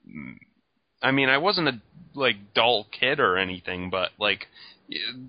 mm, 0.07 0.35
I 1.01 1.11
mean 1.11 1.29
I 1.29 1.37
wasn't 1.37 1.67
a 1.67 1.81
like 2.15 2.53
dull 2.55 2.87
kid 2.91 3.19
or 3.19 3.37
anything 3.37 3.89
but 3.89 4.11
like 4.19 4.47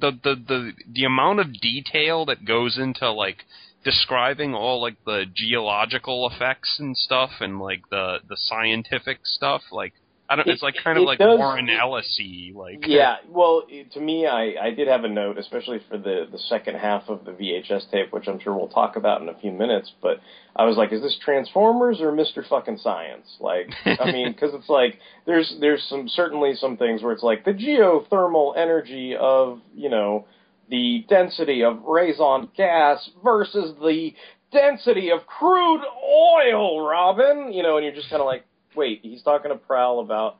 the 0.00 0.10
the 0.10 0.34
the 0.34 0.72
the 0.90 1.04
amount 1.04 1.40
of 1.40 1.60
detail 1.60 2.24
that 2.26 2.44
goes 2.44 2.78
into 2.78 3.10
like 3.10 3.44
describing 3.84 4.54
all 4.54 4.80
like 4.80 4.96
the 5.04 5.24
geological 5.34 6.28
effects 6.28 6.76
and 6.78 6.96
stuff 6.96 7.30
and 7.40 7.60
like 7.60 7.82
the 7.90 8.18
the 8.28 8.36
scientific 8.36 9.18
stuff 9.24 9.62
like 9.70 9.92
I 10.28 10.36
don't 10.36 10.48
It- 10.48 10.52
it's 10.52 10.62
like 10.62 10.76
kind 10.82 10.96
of 10.96 11.04
like 11.04 11.18
does- 11.18 11.38
Warren 11.38 11.66
Ellisy 11.66 12.54
like 12.54 12.86
yeah. 12.86 13.16
Well, 13.28 13.64
to 13.92 14.00
me, 14.00 14.26
I 14.26 14.54
I 14.58 14.70
did 14.70 14.88
have 14.88 15.04
a 15.04 15.08
note, 15.08 15.36
especially 15.36 15.80
for 15.90 15.98
the 15.98 16.26
the 16.32 16.38
second 16.38 16.76
half 16.76 17.08
of 17.10 17.24
the 17.26 17.32
VHS 17.32 17.90
tape, 17.90 18.10
which 18.12 18.26
I'm 18.26 18.38
sure 18.40 18.54
we'll 18.56 18.68
talk 18.68 18.96
about 18.96 19.20
in 19.20 19.28
a 19.28 19.34
few 19.34 19.52
minutes. 19.52 19.92
But 20.00 20.20
I 20.56 20.64
was 20.64 20.76
like, 20.78 20.92
is 20.92 21.02
this 21.02 21.18
Transformers 21.22 22.00
or 22.00 22.10
Mister 22.10 22.42
Fucking 22.42 22.78
Science? 22.78 23.36
Like, 23.38 23.68
I 23.84 24.10
mean, 24.12 24.32
because 24.32 24.54
it's 24.54 24.70
like 24.70 24.98
there's 25.26 25.56
there's 25.60 25.82
some 25.90 26.08
certainly 26.08 26.54
some 26.54 26.78
things 26.78 27.02
where 27.02 27.12
it's 27.12 27.22
like 27.22 27.44
the 27.44 27.52
geothermal 27.52 28.56
energy 28.56 29.14
of 29.16 29.60
you 29.74 29.90
know 29.90 30.24
the 30.70 31.04
density 31.08 31.62
of 31.62 31.82
raison 31.84 32.48
gas 32.56 33.10
versus 33.22 33.74
the 33.82 34.14
density 34.50 35.10
of 35.10 35.26
crude 35.26 35.82
oil, 36.02 36.80
Robin. 36.88 37.52
You 37.52 37.62
know, 37.62 37.76
and 37.76 37.84
you're 37.84 37.94
just 37.94 38.08
kind 38.08 38.22
of 38.22 38.26
like, 38.26 38.46
wait, 38.76 39.00
he's 39.02 39.22
talking 39.22 39.50
to 39.50 39.56
Prowl 39.56 40.00
about 40.00 40.38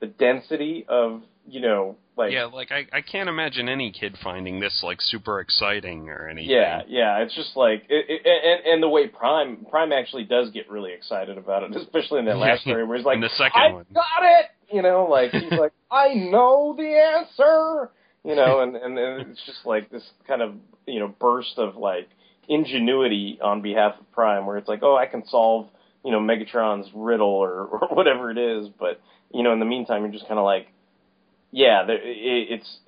the 0.00 0.06
density 0.06 0.84
of 0.88 1.22
you 1.46 1.60
know 1.60 1.96
like 2.16 2.32
yeah 2.32 2.44
like 2.44 2.70
I 2.72 2.86
I 2.92 3.00
can't 3.00 3.28
imagine 3.28 3.68
any 3.68 3.92
kid 3.92 4.16
finding 4.22 4.60
this 4.60 4.82
like 4.82 5.00
super 5.00 5.40
exciting 5.40 6.08
or 6.08 6.28
anything. 6.28 6.50
Yeah 6.50 6.82
yeah 6.88 7.18
it's 7.22 7.34
just 7.34 7.56
like 7.56 7.84
it, 7.88 8.06
it, 8.08 8.22
and 8.26 8.74
and 8.74 8.82
the 8.82 8.88
way 8.88 9.08
Prime 9.08 9.66
Prime 9.70 9.92
actually 9.92 10.24
does 10.24 10.50
get 10.50 10.70
really 10.70 10.92
excited 10.92 11.38
about 11.38 11.62
it, 11.64 11.76
especially 11.76 12.20
in 12.20 12.26
that 12.26 12.38
last 12.38 12.62
story 12.62 12.84
where 12.84 12.96
he's 12.96 13.06
like, 13.06 13.16
In 13.16 13.20
the 13.20 13.30
second 13.30 13.60
I 13.60 13.72
one. 13.72 13.86
got 13.92 14.04
it, 14.22 14.46
you 14.72 14.82
know, 14.82 15.06
like 15.10 15.30
he's 15.32 15.50
like, 15.58 15.72
I 15.90 16.14
know 16.14 16.74
the 16.76 16.84
answer, 16.84 17.90
you 18.24 18.34
know, 18.36 18.60
and, 18.60 18.76
and 18.76 18.98
and 18.98 19.30
it's 19.30 19.42
just 19.46 19.64
like 19.64 19.90
this 19.90 20.04
kind 20.26 20.42
of 20.42 20.54
you 20.86 21.00
know 21.00 21.14
burst 21.20 21.58
of 21.58 21.76
like 21.76 22.08
ingenuity 22.48 23.38
on 23.42 23.62
behalf 23.62 23.94
of 23.98 24.10
Prime, 24.12 24.46
where 24.46 24.56
it's 24.56 24.68
like, 24.68 24.80
oh, 24.82 24.96
I 24.96 25.06
can 25.06 25.26
solve 25.26 25.68
you 26.04 26.12
know 26.12 26.20
Megatron's 26.20 26.88
riddle 26.94 27.26
or, 27.28 27.64
or 27.66 27.88
whatever 27.88 28.30
it 28.30 28.38
is, 28.38 28.68
but 28.78 29.00
you 29.34 29.42
know, 29.42 29.52
in 29.52 29.58
the 29.58 29.66
meantime, 29.66 30.02
you're 30.02 30.12
just 30.12 30.28
kind 30.28 30.38
of 30.38 30.44
like, 30.44 30.68
yeah, 31.50 31.84
there, 31.86 31.96
it, 31.96 32.50
it's. 32.50 32.78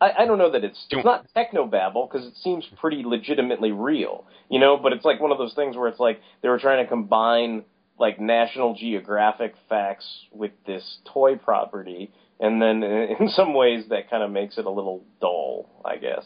I, 0.00 0.10
I 0.20 0.26
don't 0.26 0.38
know 0.38 0.52
that 0.52 0.62
it's 0.62 0.86
it's 0.90 1.04
not 1.04 1.26
technobabble 1.34 2.08
because 2.10 2.26
it 2.26 2.34
seems 2.36 2.64
pretty 2.80 3.02
legitimately 3.04 3.72
real, 3.72 4.24
you 4.48 4.60
know. 4.60 4.76
But 4.76 4.92
it's 4.92 5.04
like 5.04 5.20
one 5.20 5.32
of 5.32 5.38
those 5.38 5.54
things 5.54 5.76
where 5.76 5.88
it's 5.88 5.98
like 5.98 6.20
they 6.42 6.48
were 6.48 6.58
trying 6.58 6.84
to 6.84 6.88
combine 6.88 7.64
like 7.98 8.20
National 8.20 8.74
Geographic 8.74 9.54
facts 9.68 10.06
with 10.32 10.52
this 10.66 10.98
toy 11.12 11.36
property, 11.36 12.12
and 12.38 12.60
then 12.60 12.82
in 13.20 13.28
some 13.30 13.54
ways 13.54 13.84
that 13.88 14.10
kind 14.10 14.22
of 14.22 14.30
makes 14.30 14.58
it 14.58 14.66
a 14.66 14.70
little 14.70 15.02
dull, 15.20 15.68
I 15.84 15.96
guess. 15.96 16.24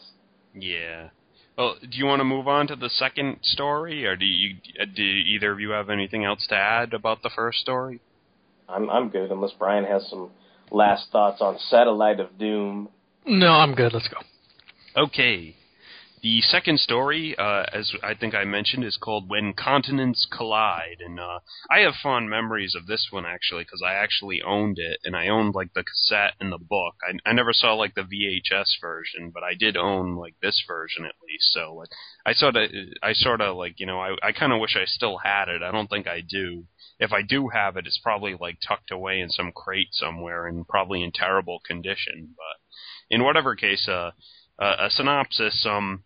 Yeah. 0.53 1.09
Well, 1.57 1.75
do 1.81 1.97
you 1.97 2.05
want 2.05 2.21
to 2.21 2.23
move 2.23 2.47
on 2.47 2.67
to 2.67 2.75
the 2.75 2.89
second 2.89 3.37
story, 3.41 4.05
or 4.05 4.15
do 4.15 4.25
you 4.25 4.55
uh, 4.81 4.85
do 4.85 5.03
either 5.03 5.51
of 5.51 5.59
you 5.59 5.71
have 5.71 5.89
anything 5.89 6.23
else 6.23 6.45
to 6.47 6.55
add 6.55 6.93
about 6.93 7.21
the 7.23 7.29
first 7.35 7.59
story? 7.59 7.99
I'm 8.69 8.89
I'm 8.89 9.09
good 9.09 9.31
unless 9.31 9.51
Brian 9.59 9.83
has 9.83 10.07
some 10.09 10.31
last 10.71 11.11
thoughts 11.11 11.41
on 11.41 11.57
Satellite 11.69 12.19
of 12.19 12.37
Doom. 12.37 12.89
No, 13.25 13.49
I'm 13.49 13.75
good. 13.75 13.93
Let's 13.93 14.07
go. 14.07 15.03
Okay. 15.03 15.55
The 16.21 16.41
second 16.41 16.79
story, 16.79 17.35
uh, 17.35 17.63
as 17.73 17.93
I 18.03 18.13
think 18.13 18.35
I 18.35 18.43
mentioned, 18.43 18.83
is 18.83 18.95
called 18.95 19.27
When 19.27 19.53
Continents 19.53 20.27
Collide, 20.31 20.97
and 20.99 21.19
uh, 21.19 21.39
I 21.67 21.79
have 21.79 21.95
fond 21.95 22.29
memories 22.29 22.75
of 22.75 22.85
this 22.85 23.07
one 23.09 23.25
actually 23.25 23.63
because 23.63 23.81
I 23.83 23.93
actually 23.93 24.39
owned 24.43 24.77
it, 24.77 24.99
and 25.03 25.15
I 25.15 25.29
owned 25.29 25.55
like 25.55 25.73
the 25.73 25.83
cassette 25.83 26.35
and 26.39 26.51
the 26.51 26.59
book. 26.59 26.93
I, 27.03 27.17
I 27.27 27.33
never 27.33 27.53
saw 27.53 27.73
like 27.73 27.95
the 27.95 28.03
VHS 28.03 28.79
version, 28.79 29.31
but 29.33 29.41
I 29.41 29.55
did 29.55 29.75
own 29.75 30.15
like 30.15 30.35
this 30.43 30.63
version 30.67 31.05
at 31.05 31.15
least. 31.27 31.51
So 31.53 31.73
like, 31.73 31.89
I 32.23 32.33
sort 32.33 32.55
of, 32.55 32.69
I 33.01 33.13
sort 33.13 33.41
of 33.41 33.57
like, 33.57 33.79
you 33.79 33.87
know, 33.87 33.99
I, 33.99 34.15
I 34.21 34.31
kind 34.31 34.53
of 34.53 34.59
wish 34.59 34.75
I 34.75 34.85
still 34.85 35.17
had 35.17 35.49
it. 35.49 35.63
I 35.63 35.71
don't 35.71 35.89
think 35.89 36.07
I 36.07 36.21
do. 36.21 36.65
If 36.99 37.11
I 37.13 37.23
do 37.23 37.49
have 37.49 37.77
it, 37.77 37.87
it's 37.87 37.99
probably 38.03 38.35
like 38.39 38.59
tucked 38.67 38.91
away 38.91 39.21
in 39.21 39.29
some 39.29 39.51
crate 39.51 39.89
somewhere 39.93 40.45
and 40.45 40.67
probably 40.67 41.01
in 41.01 41.11
terrible 41.11 41.61
condition. 41.65 42.35
But 42.37 43.15
in 43.15 43.23
whatever 43.23 43.55
case, 43.55 43.87
uh, 43.89 44.11
uh, 44.59 44.75
a 44.81 44.89
synopsis. 44.91 45.65
Um, 45.67 46.03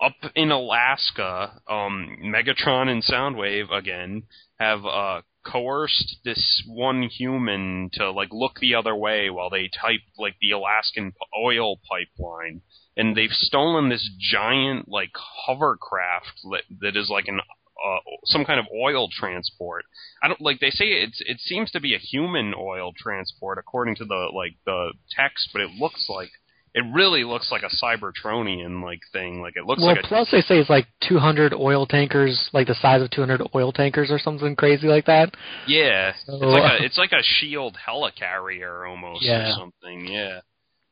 up 0.00 0.14
in 0.34 0.50
Alaska, 0.50 1.60
um, 1.68 2.18
Megatron 2.22 2.88
and 2.88 3.02
Soundwave 3.02 3.72
again 3.72 4.24
have 4.58 4.84
uh, 4.84 5.22
coerced 5.44 6.18
this 6.24 6.62
one 6.66 7.02
human 7.02 7.90
to 7.94 8.10
like 8.10 8.28
look 8.32 8.60
the 8.60 8.74
other 8.74 8.94
way 8.94 9.30
while 9.30 9.50
they 9.50 9.68
type 9.68 10.00
like 10.18 10.36
the 10.40 10.52
Alaskan 10.52 11.12
oil 11.38 11.78
pipeline, 11.88 12.60
and 12.96 13.16
they've 13.16 13.30
stolen 13.32 13.88
this 13.88 14.08
giant 14.18 14.88
like 14.88 15.10
hovercraft 15.14 16.40
that, 16.50 16.62
that 16.80 16.96
is 16.96 17.08
like 17.10 17.26
an 17.28 17.40
uh, 17.40 17.98
some 18.24 18.44
kind 18.44 18.58
of 18.60 18.66
oil 18.74 19.08
transport. 19.10 19.84
I 20.22 20.28
don't 20.28 20.40
like 20.40 20.60
they 20.60 20.70
say 20.70 20.86
it's 20.86 21.22
it 21.24 21.38
seems 21.40 21.70
to 21.72 21.80
be 21.80 21.94
a 21.94 21.98
human 21.98 22.54
oil 22.56 22.92
transport 22.96 23.58
according 23.58 23.96
to 23.96 24.04
the 24.04 24.28
like 24.34 24.56
the 24.66 24.92
text, 25.10 25.50
but 25.52 25.62
it 25.62 25.70
looks 25.70 26.06
like 26.08 26.30
it 26.74 26.84
really 26.92 27.24
looks 27.24 27.50
like 27.50 27.62
a 27.62 27.70
Cybertronian 27.84 28.82
like 28.82 29.00
thing. 29.12 29.40
Like 29.40 29.54
it 29.56 29.64
looks 29.64 29.80
well, 29.80 29.94
like 29.94 30.04
a 30.04 30.06
plus 30.06 30.28
they 30.30 30.40
say 30.42 30.58
it's 30.58 30.70
like 30.70 30.86
200 31.08 31.54
oil 31.54 31.86
tankers, 31.86 32.50
like 32.52 32.66
the 32.66 32.74
size 32.74 33.02
of 33.02 33.10
200 33.10 33.42
oil 33.54 33.72
tankers 33.72 34.10
or 34.10 34.18
something 34.18 34.54
crazy 34.56 34.86
like 34.86 35.06
that. 35.06 35.34
Yeah, 35.66 36.12
So, 36.26 36.34
it's 36.34 36.42
like 36.44 36.80
a 36.80 36.84
it's 36.84 36.98
like 36.98 37.12
a 37.12 37.22
shield 37.22 37.76
helicarrier 37.88 38.88
almost 38.88 39.22
Yeah. 39.24 39.50
or 39.50 39.52
something. 39.58 40.06
Yeah, 40.06 40.40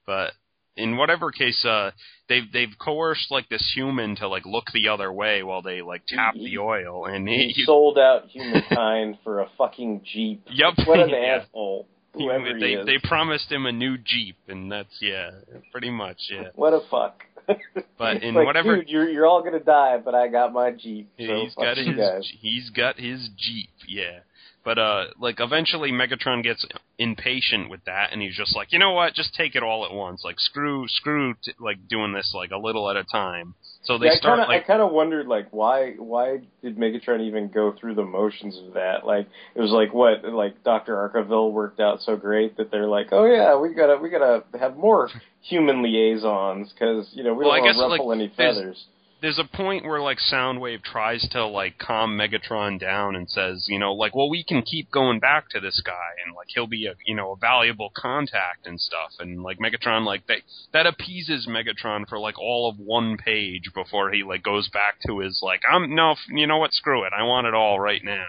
but 0.07 0.33
in 0.77 0.97
whatever 0.99 1.31
case, 1.31 1.65
uh, 1.65 1.91
they've 2.29 2.51
they've 2.53 2.77
coerced 2.79 3.31
like 3.31 3.49
this 3.49 3.73
human 3.75 4.17
to 4.17 4.29
like 4.29 4.45
look 4.45 4.65
the 4.75 4.89
other 4.89 5.11
way 5.13 5.43
while 5.43 5.63
they 5.63 5.81
like 5.83 6.03
tap 6.07 6.35
He- 6.35 6.51
the 6.51 6.59
oil, 6.59 7.07
and 7.07 7.29
He 7.29 7.53
he, 7.57 7.65
sold 7.65 7.99
out 7.99 8.27
humankind 8.29 9.19
for 9.25 9.41
a 9.41 9.49
fucking 9.57 10.03
jeep. 10.05 10.45
Yep, 10.51 10.87
What 10.87 11.01
an 11.01 11.09
Yeah. 11.11 11.41
asshole. 11.43 11.89
Whoever 12.17 12.55
he 12.55 12.61
they 12.61 12.73
is. 12.81 12.87
they 12.87 12.99
promised 13.03 13.51
him 13.51 13.67
a 13.67 13.73
new 13.73 13.99
jeep, 13.99 14.37
and 14.49 14.71
that's 14.71 14.97
yeah, 15.01 15.31
pretty 15.73 15.91
much 15.91 16.19
yeah. 16.31 16.49
What 16.55 16.73
a 16.73 16.81
fuck. 16.91 17.25
But 17.99 18.23
in 18.23 18.35
like, 18.35 18.45
whatever 18.45 18.77
dude, 18.77 18.89
you're 18.89 19.09
you're 19.09 19.27
all 19.27 19.43
gonna 19.43 19.61
die, 19.61 19.99
but 20.05 20.15
I 20.15 20.29
got 20.29 20.53
my 20.53 20.71
jeep. 20.73 21.09
So 21.19 21.25
he's 21.25 21.55
got 21.55 21.77
his 21.79 21.97
guys. 21.97 22.33
he's 22.41 22.71
got 22.71 22.99
his 22.99 23.31
jeep 23.39 23.71
yeah 23.89 24.19
but 24.67 24.79
uh 24.79 25.05
like 25.21 25.37
eventually 25.39 25.91
megatron 25.93 26.43
gets 26.43 26.67
impatient 26.99 27.71
with 27.71 27.83
that 27.87 28.13
and 28.13 28.21
he's 28.21 28.37
just 28.37 28.55
like 28.57 28.73
you 28.73 28.79
know 28.79 28.93
what 28.93 29.15
just 29.15 29.33
take 29.35 29.55
it 29.55 29.63
all 29.63 29.85
at 29.87 29.93
once 29.93 30.23
like 30.25 30.39
screw 30.39 30.87
screw 30.89 31.35
t- 31.43 31.53
like 31.61 31.87
doing 31.89 32.13
this 32.13 32.33
like 32.35 32.51
a 32.51 32.57
little 32.59 32.91
at 32.91 32.97
a 32.97 33.05
time 33.05 33.55
so 33.83 33.97
they 33.99 34.07
yeah, 34.07 34.17
start 34.17 34.41
I 34.41 34.43
kinda, 34.43 34.55
like 34.57 34.65
I 34.65 34.67
kind 34.67 34.83
of 34.83 34.91
wondered 34.91 35.27
like 35.29 35.47
why 35.53 35.93
why 35.93 36.41
did 36.63 36.77
Megatron 36.77 37.21
even 37.21 37.49
go 37.49 37.73
through 37.79 37.95
the 37.95 38.03
motions 38.05 38.59
of 38.67 38.75
that? 38.75 39.07
Like 39.07 39.29
it 39.55 39.61
was 39.61 39.71
like 39.71 39.95
what 39.95 40.25
like 40.25 40.65
Doctor 40.65 40.97
Arkeville 40.97 41.53
worked 41.53 41.79
out 41.79 42.01
so 42.03 42.17
great 42.17 42.57
that 42.57 42.73
they're 42.73 42.89
like, 42.89 43.11
oh 43.13 43.27
yeah, 43.27 43.57
we 43.57 43.73
gotta 43.75 43.97
we 44.03 44.11
gotta 44.11 44.43
have 44.59 44.77
more 44.77 45.09
human 45.41 45.85
liaisons 45.85 46.73
because 46.73 47.09
you 47.13 47.23
know 47.23 47.33
we 47.35 47.45
Well, 47.45 47.55
don't 47.55 47.63
want 47.65 47.77
to 47.77 47.87
like, 47.87 48.01
ruffle 48.01 48.13
any 48.13 48.33
there's- 48.37 48.57
feathers. 48.57 48.85
There's 49.23 49.39
a 49.39 49.57
point 49.57 49.85
where 49.85 50.01
like 50.01 50.19
Soundwave 50.19 50.83
tries 50.83 51.27
to 51.31 51.47
like 51.47 51.79
calm 51.79 52.19
Megatron 52.19 52.79
down 52.79 53.17
and 53.17 53.29
says, 53.29 53.67
you 53.69 53.79
know, 53.79 53.95
like, 53.95 54.15
well, 54.15 54.29
we 54.29 54.45
can 54.45 54.63
keep 54.63 54.91
going 54.91 55.21
back 55.21 55.49
to 55.51 55.61
this 55.61 55.83
guy 55.85 56.13
and 56.25 56.35
like 56.35 56.49
he'll 56.49 56.67
be 56.67 56.87
a 56.87 56.95
you 57.07 57.15
know 57.15 57.33
a 57.33 57.37
valuable 57.37 57.91
contact 57.97 58.67
and 58.67 58.81
stuff. 58.81 59.13
And 59.19 59.43
like 59.43 59.59
Megatron, 59.59 60.05
like 60.05 60.27
they 60.27 60.43
that 60.73 60.87
appeases 60.87 61.49
Megatron 61.49 62.07
for 62.09 62.19
like 62.19 62.39
all 62.39 62.69
of 62.69 62.79
one 62.79 63.17
page 63.17 63.71
before 63.75 64.11
he 64.11 64.23
like 64.23 64.43
goes 64.43 64.69
back 64.69 65.01
to 65.07 65.21
his 65.21 65.41
like, 65.43 65.63
I'm 65.71 65.95
no, 65.95 66.17
you 66.29 66.47
know 66.47 66.59
what, 66.59 66.73
screw 66.73 67.05
it, 67.05 67.13
I 67.19 67.23
want 67.23 67.47
it 67.47 67.55
all 67.55 67.81
right 67.81 68.05
now. 68.05 68.27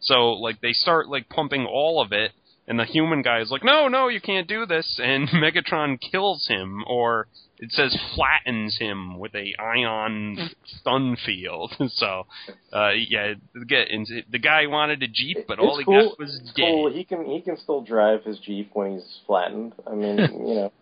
So 0.00 0.32
like 0.32 0.60
they 0.60 0.72
start 0.72 1.08
like 1.08 1.28
pumping 1.28 1.66
all 1.66 2.00
of 2.00 2.12
it. 2.12 2.32
And 2.70 2.78
the 2.78 2.84
human 2.84 3.22
guy 3.22 3.40
is 3.40 3.50
like, 3.50 3.64
no, 3.64 3.88
no, 3.88 4.06
you 4.06 4.20
can't 4.20 4.46
do 4.46 4.64
this. 4.64 5.00
And 5.10 5.28
Megatron 5.28 5.98
kills 6.00 6.46
him, 6.46 6.84
or 6.86 7.26
it 7.58 7.72
says 7.72 7.98
flattens 8.14 8.78
him 8.78 9.18
with 9.18 9.34
a 9.34 9.56
ion 9.60 10.50
stun 10.80 11.16
field. 11.26 11.74
so, 11.88 12.26
uh, 12.72 12.90
yeah, 12.90 13.34
get 13.66 13.90
into 13.90 14.22
the 14.30 14.38
guy 14.38 14.68
wanted 14.68 15.02
a 15.02 15.08
jeep, 15.08 15.48
but 15.48 15.58
all 15.58 15.78
he 15.78 15.84
cool. 15.84 16.10
got 16.10 16.18
was 16.20 16.38
it's 16.40 16.52
dead. 16.54 16.62
cool. 16.62 16.92
He 16.92 17.02
can 17.02 17.24
he 17.24 17.40
can 17.40 17.56
still 17.56 17.82
drive 17.82 18.22
his 18.22 18.38
jeep 18.38 18.70
when 18.72 18.92
he's 18.92 19.18
flattened. 19.26 19.72
I 19.84 19.94
mean, 19.96 20.18
you 20.18 20.54
know, 20.54 20.72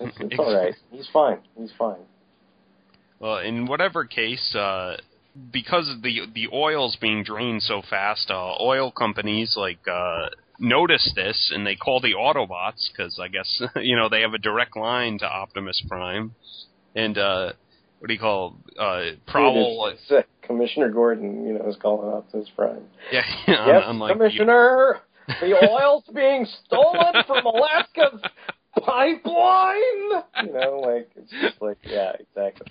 it's, 0.00 0.16
it's 0.18 0.38
all 0.38 0.56
right. 0.56 0.74
He's 0.90 1.08
fine. 1.12 1.40
He's 1.58 1.72
fine. 1.78 2.00
Well, 3.20 3.36
in 3.38 3.66
whatever 3.66 4.06
case, 4.06 4.54
uh, 4.54 4.96
because 5.52 5.94
the 6.02 6.22
the 6.34 6.48
oil's 6.54 6.96
being 6.96 7.22
drained 7.22 7.62
so 7.62 7.82
fast, 7.88 8.30
uh, 8.30 8.54
oil 8.60 8.90
companies 8.90 9.54
like 9.58 9.86
uh, 9.86 10.28
notice 10.58 11.12
this 11.16 11.52
and 11.54 11.66
they 11.66 11.76
call 11.76 12.00
the 12.00 12.14
Autobots 12.14 12.88
because 12.90 13.18
I 13.22 13.28
guess 13.28 13.62
you 13.76 13.96
know 13.96 14.08
they 14.08 14.20
have 14.22 14.34
a 14.34 14.38
direct 14.38 14.76
line 14.76 15.18
to 15.18 15.26
Optimus 15.26 15.82
Prime, 15.88 16.34
and 16.94 17.18
uh, 17.18 17.52
what 17.98 18.08
do 18.08 18.14
you 18.14 18.20
call 18.20 18.56
uh, 18.78 19.02
Prowl? 19.26 19.86
It's, 19.92 20.02
it's, 20.02 20.10
uh, 20.10 20.22
Commissioner 20.44 20.90
Gordon, 20.90 21.46
you 21.46 21.54
know, 21.54 21.68
is 21.68 21.76
calling 21.80 22.20
his 22.32 22.48
prime. 22.56 22.82
yeah, 23.12 23.22
yes, 23.46 23.82
unlike 23.86 24.08
the- 24.08 24.18
Commissioner, 24.18 25.00
the 25.40 25.54
oil's 25.70 26.04
being 26.12 26.46
stolen 26.64 27.14
from 27.26 27.46
Alaska's 27.46 28.20
pipeline. 28.84 30.22
You 30.44 30.52
know, 30.52 30.82
like 30.84 31.10
it's 31.14 31.30
just 31.30 31.62
like, 31.62 31.78
yeah, 31.84 32.12
exactly. 32.18 32.66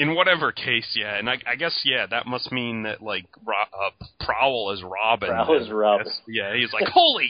In 0.00 0.14
whatever 0.14 0.50
case, 0.50 0.96
yeah, 0.96 1.16
and 1.16 1.28
I, 1.28 1.36
I 1.46 1.56
guess 1.56 1.82
yeah, 1.84 2.06
that 2.06 2.26
must 2.26 2.50
mean 2.50 2.84
that 2.84 3.02
like 3.02 3.26
Ro- 3.44 3.54
uh, 3.54 3.90
Prowl 4.24 4.72
is 4.72 4.82
Robin. 4.82 5.28
Prowl 5.28 5.62
is. 5.62 5.70
Robin. 5.70 6.06
Yeah, 6.26 6.56
he's 6.56 6.72
like 6.72 6.88
holy, 6.88 7.28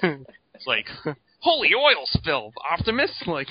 it's 0.00 0.66
like 0.66 0.86
holy 1.40 1.70
oil 1.74 2.04
spill, 2.06 2.52
Optimus. 2.70 3.10
Like, 3.26 3.48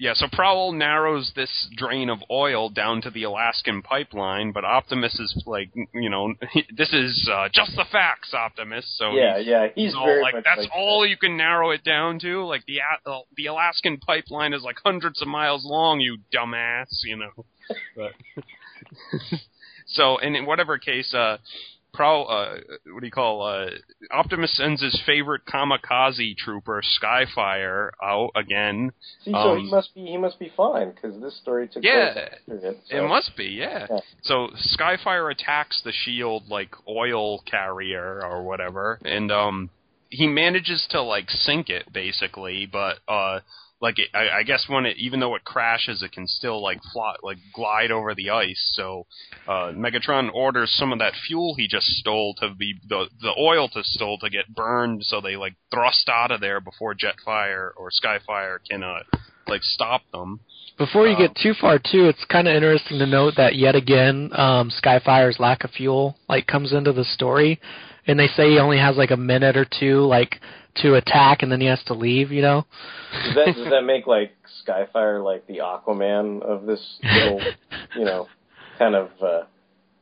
yeah, 0.00 0.14
so 0.14 0.26
Prowl 0.32 0.72
narrows 0.72 1.30
this 1.36 1.68
drain 1.76 2.08
of 2.08 2.20
oil 2.30 2.70
down 2.70 3.02
to 3.02 3.10
the 3.10 3.24
Alaskan 3.24 3.82
pipeline, 3.82 4.50
but 4.50 4.64
Optimus 4.64 5.20
is 5.20 5.42
like, 5.46 5.70
you 5.92 6.08
know, 6.08 6.32
this 6.74 6.94
is 6.94 7.28
uh, 7.30 7.50
just 7.52 7.76
the 7.76 7.84
facts, 7.92 8.32
Optimus. 8.32 8.86
So 8.98 9.10
yeah, 9.10 9.36
he's, 9.36 9.46
yeah, 9.46 9.66
he's, 9.74 9.94
all 9.94 10.06
very 10.06 10.22
like 10.22 10.36
that's 10.42 10.62
like 10.62 10.70
all 10.74 11.06
you 11.06 11.18
can 11.18 11.36
narrow 11.36 11.70
it 11.70 11.84
down 11.84 12.18
to. 12.20 12.46
Like 12.46 12.64
the 12.64 12.78
uh, 13.04 13.18
the 13.36 13.46
Alaskan 13.46 13.98
pipeline 13.98 14.54
is 14.54 14.62
like 14.62 14.76
hundreds 14.82 15.20
of 15.20 15.28
miles 15.28 15.66
long, 15.66 16.00
you 16.00 16.16
dumbass. 16.34 16.86
You 17.04 17.16
know. 17.18 17.44
But 17.94 18.10
so, 19.86 20.18
and 20.18 20.34
in 20.34 20.44
whatever 20.44 20.76
case, 20.78 21.14
uh, 21.14 21.36
Uh, 22.04 22.58
what 22.92 23.00
do 23.00 23.06
you 23.06 23.12
call? 23.12 23.42
Uh, 23.42 23.70
Optimus 24.10 24.56
sends 24.56 24.82
his 24.82 25.00
favorite 25.04 25.42
kamikaze 25.46 26.36
trooper, 26.36 26.82
Skyfire, 27.00 27.90
out 28.02 28.30
again. 28.34 28.92
See, 29.24 29.32
so 29.32 29.38
Um, 29.38 29.58
he 29.64 29.70
must 29.70 29.94
be 29.94 30.06
he 30.06 30.16
must 30.16 30.38
be 30.38 30.50
fine 30.56 30.90
because 30.90 31.20
this 31.20 31.36
story 31.40 31.68
took 31.68 31.84
Yeah, 31.84 32.12
place 32.12 32.26
after 32.32 32.54
it. 32.66 32.78
It 32.90 33.08
must 33.08 33.36
be, 33.36 33.46
yeah. 33.46 33.86
Yeah. 33.90 34.00
So 34.22 34.48
Skyfire 34.76 35.30
attacks 35.30 35.82
the 35.82 35.92
shield 35.92 36.48
like 36.48 36.74
oil 36.88 37.40
carrier 37.42 38.20
or 38.24 38.42
whatever, 38.42 38.98
and 39.04 39.30
um, 39.30 39.70
he 40.08 40.26
manages 40.26 40.86
to 40.90 41.02
like 41.02 41.30
sink 41.30 41.70
it 41.70 41.92
basically, 41.92 42.66
but 42.66 42.98
uh, 43.08 43.40
like 43.80 43.98
it, 43.98 44.08
I, 44.14 44.40
I 44.40 44.42
guess 44.42 44.66
when 44.68 44.84
it 44.86 44.96
even 44.98 45.20
though 45.20 45.34
it 45.34 45.44
crashes, 45.44 46.02
it 46.02 46.12
can 46.12 46.26
still 46.26 46.62
like 46.62 46.80
fly, 46.92 47.14
like 47.22 47.38
glide 47.54 47.90
over 47.90 48.14
the 48.14 48.30
ice. 48.30 48.72
So 48.74 49.06
uh, 49.48 49.72
Megatron 49.72 50.30
orders 50.34 50.72
some 50.76 50.92
of 50.92 50.98
that 50.98 51.14
fuel 51.26 51.54
he 51.56 51.66
just 51.66 51.86
stole 51.86 52.34
to 52.40 52.54
be 52.54 52.74
the 52.88 53.08
the 53.20 53.34
oil 53.38 53.68
to 53.68 53.82
stole 53.82 54.18
to 54.18 54.30
get 54.30 54.54
burned, 54.54 55.04
so 55.04 55.20
they 55.20 55.36
like 55.36 55.54
thrust 55.72 56.08
out 56.08 56.30
of 56.30 56.40
there 56.40 56.60
before 56.60 56.94
Jetfire 56.94 57.70
or 57.76 57.90
Skyfire 57.90 58.58
can 58.68 58.82
uh 58.82 59.00
like 59.46 59.62
stop 59.62 60.02
them. 60.12 60.40
Before 60.78 61.06
you 61.06 61.14
Um, 61.14 61.20
get 61.26 61.36
too 61.36 61.52
far, 61.60 61.78
too, 61.78 62.06
it's 62.08 62.24
kind 62.26 62.48
of 62.48 62.54
interesting 62.54 62.98
to 63.00 63.06
note 63.06 63.34
that 63.36 63.54
yet 63.56 63.74
again, 63.74 64.30
um, 64.32 64.70
Skyfire's 64.70 65.38
lack 65.38 65.62
of 65.64 65.70
fuel 65.72 66.16
like 66.28 66.46
comes 66.46 66.72
into 66.72 66.92
the 66.92 67.04
story, 67.04 67.60
and 68.06 68.18
they 68.18 68.28
say 68.28 68.50
he 68.50 68.58
only 68.58 68.78
has 68.78 68.96
like 68.96 69.10
a 69.10 69.16
minute 69.16 69.56
or 69.56 69.66
two 69.78 70.00
like 70.00 70.40
to 70.76 70.94
attack, 70.94 71.42
and 71.42 71.50
then 71.50 71.60
he 71.60 71.66
has 71.66 71.82
to 71.86 71.94
leave. 71.94 72.32
You 72.32 72.42
know? 72.42 72.66
Does 73.24 73.34
that 73.34 73.54
does 73.56 73.70
that 73.70 73.82
make 73.84 74.06
like 74.06 74.32
Skyfire 74.66 75.24
like 75.24 75.46
the 75.46 75.58
Aquaman 75.58 76.42
of 76.42 76.66
this 76.66 76.80
little, 77.02 77.40
you 77.96 78.04
know, 78.04 78.28
kind 78.78 78.94
of 78.94 79.10
uh 79.22 79.42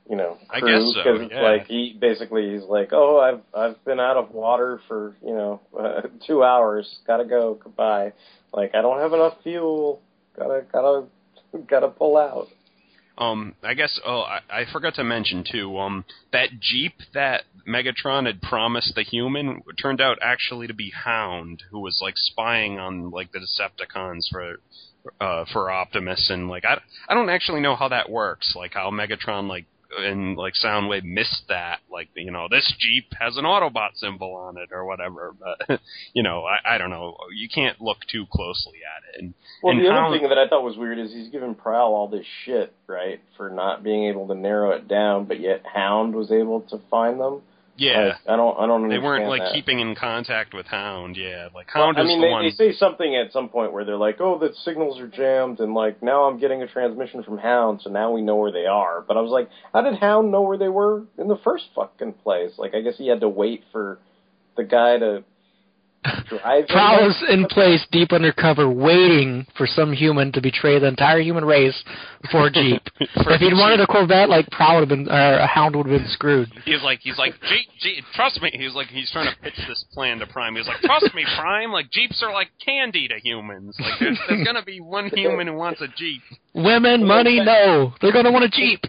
you 0.09 0.17
know, 0.17 0.39
I 0.49 0.61
crew? 0.61 0.71
guess 0.71 0.95
so, 0.95 1.03
Because 1.03 1.21
it's 1.23 1.33
yeah. 1.35 1.43
like 1.43 1.67
he 1.67 1.97
basically 2.01 2.51
he's 2.53 2.65
like, 2.65 2.91
oh, 2.93 3.21
I've 3.21 3.41
I've 3.55 3.85
been 3.85 4.01
out 4.01 4.17
of 4.17 4.31
water 4.31 4.81
for 4.89 5.15
you 5.23 5.35
know 5.35 5.61
uh, 5.79 6.03
two 6.27 6.43
hours. 6.43 6.99
Gotta 7.07 7.25
go. 7.25 7.59
Goodbye. 7.63 8.13
Like 8.53 8.75
I 8.75 8.83
don't 8.83 9.01
have 9.01 9.13
enough 9.13 9.35
fuel. 9.43 10.01
Gotta 10.37 10.65
gotta 10.73 11.07
gotta 11.69 11.89
pull 11.89 12.17
out. 12.17 12.49
Um, 13.19 13.57
I 13.65 13.75
guess. 13.75 13.99
Oh, 14.07 14.21
I, 14.21 14.41
I 14.49 14.65
forgot 14.73 14.95
to 14.95 15.05
mention 15.05 15.45
too. 15.51 15.77
Um, 15.77 16.05
that 16.33 16.61
jeep 16.61 16.95
that 17.15 17.43
Megatron 17.67 18.27
had 18.27 18.41
promised 18.41 18.95
the 18.95 19.03
human 19.03 19.63
turned 19.81 20.01
out 20.01 20.19
actually 20.23 20.69
to 20.69 20.75
be 20.75 20.93
Hound, 21.05 21.65
who 21.71 21.81
was 21.81 22.01
like 22.01 22.15
spying 22.17 22.79
on 22.79 23.11
like 23.11 23.33
the 23.33 23.41
Decepticons 23.41 24.29
for 24.31 24.61
uh 25.21 25.45
for 25.53 25.71
Optimus, 25.71 26.31
and 26.31 26.49
like 26.49 26.65
I 26.65 26.81
I 27.09 27.15
don't 27.15 27.29
actually 27.29 27.61
know 27.61 27.75
how 27.75 27.89
that 27.89 28.09
works. 28.09 28.55
Like 28.57 28.75
how 28.75 28.91
Megatron 28.91 29.49
like 29.49 29.67
and 29.97 30.37
like 30.37 30.55
Soundwave 30.63 31.05
missed 31.05 31.45
that. 31.49 31.81
Like 31.91 32.09
you 32.15 32.31
know 32.31 32.47
this 32.51 32.73
jeep 32.79 33.07
has 33.19 33.37
an 33.37 33.45
Autobot 33.45 33.97
symbol 33.97 34.35
on 34.35 34.57
it 34.57 34.71
or 34.73 34.85
whatever. 34.85 35.35
But 35.39 35.81
you 36.13 36.23
know 36.23 36.45
I 36.45 36.75
I 36.75 36.79
don't 36.79 36.91
know. 36.91 37.17
You 37.35 37.49
can't 37.49 37.81
look 37.81 37.99
too 38.11 38.27
closely 38.31 38.79
at 38.85 39.15
it. 39.15 39.23
And 39.23 39.35
Well, 39.63 39.75
and 39.75 39.85
the 39.85 39.91
other 39.91 40.17
thing 40.17 40.29
that 40.29 40.39
I 40.39 40.49
thought 40.49 40.63
was 40.63 40.77
weird 40.77 40.99
is 40.99 41.13
he's 41.13 41.31
giving 41.31 41.55
Prowl 41.55 41.95
all 41.95 42.09
this 42.09 42.27
shit, 42.45 42.73
right, 42.87 43.21
for 43.37 43.51
not 43.51 43.83
being 43.83 44.05
able 44.05 44.29
to 44.29 44.35
narrow 44.35 44.73
it 44.73 44.89
down, 44.89 45.25
but 45.25 45.41
yet 45.41 45.63
Hound 45.73 46.15
was 46.15 46.31
able 46.31 46.63
to 46.63 46.81
find 46.91 47.21
them. 47.21 47.43
Yeah. 47.79 48.07
Like, 48.07 48.17
I 48.29 48.37
don't. 48.37 48.59
I 48.59 48.67
don't. 48.67 48.83
Know. 48.83 48.89
They 48.91 48.99
weren't 48.99 49.29
like 49.29 49.41
that. 49.41 49.55
keeping 49.55 49.79
in 49.81 49.95
contact 49.95 50.53
with 50.53 50.67
Hound. 50.67 51.17
Yeah, 51.17 51.49
like 51.55 51.73
Well, 51.75 51.85
Hound 51.87 51.99
I 51.99 52.03
mean, 52.03 52.21
the 52.21 52.27
they, 52.27 52.31
one. 52.31 52.45
they 52.45 52.51
say 52.51 52.73
something 52.77 53.17
at 53.17 53.33
some 53.33 53.49
point 53.49 53.73
where 53.73 53.85
they're 53.85 53.97
like, 53.97 54.21
"Oh, 54.21 54.39
the 54.39 54.53
signals 54.65 54.99
are 55.01 55.07
jammed," 55.07 55.61
and 55.61 55.75
like 55.75 56.03
now 56.03 56.25
I'm 56.25 56.39
getting 56.39 56.61
a 56.63 56.67
transmission 56.67 57.23
from 57.23 57.39
Hound, 57.39 57.81
so 57.83 57.91
now 57.91 58.11
we 58.11 58.21
know 58.21 58.37
where 58.37 58.53
they 58.53 58.67
are. 58.67 59.03
But 59.07 59.17
I 59.17 59.21
was 59.21 59.31
like, 59.31 59.49
how 59.73 59.83
did 59.83 59.95
Hound 59.99 60.33
know 60.33 60.43
where 60.43 60.59
they 60.59 60.69
were 60.69 61.05
in 61.17 61.29
the 61.29 61.39
first 61.45 61.65
fucking 61.75 62.15
place? 62.25 62.53
Like, 62.59 62.75
I 62.75 62.81
guess 62.81 62.99
he 62.99 63.07
had 63.09 63.21
to 63.21 63.29
wait 63.29 63.63
for 63.71 63.99
the 64.57 64.65
guy 64.65 64.99
to 64.99 65.23
drive. 66.29 66.61
him. 66.61 66.67
Prowl 66.69 67.09
is 67.09 67.17
in 67.29 67.47
place 67.47 67.87
deep 67.91 68.13
undercover, 68.13 68.69
waiting 68.71 69.47
for 69.57 69.67
some 69.67 69.93
human 69.93 70.33
to 70.33 70.41
betray 70.41 70.79
the 70.79 70.87
entire 70.87 71.21
human 71.21 71.45
race 71.45 71.83
for 72.31 72.47
a 72.47 72.51
jeep. 72.51 72.83
For 73.23 73.33
if 73.33 73.41
he'd 73.41 73.53
a 73.53 73.57
wanted 73.57 73.81
a 73.81 73.87
Corvette, 73.87 74.29
like 74.29 74.49
Prowl 74.51 74.81
would 74.81 74.89
have 74.91 74.99
been, 74.99 75.09
or 75.09 75.39
a 75.39 75.47
Hound 75.47 75.77
would 75.77 75.87
have 75.87 76.01
been 76.01 76.09
screwed. 76.09 76.49
He's 76.65 76.83
like, 76.83 77.01
he's 77.03 77.19
like, 77.19 77.35
Jeep, 77.49 77.69
Jeep, 77.81 78.05
trust 78.15 78.43
me. 78.43 78.51
He's 78.53 78.75
like, 78.75 78.89
he's 78.89 79.11
trying 79.11 79.33
to 79.33 79.41
pitch 79.41 79.55
this 79.69 79.85
plan 79.93 80.19
to 80.19 80.27
Prime. 80.27 80.57
He's 80.57 80.67
like, 80.67 80.81
trust 80.81 81.15
me, 81.15 81.25
Prime. 81.39 81.73
Like 81.73 81.91
Jeeps 81.91 82.23
are 82.23 82.33
like 82.33 82.49
candy 82.65 83.09
to 83.09 83.19
humans. 83.23 83.77
Like 83.79 84.01
there's, 84.01 84.19
there's 84.29 84.45
gonna 84.47 84.65
be 84.65 84.81
one 84.81 85.11
human 85.15 85.47
who 85.47 85.55
wants 85.55 85.81
a 85.81 85.89
Jeep. 85.97 86.23
Women, 86.55 87.07
money, 87.07 87.41
no. 87.41 87.95
They're 88.01 88.13
gonna 88.13 88.33
want 88.33 88.45
a 88.45 88.49
jeep. 88.49 88.85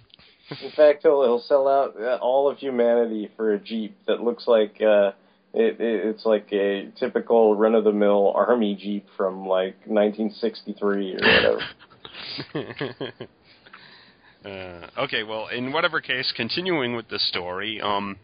In 0.63 0.71
fact, 0.71 1.03
he'll 1.03 1.21
he'll 1.23 1.41
sell 1.41 1.67
out 1.67 1.93
uh, 1.99 2.17
all 2.21 2.49
of 2.49 2.57
humanity 2.57 3.29
for 3.37 3.53
a 3.53 3.59
jeep 3.59 3.95
that 4.07 4.21
looks 4.21 4.47
like 4.47 4.81
uh, 4.81 5.11
it, 5.53 5.79
it 5.79 6.05
it's 6.05 6.25
like 6.25 6.51
a 6.51 6.91
typical 6.97 7.55
run 7.55 7.75
of 7.75 7.83
the 7.83 7.91
mill 7.91 8.31
army 8.35 8.75
jeep 8.75 9.07
from 9.17 9.47
like 9.47 9.75
1963 9.85 11.15
or 11.15 11.19
whatever. 11.19 11.61
uh, 14.45 15.01
okay, 15.03 15.23
well, 15.23 15.47
in 15.47 15.71
whatever 15.71 16.01
case, 16.01 16.31
continuing 16.35 16.95
with 16.95 17.07
the 17.09 17.19
story, 17.19 17.81
um, 17.81 18.17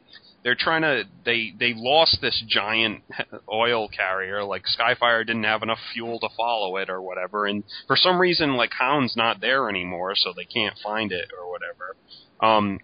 they're 0.44 0.56
trying 0.56 0.84
to 0.84 1.04
they 1.26 1.54
they 1.60 1.74
lost 1.76 2.20
this 2.22 2.44
giant 2.48 3.02
oil 3.52 3.90
carrier. 3.90 4.44
Like 4.44 4.64
Skyfire 4.80 5.26
didn't 5.26 5.44
have 5.44 5.64
enough 5.64 5.80
fuel 5.94 6.20
to 6.20 6.30
follow 6.38 6.78
it 6.78 6.90
or 6.90 7.02
whatever, 7.02 7.48
and 7.48 7.64
for 7.88 7.96
some 7.96 8.22
reason, 8.22 8.56
like 8.56 8.72
Hound's 8.80 9.18
not 9.18 9.42
there 9.42 9.68
anymore, 9.70 10.14
so 10.16 10.34
they 10.36 10.46
can't 10.46 10.78
find 10.84 11.12
it 11.12 11.32
or 11.38 11.50
whatever. 11.50 11.96
Um, 12.42 12.80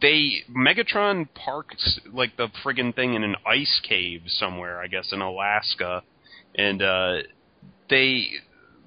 they 0.00 0.44
Megatron 0.50 1.28
parks 1.34 2.00
like 2.12 2.36
the 2.36 2.48
friggin' 2.64 2.94
thing 2.94 3.14
in 3.14 3.24
an 3.24 3.36
ice 3.46 3.80
cave 3.86 4.22
somewhere, 4.26 4.80
I 4.80 4.86
guess 4.86 5.12
in 5.12 5.20
Alaska, 5.20 6.02
and 6.56 6.82
uh, 6.82 7.16
they 7.90 8.28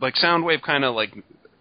like 0.02 0.16
Soundwave 0.16 0.62
kind 0.62 0.84
of 0.84 0.96
like 0.96 1.14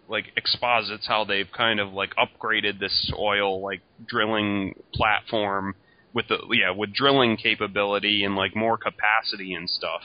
like 0.09 0.25
exposits 0.37 1.05
how 1.07 1.25
they've 1.25 1.51
kind 1.55 1.79
of 1.79 1.91
like 1.91 2.13
upgraded 2.15 2.79
this 2.79 3.11
oil 3.17 3.61
like 3.61 3.81
drilling 4.05 4.73
platform 4.93 5.75
with 6.13 6.27
the 6.29 6.37
yeah 6.53 6.71
with 6.71 6.93
drilling 6.93 7.37
capability 7.37 8.23
and 8.23 8.35
like 8.35 8.55
more 8.55 8.77
capacity 8.77 9.53
and 9.53 9.69
stuff, 9.69 10.01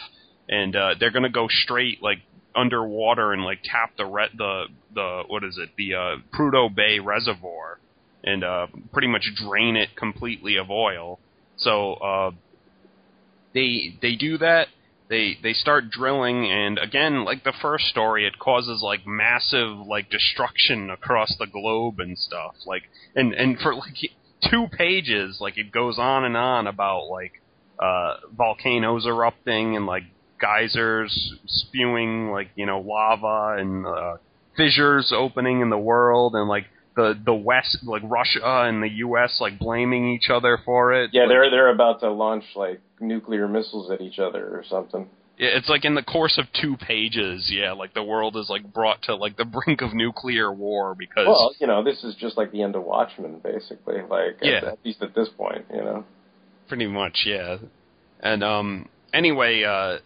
and 0.48 0.76
uh, 0.76 0.94
they're 0.98 1.10
gonna 1.10 1.30
go 1.30 1.46
straight 1.48 2.02
like 2.02 2.18
underwater 2.54 3.32
and 3.32 3.44
like 3.44 3.60
tap 3.64 3.96
the 3.96 4.04
re- 4.04 4.28
the 4.36 4.64
the 4.94 5.22
what 5.26 5.42
is 5.44 5.58
it? 5.58 5.70
The 5.76 5.94
uh, 5.94 6.16
Prudhoe 6.36 6.74
Bay 6.74 6.98
Reservoir 6.98 7.78
and 8.24 8.44
uh, 8.44 8.66
pretty 8.92 9.08
much 9.08 9.26
drain 9.36 9.76
it 9.76 9.96
completely 9.96 10.56
of 10.56 10.70
oil. 10.70 11.18
So 11.56 11.94
uh, 11.94 12.30
they 13.54 13.96
they 14.00 14.16
do 14.16 14.38
that. 14.38 14.68
They 15.08 15.36
they 15.42 15.52
start 15.52 15.90
drilling, 15.90 16.50
and 16.50 16.78
again, 16.78 17.24
like 17.24 17.44
the 17.44 17.52
first 17.60 17.86
story, 17.86 18.26
it 18.26 18.38
causes 18.38 18.80
like 18.82 19.06
massive 19.06 19.78
like 19.86 20.10
destruction 20.10 20.90
across 20.90 21.36
the 21.38 21.46
globe 21.46 22.00
and 22.00 22.16
stuff. 22.16 22.54
Like 22.66 22.84
and 23.14 23.34
and 23.34 23.58
for 23.58 23.74
like 23.74 23.94
two 24.50 24.66
pages, 24.72 25.38
like 25.40 25.58
it 25.58 25.70
goes 25.70 25.98
on 25.98 26.24
and 26.24 26.36
on 26.36 26.66
about 26.66 27.08
like 27.08 27.32
uh, 27.78 28.16
volcanoes 28.36 29.06
erupting 29.06 29.76
and 29.76 29.86
like 29.86 30.04
geysers 30.40 31.34
spewing 31.46 32.30
like 32.30 32.48
you 32.56 32.66
know 32.66 32.80
lava 32.80 33.60
and 33.60 33.86
uh, 33.86 34.16
fissures 34.56 35.12
opening 35.14 35.60
in 35.60 35.70
the 35.70 35.78
world 35.78 36.34
and 36.34 36.48
like 36.48 36.64
the 36.96 37.18
the 37.24 37.34
West, 37.34 37.78
like 37.84 38.02
Russia 38.04 38.40
and 38.44 38.82
the 38.82 38.88
U.S., 39.06 39.38
like 39.40 39.58
blaming 39.58 40.08
each 40.12 40.28
other 40.30 40.58
for 40.64 40.92
it. 40.92 41.10
Yeah, 41.12 41.22
Like, 41.22 41.28
they're 41.30 41.50
they're 41.50 41.68
about 41.72 42.00
to 42.00 42.10
launch 42.10 42.44
like 42.54 42.80
nuclear 43.00 43.48
missiles 43.48 43.90
at 43.90 44.00
each 44.00 44.18
other 44.18 44.46
or 44.56 44.62
something. 44.68 45.08
yeah, 45.38 45.48
it's 45.56 45.68
like 45.68 45.84
in 45.84 45.94
the 45.94 46.02
course 46.02 46.38
of 46.38 46.44
two 46.60 46.76
pages. 46.76 47.50
Yeah, 47.52 47.72
like 47.72 47.94
the 47.94 48.02
world 48.02 48.36
is 48.36 48.48
like 48.50 48.72
brought 48.72 49.02
to 49.04 49.14
like 49.16 49.36
the 49.36 49.44
brink 49.66 49.80
of 49.82 49.94
nuclear 49.94 50.52
war 50.52 50.94
because 50.94 51.26
Well, 51.26 51.54
you 51.58 51.66
know, 51.66 51.82
this 51.82 52.04
is 52.04 52.14
just 52.16 52.36
like 52.36 52.52
the 52.52 52.62
end 52.62 52.76
of 52.76 52.84
Watchmen, 52.84 53.40
basically. 53.42 54.02
Like, 54.08 54.38
Yeah. 54.42 54.56
at, 54.58 54.64
at 54.64 54.78
least 54.84 55.02
at 55.02 55.14
this 55.14 55.28
point, 55.30 55.64
you 55.72 55.80
know. 55.82 56.04
pretty 56.68 56.86
much, 56.86 57.22
yeah. 57.26 57.56
And 58.20 58.44
um, 58.44 58.88
anyway, 59.12 59.62
uh, 59.64 59.98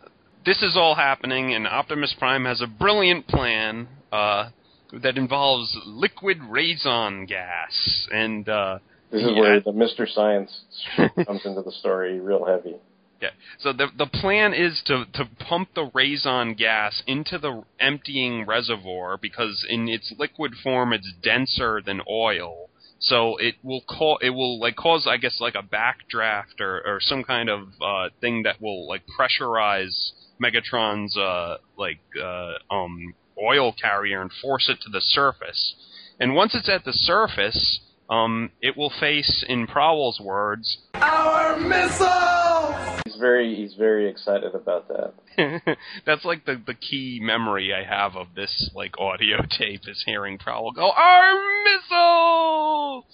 this 0.46 0.62
is 0.62 0.76
all 0.76 0.94
happening, 0.94 1.52
and 1.54 1.66
Optimus 1.66 2.14
Prime 2.18 2.44
has 2.44 2.60
a 2.62 2.66
brilliant 2.68 3.26
plan 3.26 3.88
uh, 4.12 4.50
that 4.92 5.16
involves 5.16 5.76
liquid 5.84 6.38
raison 6.48 7.26
gas, 7.26 8.06
and 8.10 8.48
uh, 8.48 8.78
This 9.10 9.22
is 9.22 9.30
yeah. 9.34 9.40
where 9.40 9.60
the 9.60 9.72
Mr. 9.72 10.08
Science 10.08 10.64
comes 11.26 11.44
into 11.44 11.62
the 11.62 11.72
story 11.72 12.20
real 12.20 12.44
heavy. 12.44 12.76
Yeah. 13.20 13.30
So 13.58 13.72
the 13.72 13.88
the 13.96 14.06
plan 14.06 14.52
is 14.52 14.82
to 14.86 15.06
to 15.14 15.24
pump 15.38 15.70
the 15.74 15.90
raison 15.94 16.54
gas 16.54 17.02
into 17.06 17.38
the 17.38 17.64
emptying 17.80 18.44
reservoir 18.44 19.16
because 19.16 19.64
in 19.68 19.88
its 19.88 20.12
liquid 20.18 20.52
form 20.62 20.92
it's 20.92 21.10
denser 21.22 21.80
than 21.84 22.02
oil. 22.10 22.68
So 22.98 23.36
it 23.38 23.54
will 23.62 23.82
call 23.88 24.18
it 24.20 24.30
will 24.30 24.60
like 24.60 24.76
cause 24.76 25.06
I 25.06 25.16
guess 25.16 25.40
like 25.40 25.54
a 25.54 25.62
backdraft 25.62 26.60
or 26.60 26.82
or 26.86 26.98
some 27.00 27.24
kind 27.24 27.48
of 27.48 27.68
uh 27.80 28.10
thing 28.20 28.42
that 28.42 28.60
will 28.60 28.86
like 28.86 29.02
pressurize 29.18 30.12
Megatron's 30.42 31.16
uh 31.16 31.56
like 31.78 32.00
uh 32.22 32.52
um 32.70 33.14
oil 33.42 33.72
carrier 33.72 34.20
and 34.20 34.30
force 34.42 34.68
it 34.68 34.80
to 34.82 34.90
the 34.90 35.00
surface. 35.00 35.74
And 36.18 36.34
once 36.34 36.54
it's 36.54 36.68
at 36.68 36.84
the 36.84 36.92
surface, 36.92 37.80
um 38.08 38.50
it 38.62 38.76
will 38.76 38.92
face 39.00 39.44
in 39.48 39.66
Prowl's 39.66 40.20
words 40.20 40.78
our 40.94 41.58
missiles. 41.58 43.00
He's 43.04 43.16
very 43.16 43.54
he's 43.54 43.74
very 43.74 44.08
excited 44.08 44.54
about 44.54 44.88
that. 44.88 45.76
That's 46.06 46.24
like 46.24 46.44
the 46.44 46.60
the 46.64 46.74
key 46.74 47.18
memory 47.22 47.72
I 47.74 47.84
have 47.84 48.16
of 48.16 48.28
this 48.34 48.70
like 48.74 48.98
audio 48.98 49.38
tape 49.58 49.82
is 49.86 50.02
hearing 50.06 50.38
Prowl 50.38 50.72
go 50.72 50.90
our 50.90 51.64
missiles. 51.64 53.04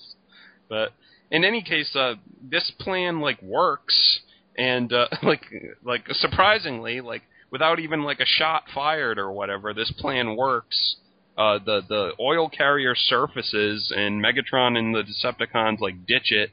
But 0.68 0.92
in 1.30 1.44
any 1.44 1.62
case, 1.62 1.96
uh, 1.96 2.14
this 2.42 2.70
plan 2.78 3.20
like 3.20 3.40
works, 3.42 4.20
and 4.56 4.92
uh, 4.92 5.08
like 5.22 5.44
like 5.82 6.04
surprisingly, 6.12 7.00
like 7.00 7.22
without 7.52 7.78
even 7.78 8.02
like 8.02 8.18
a 8.18 8.26
shot 8.26 8.64
fired 8.74 9.18
or 9.18 9.30
whatever, 9.30 9.72
this 9.72 9.92
plan 9.98 10.36
works. 10.36 10.96
Uh, 11.38 11.58
the 11.64 11.82
the 11.88 12.12
oil 12.20 12.48
carrier 12.48 12.94
surfaces, 12.96 13.92
and 13.94 14.22
Megatron 14.22 14.76
and 14.76 14.94
the 14.94 15.02
Decepticons 15.02 15.78
like 15.78 16.06
ditch 16.06 16.32
it. 16.32 16.50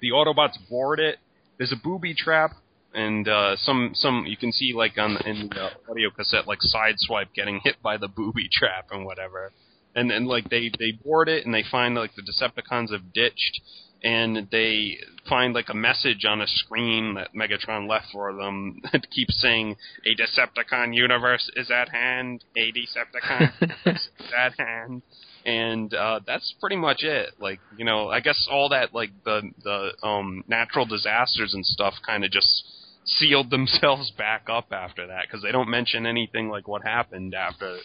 The 0.00 0.10
Autobots 0.10 0.56
board 0.70 1.00
it. 1.00 1.18
There's 1.58 1.72
a 1.72 1.76
booby 1.82 2.14
trap 2.14 2.52
and 2.94 3.28
uh, 3.28 3.56
some 3.56 3.90
some 3.94 4.24
you 4.26 4.36
can 4.36 4.52
see 4.52 4.72
like 4.72 4.96
on 4.96 5.16
in 5.26 5.48
the 5.48 5.70
audio 5.90 6.10
cassette 6.10 6.46
like 6.46 6.60
sideswipe 6.60 7.34
getting 7.34 7.60
hit 7.64 7.76
by 7.82 7.96
the 7.96 8.08
booby 8.08 8.48
trap 8.52 8.88
and 8.92 9.04
whatever, 9.04 9.52
and 9.94 10.10
then 10.10 10.26
like 10.26 10.48
they 10.48 10.70
they 10.78 10.92
board 10.92 11.28
it 11.28 11.44
and 11.44 11.52
they 11.52 11.64
find 11.68 11.94
like 11.94 12.12
the 12.14 12.22
Decepticons 12.22 12.92
have 12.92 13.12
ditched, 13.12 13.60
and 14.04 14.46
they 14.52 14.98
find 15.28 15.54
like 15.54 15.70
a 15.70 15.74
message 15.74 16.26
on 16.26 16.42
a 16.42 16.46
screen 16.46 17.14
that 17.14 17.34
Megatron 17.34 17.88
left 17.88 18.06
for 18.12 18.34
them 18.34 18.80
that 18.92 19.10
keeps 19.10 19.40
saying 19.40 19.76
a 20.04 20.14
Decepticon 20.14 20.94
universe 20.94 21.50
is 21.56 21.70
at 21.70 21.88
hand, 21.88 22.44
a 22.54 22.70
Decepticon 22.70 23.52
universe 23.60 24.08
is 24.20 24.32
at 24.38 24.52
hand. 24.58 25.02
And 25.46 25.92
uh, 25.92 26.20
that's 26.26 26.54
pretty 26.60 26.76
much 26.76 27.02
it. 27.02 27.30
Like 27.38 27.60
you 27.76 27.84
know, 27.84 28.08
I 28.08 28.20
guess 28.20 28.46
all 28.50 28.68
that 28.70 28.94
like 28.94 29.10
the 29.24 29.42
the 29.62 30.06
um, 30.06 30.44
natural 30.48 30.86
disasters 30.86 31.52
and 31.54 31.64
stuff 31.66 31.94
kind 32.06 32.24
of 32.24 32.30
just 32.30 32.64
sealed 33.04 33.50
themselves 33.50 34.10
back 34.16 34.46
up 34.48 34.68
after 34.70 35.06
that 35.06 35.24
because 35.26 35.42
they 35.42 35.52
don't 35.52 35.68
mention 35.68 36.06
anything 36.06 36.48
like 36.48 36.68
what 36.68 36.82
happened 36.82 37.34
after 37.34 37.78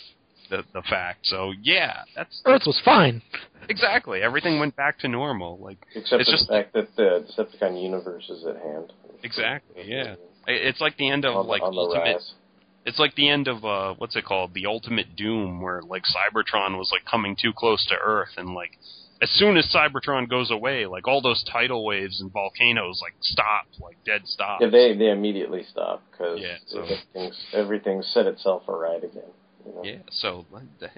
the 0.50 0.64
the 0.74 0.82
fact. 0.84 1.20
So 1.28 1.54
yeah, 1.62 2.04
that's, 2.16 2.42
Earth 2.46 2.64
was 2.66 2.80
fine. 2.84 3.22
exactly 3.70 4.22
everything 4.22 4.60
went 4.60 4.76
back 4.76 5.00
to 5.00 5.08
normal. 5.08 5.58
Like 5.60 5.78
Except 5.96 6.22
it's 6.22 6.32
just 6.32 6.48
the 6.48 6.54
fact 6.54 6.74
that 6.74 6.96
the 6.96 7.26
Decepticon 7.28 7.82
universe 7.82 8.30
is 8.30 8.46
at 8.46 8.58
hand. 8.58 8.92
exactly 9.24 9.84
yeah. 9.86 10.16
It's 10.48 10.82
like 10.82 10.98
the 10.98 11.10
end 11.10 11.26
of 11.26 11.36
On, 11.36 11.48
like 11.48 11.62
on 11.62 11.78
ultimate. 11.78 12.02
rise. 12.16 12.34
It's 12.86 12.98
like 12.98 13.14
the 13.16 13.30
end 13.30 13.48
of 13.48 13.64
uh 13.66 13.94
what's 13.98 14.16
it 14.16 14.26
called? 14.26 14.54
The 14.54 14.66
Ultimate 14.66 15.16
Doom, 15.16 15.62
where 15.62 15.82
like 15.82 16.04
Cybertron 16.04 16.78
was 16.78 16.90
like 16.92 17.06
coming 17.06 17.36
too 17.40 17.52
close 17.56 17.86
to 17.88 17.96
Earth, 17.96 18.30
and 18.38 18.56
like 18.56 18.72
as 19.22 19.30
soon 19.32 19.58
as 19.58 19.68
Cybertron 19.76 20.30
goes 20.30 20.50
away, 20.50 20.86
like 20.86 21.06
all 21.08 21.22
those 21.22 21.44
tidal 21.52 21.86
waves 21.86 22.22
and 22.22 22.32
volcanoes 22.32 23.00
like 23.04 23.14
stop, 23.22 23.66
like 23.82 23.98
dead 24.06 24.22
stop. 24.26 24.62
Yeah, 24.62 24.70
they 24.70 24.96
they 24.96 25.12
immediately 25.12 25.64
stop 25.70 26.02
because 26.10 26.40
Yeah, 26.42 26.56
so- 26.68 26.80
everything's 26.84 27.46
everything's 27.54 28.08
set 28.08 28.26
itself 28.26 28.64
aright 28.70 29.04
again. 29.04 29.30
You 29.70 29.76
know? 29.76 29.82
Yeah, 29.84 29.98
so 30.12 30.46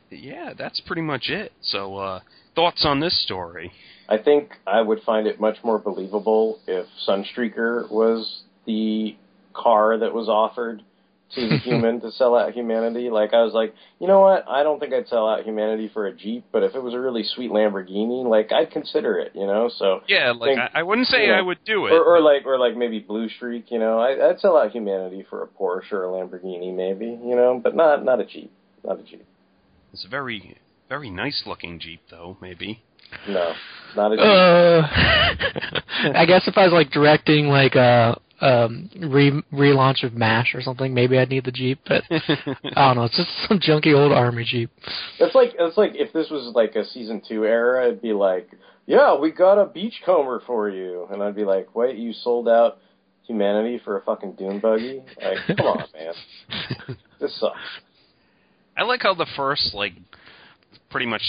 yeah, 0.09 0.53
that's 0.57 0.81
pretty 0.81 1.01
much 1.01 1.29
it. 1.29 1.51
So 1.61 1.97
uh 1.97 2.19
thoughts 2.55 2.85
on 2.85 2.99
this 2.99 3.21
story? 3.23 3.71
I 4.09 4.17
think 4.17 4.49
I 4.67 4.81
would 4.81 5.01
find 5.03 5.27
it 5.27 5.39
much 5.39 5.57
more 5.63 5.79
believable 5.79 6.59
if 6.67 6.85
Sunstreaker 7.07 7.89
was 7.91 8.43
the 8.65 9.15
car 9.53 9.97
that 9.99 10.13
was 10.13 10.27
offered 10.27 10.83
to 11.35 11.47
the 11.47 11.57
human 11.63 12.01
to 12.01 12.11
sell 12.11 12.35
out 12.35 12.51
humanity. 12.51 13.09
Like 13.09 13.33
I 13.33 13.41
was 13.43 13.53
like, 13.53 13.73
you 13.99 14.07
know 14.07 14.19
what? 14.19 14.45
I 14.49 14.63
don't 14.63 14.81
think 14.81 14.93
I'd 14.93 15.07
sell 15.07 15.29
out 15.29 15.45
humanity 15.45 15.89
for 15.93 16.07
a 16.07 16.13
Jeep, 16.13 16.43
but 16.51 16.61
if 16.63 16.75
it 16.75 16.83
was 16.83 16.93
a 16.93 16.99
really 16.99 17.23
sweet 17.23 17.51
Lamborghini, 17.51 18.25
like 18.25 18.51
I'd 18.51 18.69
consider 18.71 19.17
it. 19.17 19.31
You 19.33 19.47
know, 19.47 19.69
so 19.73 20.01
Yeah, 20.09 20.31
like 20.31 20.49
think- 20.49 20.59
I, 20.59 20.81
I 20.81 20.83
wouldn't 20.83 21.07
say 21.07 21.21
you 21.21 21.27
know, 21.31 21.35
I 21.35 21.41
would 21.41 21.63
do 21.63 21.85
it. 21.85 21.91
or, 21.93 22.03
or 22.03 22.19
like 22.19 22.45
or 22.45 22.59
like 22.59 22.75
maybe 22.75 23.01
Bluestreak. 23.01 23.71
You 23.71 23.79
know, 23.79 23.97
I, 23.99 24.29
I'd 24.31 24.41
sell 24.41 24.57
out 24.57 24.71
humanity 24.71 25.25
for 25.29 25.41
a 25.43 25.47
Porsche 25.47 25.93
or 25.93 26.03
a 26.03 26.07
Lamborghini, 26.09 26.75
maybe. 26.75 27.05
You 27.05 27.35
know, 27.37 27.61
but 27.63 27.75
not 27.75 28.03
not 28.03 28.19
a 28.19 28.25
Jeep, 28.25 28.51
not 28.83 28.99
a 28.99 29.03
Jeep. 29.03 29.25
It's 29.93 30.05
a 30.05 30.09
very 30.09 30.57
very 30.89 31.09
nice 31.09 31.43
looking 31.45 31.79
Jeep 31.79 32.01
though, 32.09 32.37
maybe. 32.41 32.83
No, 33.27 33.53
not 33.95 34.11
a 34.11 34.15
Jeep. 34.17 34.25
Uh, 34.25 36.11
I 36.17 36.25
guess 36.25 36.47
if 36.47 36.57
I 36.57 36.65
was 36.65 36.73
like 36.73 36.91
directing 36.91 37.47
like 37.47 37.75
a 37.75 38.19
um 38.41 38.89
re 38.99 39.31
relaunch 39.53 40.03
of 40.03 40.15
M*A*S*H 40.15 40.55
or 40.55 40.61
something, 40.61 40.93
maybe 40.93 41.17
I'd 41.17 41.29
need 41.29 41.45
the 41.45 41.51
Jeep. 41.51 41.79
But 41.87 42.03
I 42.09 42.87
don't 42.87 42.97
know. 42.97 43.03
It's 43.03 43.17
just 43.17 43.29
some 43.47 43.59
junky 43.59 43.95
old 43.95 44.11
army 44.11 44.43
Jeep. 44.43 44.71
It's 45.19 45.35
like 45.35 45.51
it's 45.57 45.77
like 45.77 45.91
if 45.95 46.11
this 46.13 46.29
was 46.29 46.53
like 46.55 46.75
a 46.75 46.85
season 46.85 47.21
two 47.27 47.45
era, 47.45 47.87
it'd 47.87 48.01
be 48.01 48.13
like, 48.13 48.49
yeah, 48.85 49.17
we 49.17 49.31
got 49.31 49.61
a 49.61 49.65
beachcomber 49.65 50.41
for 50.45 50.69
you, 50.69 51.07
and 51.11 51.21
I'd 51.21 51.35
be 51.35 51.45
like, 51.45 51.75
wait, 51.75 51.97
you 51.97 52.13
sold 52.13 52.49
out 52.49 52.79
humanity 53.25 53.79
for 53.83 53.97
a 53.97 54.01
fucking 54.01 54.33
dune 54.33 54.59
buggy? 54.59 55.03
Like, 55.21 55.57
come 55.57 55.67
on, 55.67 55.85
man, 55.93 56.97
this 57.19 57.39
sucks. 57.39 57.57
I 58.81 58.83
like 58.83 59.03
how 59.03 59.13
the 59.13 59.27
first 59.35 59.75
like 59.75 59.93
pretty 60.89 61.05
much 61.05 61.21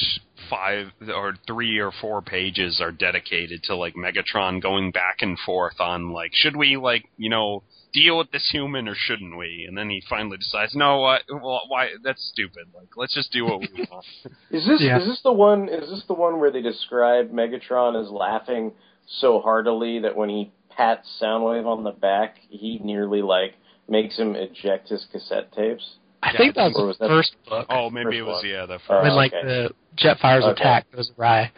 five 0.48 0.86
or 1.14 1.34
three 1.46 1.78
or 1.78 1.92
four 2.00 2.22
pages 2.22 2.80
are 2.80 2.90
dedicated 2.90 3.62
to 3.64 3.76
like 3.76 3.94
Megatron 3.94 4.62
going 4.62 4.90
back 4.90 5.18
and 5.20 5.38
forth 5.38 5.78
on 5.78 6.12
like 6.12 6.30
should 6.32 6.56
we 6.56 6.78
like 6.78 7.04
you 7.18 7.28
know 7.28 7.62
deal 7.92 8.16
with 8.16 8.30
this 8.30 8.48
human 8.50 8.88
or 8.88 8.94
shouldn't 8.96 9.36
we? 9.36 9.66
And 9.68 9.76
then 9.76 9.90
he 9.90 10.02
finally 10.08 10.38
decides 10.38 10.74
no, 10.74 11.00
what? 11.00 11.24
Well, 11.28 11.60
why? 11.68 11.88
That's 12.02 12.26
stupid. 12.32 12.68
Like 12.74 12.88
let's 12.96 13.14
just 13.14 13.30
do 13.32 13.44
what 13.44 13.60
we 13.60 13.86
want. 13.90 14.06
Is 14.50 14.66
this 14.66 14.80
Yeah. 14.80 14.98
is 14.98 15.06
this 15.06 15.20
the 15.22 15.32
one? 15.32 15.68
Is 15.68 15.90
this 15.90 16.04
the 16.08 16.14
one 16.14 16.40
where 16.40 16.50
they 16.50 16.62
describe 16.62 17.32
Megatron 17.32 18.02
as 18.02 18.10
laughing 18.10 18.72
so 19.20 19.40
heartily 19.40 19.98
that 19.98 20.16
when 20.16 20.30
he 20.30 20.52
pats 20.74 21.06
Soundwave 21.20 21.66
on 21.66 21.84
the 21.84 21.90
back, 21.90 22.36
he 22.48 22.78
nearly 22.82 23.20
like 23.20 23.56
makes 23.90 24.16
him 24.16 24.36
eject 24.36 24.88
his 24.88 25.04
cassette 25.12 25.52
tapes? 25.52 25.96
I 26.22 26.36
think 26.36 26.54
that 26.54 26.72
was 26.72 26.74
or 26.76 26.82
the 26.82 26.86
was 26.86 26.98
that- 26.98 27.08
first 27.08 27.34
book 27.48 27.66
oh, 27.70 27.90
maybe 27.90 28.18
it 28.18 28.22
was 28.22 28.42
one. 28.42 28.50
yeah 28.50 28.66
the 28.66 28.78
first. 28.86 29.02
when 29.02 29.14
like 29.14 29.32
okay. 29.32 29.46
the 29.46 29.70
Jetfire's 29.96 30.44
Okay. 30.44 30.60
attack 30.60 30.86
goes 30.92 31.10
awry. 31.18 31.50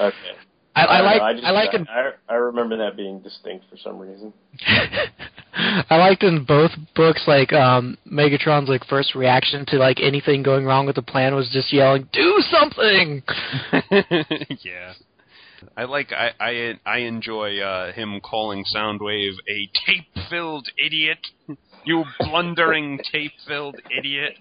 Okay. 0.00 0.16
I, 0.76 0.84
I, 0.86 0.96
don't 0.98 1.06
like 1.06 1.18
know, 1.18 1.24
I, 1.24 1.32
just, 1.32 1.44
I 1.44 1.50
like 1.50 1.74
in 1.74 1.88
I, 1.88 2.10
I 2.28 2.34
remember 2.34 2.76
that 2.76 2.96
being 2.96 3.20
distinct 3.20 3.66
for 3.70 3.76
some 3.76 3.98
reason. 3.98 4.32
I 5.54 5.96
liked 5.96 6.22
in 6.22 6.44
both 6.44 6.70
books 6.94 7.24
like 7.26 7.52
um 7.52 7.96
Megatron's 8.10 8.68
like 8.68 8.84
first 8.86 9.14
reaction 9.14 9.66
to 9.66 9.76
like 9.76 9.98
anything 10.00 10.42
going 10.42 10.64
wrong 10.64 10.86
with 10.86 10.94
the 10.96 11.02
plan 11.02 11.34
was 11.34 11.48
just 11.50 11.72
yelling, 11.72 12.08
"Do 12.12 12.38
something!" 12.50 13.22
yeah. 14.62 14.92
I 15.76 15.84
like 15.84 16.12
I 16.12 16.30
I 16.38 16.74
I 16.86 16.98
enjoy 16.98 17.58
uh, 17.58 17.92
him 17.92 18.20
calling 18.20 18.64
Soundwave 18.72 19.32
a 19.48 19.68
tape-filled 19.86 20.68
idiot. 20.78 21.18
You 21.84 22.04
blundering 22.20 23.00
tape-filled 23.12 23.76
idiot. 23.96 24.34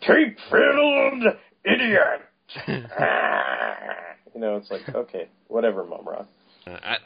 Tape 0.00 0.38
filled 0.50 1.24
idiot. 1.64 2.22
you 4.34 4.40
know, 4.40 4.56
it's 4.56 4.70
like 4.70 4.88
okay, 4.94 5.28
whatever, 5.48 5.84
Mumm-Ra. 5.84 6.20
Uh, 6.20 6.24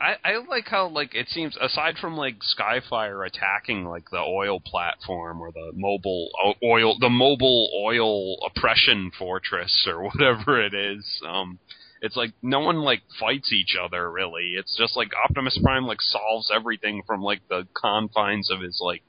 I, 0.00 0.16
I 0.24 0.36
like 0.48 0.68
how 0.68 0.88
like 0.88 1.14
it 1.14 1.28
seems 1.28 1.56
aside 1.60 1.96
from 2.00 2.16
like 2.16 2.36
Skyfire 2.40 3.26
attacking 3.26 3.84
like 3.84 4.10
the 4.10 4.18
oil 4.18 4.60
platform 4.60 5.40
or 5.40 5.52
the 5.52 5.72
mobile 5.74 6.30
oil 6.62 6.96
the 6.98 7.10
mobile 7.10 7.70
oil 7.78 8.36
oppression 8.46 9.10
fortress 9.18 9.86
or 9.86 10.04
whatever 10.08 10.62
it 10.62 10.74
is 10.74 11.20
um 11.26 11.58
it's 12.00 12.16
like 12.16 12.32
no 12.42 12.60
one 12.60 12.78
like 12.78 13.02
fights 13.18 13.52
each 13.52 13.76
other 13.80 14.10
really. 14.10 14.54
It's 14.56 14.76
just 14.76 14.96
like 14.96 15.12
Optimus 15.24 15.58
Prime 15.62 15.86
like 15.86 16.00
solves 16.00 16.50
everything 16.52 17.02
from 17.06 17.22
like 17.22 17.42
the 17.48 17.68
confines 17.74 18.50
of 18.50 18.60
his 18.60 18.80
like 18.82 19.04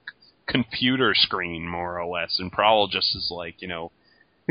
computer 0.47 1.13
screen 1.15 1.67
more 1.67 1.99
or 1.99 2.05
less. 2.05 2.37
And 2.39 2.51
Prowl 2.51 2.87
just 2.87 3.15
is 3.15 3.29
like 3.35 3.61
you 3.61 3.67
know 3.67 3.91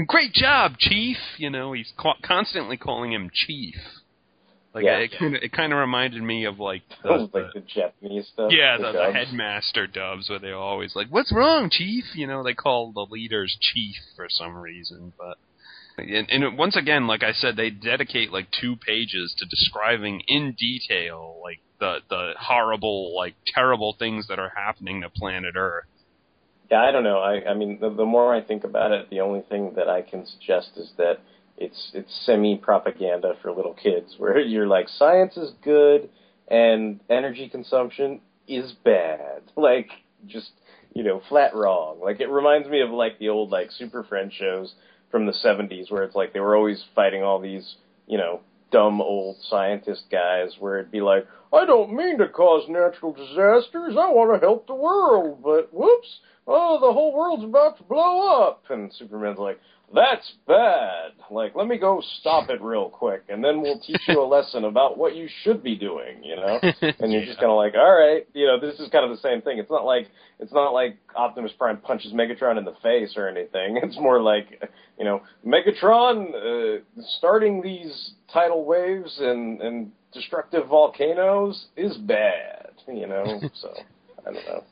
great 0.08 0.32
job 0.32 0.78
chief! 0.78 1.18
You 1.38 1.50
know 1.50 1.72
he's 1.72 1.92
co- 1.96 2.14
constantly 2.22 2.76
calling 2.76 3.12
him 3.12 3.30
chief 3.32 3.76
like 4.74 4.84
Yeah. 4.84 4.98
it 4.98 5.12
kind 5.18 5.36
of 5.36 5.42
it 5.42 5.52
kind 5.52 5.72
of 5.72 5.78
reminded 5.78 6.22
me 6.22 6.44
of 6.44 6.58
like 6.58 6.82
the, 7.02 7.28
like 7.32 7.52
the 7.54 7.60
Japanese 7.60 8.28
stuff. 8.32 8.50
yeah 8.52 8.76
the, 8.78 8.92
the 8.92 9.12
headmaster 9.12 9.86
dubs 9.86 10.28
where 10.30 10.38
they're 10.38 10.56
always 10.56 10.94
like 10.96 11.08
what's 11.08 11.32
wrong 11.32 11.68
chief 11.70 12.04
you 12.14 12.26
know 12.26 12.42
they 12.42 12.54
call 12.54 12.92
the 12.92 13.06
leaders 13.10 13.56
chief 13.60 13.96
for 14.16 14.26
some 14.28 14.56
reason 14.56 15.12
but 15.18 15.36
and, 15.98 16.28
and 16.30 16.56
once 16.56 16.76
again 16.76 17.06
like 17.06 17.22
I 17.22 17.32
said 17.32 17.56
they 17.56 17.70
dedicate 17.70 18.32
like 18.32 18.48
two 18.50 18.76
pages 18.76 19.34
to 19.38 19.46
describing 19.46 20.22
in 20.26 20.54
detail 20.58 21.38
like 21.42 21.60
the 21.80 21.98
the 22.08 22.32
horrible 22.38 23.14
like 23.14 23.34
terrible 23.46 23.94
things 23.98 24.26
that 24.28 24.38
are 24.38 24.52
happening 24.56 25.02
to 25.02 25.10
planet 25.10 25.54
Earth 25.56 25.84
Yeah, 26.70 26.80
I 26.82 26.90
don't 26.92 27.04
know. 27.04 27.18
I, 27.18 27.50
I 27.50 27.54
mean, 27.54 27.78
the, 27.80 27.90
the 27.90 28.06
more 28.06 28.34
I 28.34 28.40
think 28.40 28.64
about 28.64 28.92
it, 28.92 29.10
the 29.10 29.20
only 29.20 29.42
thing 29.50 29.74
that 29.76 29.88
I 29.90 30.00
can 30.00 30.24
suggest 30.26 30.70
is 30.76 30.90
that 30.96 31.18
it's 31.62 31.90
it's 31.94 32.12
semi 32.26 32.56
propaganda 32.56 33.34
for 33.40 33.52
little 33.52 33.74
kids, 33.74 34.14
where 34.18 34.38
you're 34.52 34.66
like, 34.66 34.88
science 34.88 35.36
is 35.36 35.52
good 35.62 36.10
and 36.48 37.00
energy 37.08 37.48
consumption 37.48 38.20
is 38.48 38.72
bad. 38.84 39.42
Like, 39.56 39.88
just 40.26 40.50
you 40.94 41.04
know, 41.04 41.22
flat 41.28 41.54
wrong. 41.54 42.00
Like, 42.02 42.20
it 42.20 42.28
reminds 42.28 42.68
me 42.68 42.80
of 42.80 42.90
like 42.90 43.18
the 43.18 43.28
old 43.28 43.50
like 43.50 43.70
Super 43.70 44.02
Friends 44.02 44.32
shows 44.34 44.74
from 45.10 45.26
the 45.26 45.32
'70s, 45.32 45.90
where 45.90 46.02
it's 46.02 46.14
like 46.14 46.32
they 46.32 46.40
were 46.40 46.56
always 46.56 46.82
fighting 46.94 47.22
all 47.22 47.40
these, 47.40 47.76
you 48.06 48.18
know, 48.18 48.40
dumb 48.70 49.00
old 49.00 49.36
scientist 49.42 50.04
guys, 50.10 50.56
where 50.58 50.78
it'd 50.78 50.90
be 50.90 51.00
like, 51.00 51.26
I 51.52 51.66
don't 51.66 51.94
mean 51.94 52.18
to 52.18 52.28
cause 52.28 52.64
natural 52.68 53.12
disasters. 53.12 53.94
I 53.98 54.08
want 54.10 54.32
to 54.34 54.44
help 54.44 54.66
the 54.66 54.74
world, 54.74 55.42
but 55.42 55.72
whoops. 55.72 56.20
Oh, 56.46 56.80
the 56.80 56.92
whole 56.92 57.14
world's 57.14 57.44
about 57.44 57.76
to 57.76 57.84
blow 57.84 58.42
up. 58.42 58.64
And 58.70 58.92
Superman's 58.92 59.38
like, 59.38 59.60
that's 59.94 60.32
bad. 60.46 61.12
Like, 61.30 61.54
let 61.54 61.66
me 61.66 61.78
go 61.78 62.02
stop 62.20 62.50
it 62.50 62.60
real 62.62 62.88
quick, 62.88 63.24
and 63.28 63.44
then 63.44 63.60
we'll 63.60 63.80
teach 63.80 64.00
you 64.08 64.20
a 64.20 64.26
lesson 64.26 64.64
about 64.64 64.98
what 64.98 65.14
you 65.14 65.28
should 65.42 65.62
be 65.62 65.76
doing, 65.76 66.22
you 66.22 66.36
know? 66.36 66.58
And 67.00 67.12
you're 67.12 67.24
just 67.24 67.38
kind 67.38 67.50
of 67.50 67.56
like, 67.56 67.74
all 67.74 67.92
right, 67.92 68.26
you 68.34 68.46
know, 68.46 68.60
this 68.60 68.78
is 68.78 68.88
kind 68.90 69.04
of 69.04 69.10
the 69.10 69.22
same 69.22 69.42
thing. 69.42 69.58
It's 69.58 69.70
not 69.70 69.84
like 69.84 70.08
it's 70.38 70.52
not 70.52 70.72
like 70.72 70.98
Optimus 71.16 71.52
Prime 71.58 71.78
punches 71.78 72.12
Megatron 72.12 72.58
in 72.58 72.64
the 72.64 72.74
face 72.82 73.14
or 73.16 73.28
anything. 73.28 73.78
It's 73.82 73.98
more 73.98 74.20
like, 74.22 74.62
you 74.98 75.04
know, 75.04 75.22
Megatron 75.46 76.34
uh, 76.34 76.80
starting 77.18 77.62
these 77.62 78.12
tidal 78.32 78.64
waves 78.64 79.18
and 79.20 79.60
and 79.60 79.92
destructive 80.12 80.68
volcanoes 80.68 81.66
is 81.76 81.96
bad, 81.96 82.70
you 82.88 83.06
know. 83.06 83.40
So 83.54 83.74
I 84.26 84.32
don't 84.32 84.46
know. 84.46 84.64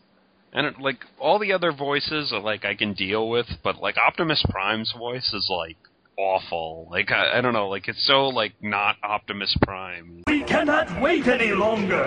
And 0.53 0.67
it, 0.67 0.81
like 0.81 1.05
all 1.19 1.39
the 1.39 1.53
other 1.53 1.73
voices 1.73 2.33
are 2.33 2.41
like 2.41 2.65
I 2.65 2.75
can 2.75 2.93
deal 2.95 3.29
with 3.29 3.47
but 3.63 3.81
like 3.81 3.97
Optimus 3.99 4.45
Prime's 4.51 4.93
voice 4.93 5.33
is 5.33 5.49
like 5.51 5.77
awful 6.19 6.89
like 6.91 7.11
I, 7.11 7.39
I 7.39 7.41
don't 7.41 7.53
know 7.55 7.69
like 7.69 7.89
it's 7.89 8.07
so 8.07 8.29
like 8.29 8.53
not 8.61 8.97
Optimus 9.03 9.57
Prime 9.63 10.23
We 10.27 10.43
cannot 10.45 11.01
wait 11.01 11.27
any 11.29 11.53
longer. 11.53 12.05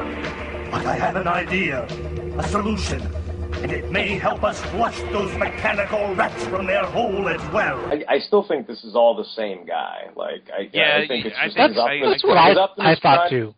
But 0.72 0.88
I 0.88 0.96
have 0.96 1.16
an 1.18 1.28
idea, 1.28 1.84
a 2.39 2.48
solution, 2.50 3.00
and 3.62 3.72
it 3.72 3.91
may 3.91 4.18
help 4.18 4.44
us 4.44 4.60
flush 4.72 5.00
those 5.12 5.32
mechanical 5.38 6.16
rats 6.16 6.44
from 6.48 6.66
their 6.66 6.84
hole 6.84 7.30
as 7.30 7.39
well. 7.54 7.78
I, 7.94 8.04
I 8.10 8.18
still 8.20 8.41
think 8.48 8.66
this 8.66 8.84
is 8.84 8.96
all 8.96 9.16
the 9.16 9.24
same 9.36 9.68
guy. 9.68 10.10
Like 10.16 10.50
I, 10.52 10.70
Yeah, 10.74 11.00
I 11.04 11.08
think 11.08 11.28
it's 11.28 11.36
I 11.39 11.46
just 11.46 11.58
think- 11.58 11.70
his 11.70 11.78
I- 11.78 11.82
Optimus, 11.84 12.10
That's 12.10 12.24
what 12.24 12.38
I 12.38 12.54
Optimus 12.56 12.98
I 12.98 13.02
thought 13.02 13.30
Prime- 13.30 13.30
too. 13.30 13.56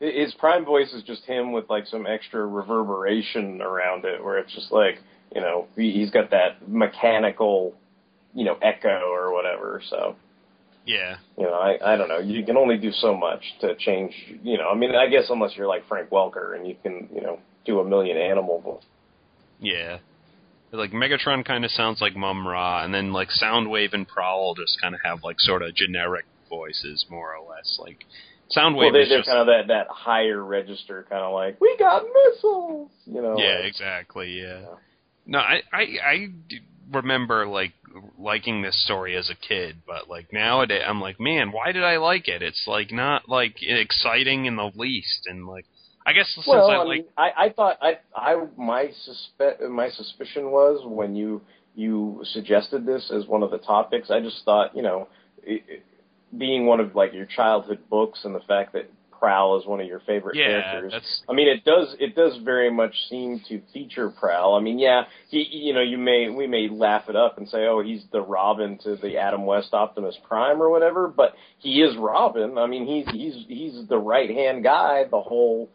His 0.00 0.32
prime 0.34 0.64
voice 0.64 0.92
is 0.92 1.02
just 1.02 1.24
him 1.24 1.52
with 1.52 1.68
like 1.68 1.86
some 1.86 2.06
extra 2.06 2.46
reverberation 2.46 3.60
around 3.60 4.04
it, 4.04 4.22
where 4.22 4.38
it's 4.38 4.52
just 4.54 4.72
like 4.72 4.98
you 5.34 5.40
know 5.40 5.66
he, 5.76 5.92
he's 5.92 6.10
got 6.10 6.30
that 6.30 6.68
mechanical, 6.68 7.74
you 8.34 8.44
know, 8.44 8.56
echo 8.62 9.08
or 9.10 9.32
whatever. 9.32 9.82
So 9.88 10.16
yeah 10.86 11.16
you 11.36 11.44
know, 11.44 11.52
I 11.52 11.92
I 11.92 11.96
don't 11.96 12.08
know. 12.08 12.18
You 12.18 12.44
can 12.44 12.56
only 12.56 12.78
do 12.78 12.90
so 12.92 13.14
much 13.14 13.42
to 13.60 13.76
change. 13.76 14.14
You 14.42 14.58
know, 14.58 14.70
I 14.70 14.74
mean, 14.74 14.94
I 14.94 15.08
guess 15.08 15.26
unless 15.28 15.52
you're 15.56 15.68
like 15.68 15.86
Frank 15.86 16.10
Welker 16.10 16.56
and 16.56 16.66
you 16.66 16.76
can 16.82 17.08
you 17.14 17.20
know 17.20 17.38
do 17.66 17.80
a 17.80 17.84
million 17.84 18.16
animal 18.16 18.60
voices. 18.60 18.88
yeah 19.60 19.98
like 20.72 20.92
Megatron 20.92 21.44
kind 21.44 21.64
of 21.64 21.70
sounds 21.72 22.00
like 22.00 22.14
Mumm-Ra 22.14 22.84
and 22.84 22.94
then 22.94 23.12
like 23.12 23.28
Soundwave 23.28 23.92
and 23.92 24.06
Prowl 24.06 24.54
just 24.54 24.80
kind 24.80 24.94
of 24.94 25.00
have 25.04 25.22
like 25.24 25.40
sort 25.40 25.62
of 25.62 25.74
generic 25.74 26.24
voices 26.48 27.04
more 27.10 27.34
or 27.34 27.48
less 27.48 27.78
like 27.80 28.04
Soundwave 28.56 28.76
Well, 28.76 28.92
they, 28.92 29.00
is 29.00 29.08
they're 29.08 29.18
just 29.18 29.28
kind 29.28 29.40
of 29.40 29.46
that 29.46 29.68
that 29.68 29.86
higher 29.88 30.42
register, 30.42 31.06
kind 31.08 31.22
of 31.22 31.32
like 31.32 31.60
we 31.60 31.76
got 31.78 32.02
missiles. 32.02 32.90
You 33.06 33.22
know. 33.22 33.36
yeah 33.38 33.56
like- 33.56 33.66
exactly 33.66 34.40
yeah 34.40 34.66
no 35.26 35.38
I, 35.38 35.62
I 35.72 35.82
I 36.04 36.28
remember 36.92 37.46
like 37.46 37.72
liking 38.18 38.62
this 38.62 38.82
story 38.84 39.16
as 39.16 39.30
a 39.30 39.34
kid, 39.34 39.76
but 39.86 40.08
like 40.08 40.32
nowadays, 40.32 40.82
I'm 40.86 41.00
like, 41.00 41.20
man, 41.20 41.52
why 41.52 41.72
did 41.72 41.84
I 41.84 41.96
like 41.96 42.28
it? 42.28 42.42
It's 42.42 42.64
like 42.66 42.92
not 42.92 43.28
like 43.28 43.56
exciting 43.60 44.46
in 44.46 44.56
the 44.56 44.70
least, 44.74 45.26
and 45.26 45.46
like 45.46 45.66
I 46.06 46.12
guess 46.12 46.30
since 46.34 46.46
well, 46.46 46.70
I 46.70 46.74
I, 46.74 46.84
like 46.84 47.08
I, 47.16 47.30
I 47.36 47.48
thought 47.50 47.78
I, 47.80 47.98
I 48.14 48.46
my 48.56 48.90
suspe- 49.08 49.68
my 49.68 49.90
suspicion 49.90 50.50
was 50.50 50.82
when 50.84 51.14
you 51.14 51.42
you 51.74 52.20
suggested 52.24 52.86
this 52.86 53.10
as 53.14 53.26
one 53.26 53.42
of 53.42 53.50
the 53.50 53.58
topics. 53.58 54.10
I 54.10 54.20
just 54.20 54.44
thought, 54.44 54.76
you 54.76 54.82
know, 54.82 55.08
it, 55.42 55.62
it, 55.68 55.84
being 56.36 56.66
one 56.66 56.80
of 56.80 56.94
like 56.94 57.12
your 57.12 57.26
childhood 57.26 57.78
books 57.88 58.20
and 58.24 58.34
the 58.34 58.40
fact 58.40 58.72
that 58.74 58.90
Prowl 59.18 59.58
is 59.60 59.66
one 59.66 59.80
of 59.82 59.86
your 59.86 60.00
favorite 60.00 60.34
Yeah, 60.34 60.62
characters. 60.62 60.92
that's- 60.92 61.22
I 61.28 61.34
mean, 61.34 61.46
it 61.48 61.62
does 61.64 61.94
it 62.00 62.14
does 62.16 62.38
very 62.38 62.70
much 62.70 62.94
seem 63.10 63.40
to 63.48 63.60
feature 63.72 64.08
Prowl. 64.08 64.54
I 64.54 64.60
mean, 64.60 64.78
yeah, 64.78 65.04
he 65.28 65.42
you 65.42 65.74
know 65.74 65.82
you 65.82 65.98
may 65.98 66.30
we 66.30 66.46
may 66.46 66.68
laugh 66.70 67.08
it 67.10 67.16
up 67.16 67.36
and 67.36 67.46
say, 67.46 67.66
oh, 67.66 67.80
he's 67.82 68.02
the 68.12 68.22
Robin 68.22 68.78
to 68.78 68.96
the 68.96 69.18
Adam 69.18 69.44
West 69.44 69.74
Optimus 69.74 70.16
Prime 70.26 70.62
or 70.62 70.70
whatever, 70.70 71.06
but 71.08 71.34
he 71.58 71.82
is 71.82 71.94
Robin. 71.98 72.56
I 72.56 72.66
mean, 72.66 72.86
he's 72.86 73.06
he's 73.14 73.44
he's 73.46 73.86
the 73.88 73.98
right 73.98 74.30
hand 74.30 74.62
guy 74.64 75.04
the 75.04 75.20
whole 75.20 75.68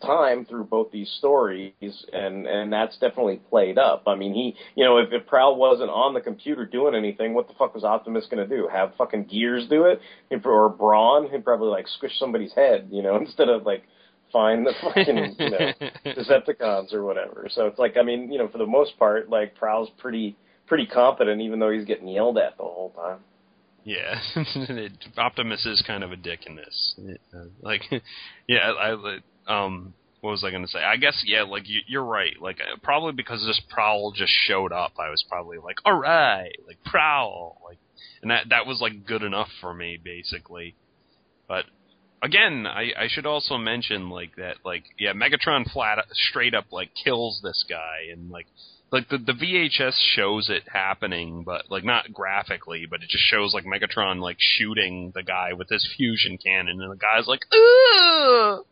time 0.00 0.44
through 0.46 0.64
both 0.64 0.90
these 0.90 1.10
stories 1.18 1.72
and 2.12 2.46
and 2.46 2.72
that's 2.72 2.96
definitely 2.98 3.36
played 3.50 3.78
up. 3.78 4.04
I 4.06 4.14
mean 4.14 4.34
he 4.34 4.54
you 4.74 4.84
know, 4.84 4.98
if, 4.98 5.08
if 5.12 5.26
Prowl 5.26 5.56
wasn't 5.56 5.90
on 5.90 6.14
the 6.14 6.20
computer 6.20 6.64
doing 6.64 6.94
anything, 6.94 7.34
what 7.34 7.48
the 7.48 7.54
fuck 7.54 7.74
was 7.74 7.84
Optimus 7.84 8.26
gonna 8.30 8.46
do? 8.46 8.68
Have 8.72 8.94
fucking 8.96 9.24
gears 9.24 9.66
do 9.68 9.84
it? 9.84 10.00
If- 10.30 10.46
Or 10.46 10.68
Brawn? 10.68 11.28
He'd 11.30 11.44
probably 11.44 11.68
like 11.68 11.86
squish 11.88 12.12
somebody's 12.18 12.52
head, 12.54 12.88
you 12.90 13.02
know, 13.02 13.16
instead 13.20 13.48
of 13.48 13.64
like 13.64 13.84
find 14.32 14.64
the 14.66 14.72
fucking 14.80 15.36
you 15.38 15.50
know 15.50 15.72
Decepticons 16.06 16.92
or 16.94 17.04
whatever. 17.04 17.48
So 17.50 17.66
it's 17.66 17.78
like 17.78 17.96
I 17.98 18.02
mean, 18.02 18.32
you 18.32 18.38
know, 18.38 18.48
for 18.48 18.58
the 18.58 18.66
most 18.66 18.98
part, 18.98 19.28
like 19.28 19.54
Prowl's 19.54 19.90
pretty 19.98 20.36
pretty 20.66 20.86
competent 20.86 21.40
even 21.42 21.58
though 21.58 21.70
he's 21.70 21.84
getting 21.84 22.08
yelled 22.08 22.38
at 22.38 22.56
the 22.56 22.62
whole 22.62 22.90
time. 22.96 23.18
Yeah, 23.82 24.20
Optimus 25.16 25.64
is 25.64 25.82
kind 25.86 26.04
of 26.04 26.12
a 26.12 26.16
dick 26.16 26.40
in 26.46 26.54
this. 26.54 26.94
Uh, 27.34 27.44
like, 27.62 27.80
yeah, 28.46 28.58
I, 28.58 28.90
I 28.92 29.18
um, 29.46 29.94
what 30.20 30.30
was 30.32 30.44
I 30.44 30.50
going 30.50 30.64
to 30.64 30.68
say? 30.68 30.80
I 30.80 30.96
guess 30.96 31.22
yeah, 31.26 31.42
like 31.42 31.68
you, 31.68 31.80
you're 31.86 32.04
right. 32.04 32.34
Like 32.40 32.58
uh, 32.60 32.76
probably 32.82 33.12
because 33.12 33.44
this 33.46 33.60
Prowl 33.70 34.12
just 34.12 34.32
showed 34.46 34.72
up, 34.72 34.92
I 34.98 35.10
was 35.10 35.24
probably 35.28 35.58
like, 35.58 35.78
all 35.84 35.98
right, 35.98 36.56
like 36.66 36.82
Prowl, 36.84 37.60
like, 37.64 37.78
and 38.22 38.30
that 38.30 38.50
that 38.50 38.66
was 38.66 38.80
like 38.80 39.06
good 39.06 39.22
enough 39.22 39.48
for 39.60 39.72
me 39.72 39.98
basically. 40.02 40.74
But 41.48 41.64
again, 42.22 42.66
I 42.66 42.92
I 42.98 43.08
should 43.08 43.26
also 43.26 43.56
mention 43.56 44.10
like 44.10 44.36
that, 44.36 44.56
like 44.64 44.84
yeah, 44.98 45.12
Megatron 45.12 45.70
flat 45.70 45.98
straight 46.12 46.54
up 46.54 46.66
like 46.70 46.90
kills 47.02 47.40
this 47.42 47.64
guy 47.68 48.12
and 48.12 48.30
like 48.30 48.46
like 48.92 49.08
the 49.08 49.18
the 49.18 49.32
VHS 49.32 49.94
shows 50.14 50.50
it 50.50 50.64
happening, 50.70 51.44
but 51.44 51.70
like 51.70 51.84
not 51.84 52.12
graphically, 52.12 52.86
but 52.88 53.02
it 53.02 53.08
just 53.08 53.24
shows 53.24 53.54
like 53.54 53.64
Megatron 53.64 54.20
like 54.20 54.36
shooting 54.38 55.12
the 55.14 55.22
guy 55.22 55.52
with 55.52 55.68
his 55.68 55.88
fusion 55.96 56.38
cannon, 56.38 56.80
and 56.80 56.90
the 56.90 56.96
guy's 56.96 57.26
like, 57.26 57.42
Ugh! 57.52 58.66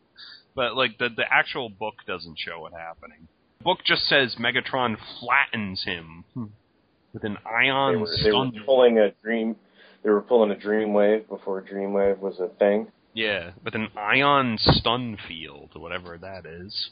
But 0.55 0.75
like 0.75 0.97
the 0.97 1.09
the 1.09 1.25
actual 1.31 1.69
book 1.69 1.95
doesn't 2.07 2.37
show 2.37 2.65
it 2.67 2.73
happening. 2.73 3.27
The 3.59 3.63
book 3.63 3.79
just 3.85 4.03
says 4.05 4.35
Megatron 4.39 4.97
flattens 5.19 5.83
him 5.83 6.23
with 7.13 7.23
an 7.23 7.37
They 7.43 7.49
ion 7.49 7.99
were, 7.99 8.07
they 8.23 8.31
were 8.31 8.51
pulling 8.65 8.97
a 8.97 9.11
dream 9.23 9.55
they 10.03 10.09
were 10.09 10.21
pulling 10.21 10.51
a 10.51 10.55
Dreamwave 10.55 11.27
before 11.27 11.61
Dreamwave 11.61 12.19
was 12.19 12.39
a 12.39 12.47
thing. 12.57 12.87
Yeah, 13.13 13.51
with 13.63 13.75
an 13.75 13.89
ion 13.97 14.57
stun 14.57 15.17
field, 15.27 15.71
whatever 15.75 16.17
that 16.17 16.45
is. 16.45 16.91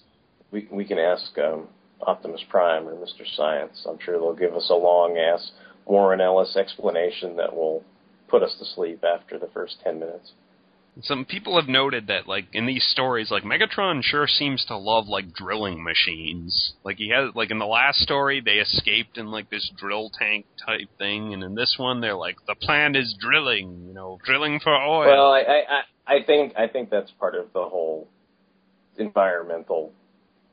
We 0.52 0.68
we 0.72 0.86
can 0.86 0.98
ask 0.98 1.38
um, 1.38 1.68
Optimus 2.02 2.42
Prime 2.50 2.88
or 2.88 2.96
Mr. 2.96 3.26
Science. 3.36 3.86
I'm 3.90 4.00
sure 4.04 4.20
they'll 4.20 4.36
give 4.36 4.56
us 4.56 4.70
a 4.70 4.76
long 4.76 5.18
ass 5.18 5.52
Warren 5.86 6.22
Ellis 6.22 6.56
explanation 6.58 7.38
that 7.38 7.56
will 7.56 7.84
put 8.28 8.44
us 8.44 8.56
to 8.60 8.66
sleep 8.66 9.04
after 9.04 9.40
the 9.40 9.48
first 9.54 9.78
ten 9.84 10.00
minutes. 10.00 10.34
Some 11.04 11.26
people 11.26 11.60
have 11.60 11.70
noted 11.70 12.08
that, 12.08 12.28
like 12.28 12.46
in 12.54 12.66
these 12.66 12.84
stories, 12.84 13.30
like 13.30 13.44
Megatron 13.44 14.02
sure 14.04 14.28
seems 14.28 14.66
to 14.66 14.78
love 14.78 15.08
like 15.08 15.34
drilling 15.34 15.84
machines. 15.84 16.74
Like 16.84 16.98
he 16.98 17.10
has, 17.10 17.36
like 17.36 17.52
in 17.52 17.60
the 17.60 17.66
last 17.66 18.00
story, 18.00 18.42
they 18.42 18.54
escaped 18.56 19.18
in 19.18 19.28
like 19.28 19.50
this 19.50 19.72
drill 19.78 20.10
tank 20.10 20.46
type 20.66 20.88
thing, 20.98 21.34
and 21.34 21.44
in 21.44 21.56
this 21.56 21.76
one, 21.78 22.02
they're 22.02 22.16
like, 22.16 22.38
the 22.48 22.56
plan 22.56 22.96
is 22.96 23.16
drilling, 23.20 23.86
you 23.88 23.94
know, 23.94 24.20
drilling 24.24 24.60
for 24.60 24.74
oil. 24.74 25.08
Well, 25.08 25.32
I, 25.32 25.40
I 25.42 25.64
I 26.08 26.16
I 26.18 26.24
think 26.24 26.54
I 26.58 26.68
think 26.68 26.90
that's 26.90 27.12
part 27.12 27.36
of 27.36 27.54
the 27.54 27.64
whole 27.64 28.08
environmental 28.98 29.92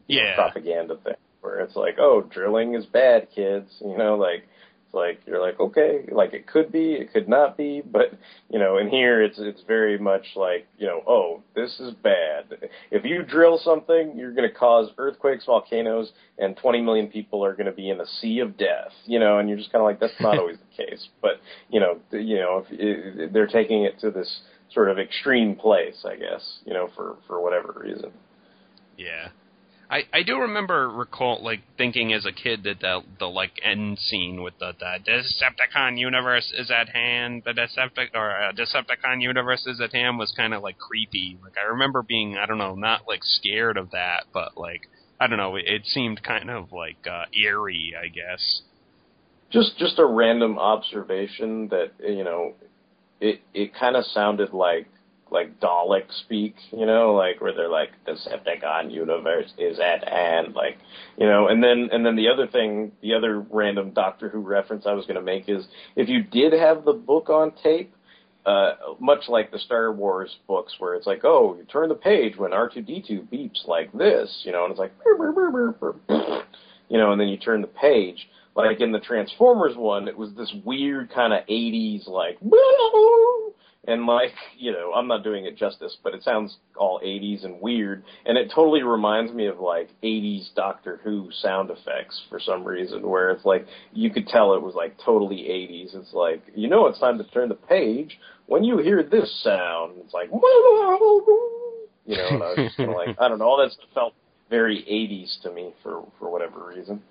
you 0.06 0.20
know, 0.20 0.26
yeah, 0.26 0.34
propaganda 0.34 0.96
thing, 0.96 1.14
where 1.40 1.60
it's 1.60 1.76
like, 1.76 1.96
oh, 1.98 2.22
drilling 2.22 2.74
is 2.74 2.84
bad, 2.86 3.28
kids. 3.34 3.70
You 3.80 3.96
know, 3.96 4.16
like 4.16 4.46
like 4.94 5.20
you're 5.26 5.40
like, 5.40 5.58
okay, 5.60 6.06
like 6.10 6.32
it 6.32 6.46
could 6.46 6.70
be, 6.72 6.92
it 6.94 7.12
could 7.12 7.28
not 7.28 7.56
be, 7.56 7.82
but 7.84 8.12
you 8.48 8.58
know, 8.58 8.78
in 8.78 8.88
here 8.88 9.22
it's 9.22 9.38
it's 9.38 9.62
very 9.66 9.98
much 9.98 10.24
like, 10.36 10.66
you 10.78 10.86
know, 10.86 11.02
oh, 11.06 11.42
this 11.54 11.78
is 11.80 11.92
bad. 11.94 12.70
If 12.90 13.04
you 13.04 13.22
drill 13.22 13.58
something, 13.62 14.14
you're 14.16 14.32
going 14.32 14.48
to 14.48 14.54
cause 14.54 14.90
earthquakes, 14.98 15.44
volcanoes, 15.46 16.12
and 16.38 16.56
20 16.56 16.80
million 16.82 17.08
people 17.08 17.44
are 17.44 17.54
going 17.54 17.66
to 17.66 17.72
be 17.72 17.90
in 17.90 18.00
a 18.00 18.06
sea 18.20 18.38
of 18.38 18.56
death. 18.56 18.92
You 19.04 19.18
know, 19.18 19.38
and 19.38 19.48
you're 19.48 19.58
just 19.58 19.72
kind 19.72 19.82
of 19.82 19.86
like, 19.86 20.00
that's 20.00 20.20
not 20.20 20.38
always 20.38 20.58
the 20.58 20.84
case. 20.84 21.08
But 21.20 21.40
you 21.70 21.80
know, 21.80 21.98
you 22.10 22.36
know, 22.36 22.64
if 22.68 22.80
it, 22.80 23.32
they're 23.32 23.46
taking 23.46 23.84
it 23.84 23.98
to 24.00 24.10
this 24.10 24.42
sort 24.72 24.90
of 24.90 24.98
extreme 24.98 25.56
place, 25.56 26.04
I 26.04 26.16
guess, 26.16 26.58
you 26.66 26.74
know, 26.74 26.90
for 26.94 27.16
for 27.26 27.40
whatever 27.40 27.74
reason. 27.82 28.12
yeah. 28.96 29.28
I, 29.90 30.04
I 30.12 30.22
do 30.24 30.38
remember 30.38 30.88
recall 30.90 31.42
like 31.44 31.60
thinking 31.78 32.12
as 32.12 32.26
a 32.26 32.32
kid 32.32 32.64
that 32.64 32.80
the 32.80 33.02
the 33.18 33.26
like 33.26 33.52
end 33.62 33.98
scene 33.98 34.42
with 34.42 34.54
the, 34.58 34.72
the 34.78 34.98
Decepticon 35.10 35.98
universe 35.98 36.52
is 36.56 36.70
at 36.70 36.88
hand, 36.90 37.42
the 37.44 37.52
Deceptic 37.52 38.10
or 38.14 38.30
uh, 38.30 38.52
Decepticon 38.52 39.22
universe 39.22 39.66
is 39.66 39.80
at 39.80 39.92
hand 39.94 40.18
was 40.18 40.32
kind 40.36 40.54
of 40.54 40.62
like 40.62 40.78
creepy. 40.78 41.38
Like 41.42 41.54
I 41.62 41.70
remember 41.72 42.02
being 42.02 42.36
I 42.38 42.46
don't 42.46 42.58
know 42.58 42.74
not 42.74 43.02
like 43.08 43.20
scared 43.24 43.76
of 43.76 43.90
that, 43.92 44.24
but 44.32 44.56
like 44.56 44.82
I 45.20 45.26
don't 45.28 45.38
know 45.38 45.56
it, 45.56 45.64
it 45.66 45.86
seemed 45.86 46.22
kind 46.22 46.50
of 46.50 46.72
like 46.72 47.06
uh, 47.10 47.26
eerie, 47.34 47.94
I 48.02 48.08
guess. 48.08 48.62
just 49.52 49.78
just 49.78 49.98
a 49.98 50.06
random 50.06 50.58
observation 50.58 51.68
that 51.68 51.92
you 52.00 52.24
know 52.24 52.54
it 53.20 53.40
it 53.54 53.74
kind 53.74 53.96
of 53.96 54.04
sounded 54.06 54.52
like 54.52 54.88
like 55.34 55.60
Dalek 55.60 56.04
speak, 56.24 56.54
you 56.70 56.86
know, 56.86 57.12
like 57.14 57.40
where 57.40 57.52
they're 57.52 57.68
like 57.68 57.90
the 58.06 58.12
Decepticon 58.12 58.90
universe 58.90 59.52
is 59.58 59.78
at 59.78 60.08
hand, 60.08 60.54
like 60.54 60.78
you 61.18 61.26
know, 61.26 61.48
and 61.48 61.62
then 61.62 61.90
and 61.92 62.06
then 62.06 62.16
the 62.16 62.28
other 62.28 62.46
thing, 62.46 62.92
the 63.02 63.14
other 63.14 63.40
random 63.50 63.90
Doctor 63.90 64.30
Who 64.30 64.40
reference 64.40 64.86
I 64.86 64.92
was 64.92 65.04
going 65.04 65.16
to 65.16 65.22
make 65.22 65.48
is 65.48 65.66
if 65.96 66.08
you 66.08 66.22
did 66.22 66.54
have 66.54 66.84
the 66.84 66.94
book 66.94 67.28
on 67.28 67.52
tape. 67.62 67.92
Uh, 68.46 68.74
much 69.00 69.20
like 69.26 69.50
the 69.50 69.58
Star 69.58 69.90
Wars 69.90 70.36
books, 70.46 70.74
where 70.78 70.96
it's 70.96 71.06
like, 71.06 71.22
oh, 71.24 71.56
you 71.56 71.64
turn 71.64 71.88
the 71.88 71.94
page 71.94 72.36
when 72.36 72.52
R 72.52 72.68
two 72.68 72.82
D 72.82 73.02
two 73.08 73.26
beeps 73.32 73.66
like 73.66 73.90
this, 73.94 74.42
you 74.44 74.52
know, 74.52 74.64
and 74.64 74.70
it's 74.70 74.78
like, 74.78 74.92
you 76.90 76.98
know, 76.98 77.12
and 77.12 77.18
then 77.18 77.28
you 77.28 77.38
turn 77.38 77.62
the 77.62 77.66
page, 77.66 78.28
like 78.54 78.80
in 78.80 78.92
the 78.92 79.00
Transformers 79.00 79.76
one, 79.76 80.08
it 80.08 80.16
was 80.18 80.32
this 80.34 80.52
weird 80.64 81.10
kind 81.12 81.32
of 81.32 81.46
80s 81.46 82.06
like 82.06 82.38
and 83.86 84.06
like, 84.06 84.32
you 84.56 84.72
know, 84.72 84.92
I'm 84.92 85.06
not 85.06 85.22
doing 85.22 85.44
it 85.44 85.56
justice, 85.56 85.96
but 86.02 86.14
it 86.14 86.22
sounds 86.22 86.56
all 86.76 87.00
80s 87.04 87.44
and 87.44 87.60
weird 87.60 88.04
and 88.26 88.38
it 88.38 88.50
totally 88.54 88.82
reminds 88.82 89.32
me 89.32 89.46
of 89.46 89.60
like 89.60 89.90
80s 90.02 90.54
Doctor 90.54 91.00
Who 91.04 91.28
sound 91.32 91.70
effects 91.70 92.20
for 92.28 92.40
some 92.40 92.64
reason 92.64 93.08
where 93.08 93.30
it's 93.30 93.44
like 93.44 93.66
you 93.92 94.10
could 94.10 94.26
tell 94.26 94.54
it 94.54 94.62
was 94.62 94.74
like 94.74 94.96
totally 95.04 95.36
80s. 95.36 95.94
It's 95.94 96.12
like, 96.12 96.42
you 96.54 96.68
know 96.68 96.86
it's 96.86 97.00
time 97.00 97.18
to 97.18 97.24
turn 97.24 97.48
the 97.48 97.54
page 97.54 98.18
when 98.46 98.64
you 98.64 98.78
hear 98.78 99.02
this 99.02 99.42
sound. 99.42 99.94
It's 100.04 100.14
like 100.14 100.30
you 102.06 102.16
know, 102.16 102.28
and 102.28 102.42
I 102.42 102.46
was 102.48 102.56
just 102.56 102.76
kind 102.76 102.90
of 102.90 102.96
like, 102.96 103.16
I 103.20 103.28
don't 103.28 103.38
know, 103.38 103.46
all 103.46 103.58
that 103.58 103.72
stuff 103.72 103.88
felt 103.94 104.14
very 104.50 104.78
80s 104.82 105.42
to 105.42 105.52
me 105.52 105.72
for 105.82 106.06
for 106.18 106.30
whatever 106.30 106.66
reason. 106.66 107.02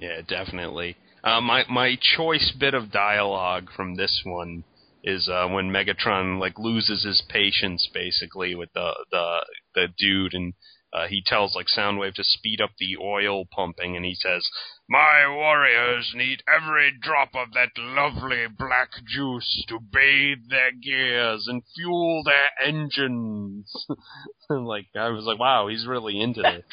Yeah, 0.00 0.20
definitely. 0.26 0.96
Uh, 1.24 1.40
my 1.40 1.64
my 1.68 1.98
choice 2.16 2.52
bit 2.58 2.74
of 2.74 2.92
dialogue 2.92 3.68
from 3.74 3.96
this 3.96 4.22
one 4.24 4.64
is 5.08 5.28
uh, 5.28 5.48
when 5.48 5.70
Megatron 5.70 6.38
like 6.38 6.58
loses 6.58 7.04
his 7.04 7.22
patience 7.28 7.88
basically 7.92 8.54
with 8.54 8.72
the 8.74 8.92
the 9.10 9.38
the 9.74 9.88
dude, 9.96 10.34
and 10.34 10.52
uh, 10.92 11.06
he 11.08 11.22
tells 11.24 11.54
like 11.54 11.66
Soundwave 11.66 12.14
to 12.14 12.24
speed 12.24 12.60
up 12.60 12.70
the 12.78 12.96
oil 13.02 13.44
pumping, 13.46 13.96
and 13.96 14.04
he 14.04 14.14
says, 14.14 14.48
"My 14.88 15.26
warriors 15.26 16.12
need 16.14 16.42
every 16.46 16.92
drop 17.00 17.30
of 17.34 17.52
that 17.54 17.70
lovely 17.76 18.46
black 18.46 18.90
juice 19.06 19.64
to 19.68 19.78
bathe 19.80 20.50
their 20.50 20.72
gears 20.72 21.46
and 21.48 21.62
fuel 21.74 22.22
their 22.24 22.50
engines." 22.68 23.86
and 24.50 24.66
like 24.66 24.86
I 24.94 25.08
was 25.08 25.24
like, 25.24 25.38
"Wow, 25.38 25.68
he's 25.68 25.86
really 25.86 26.20
into 26.20 26.42
this." 26.42 26.64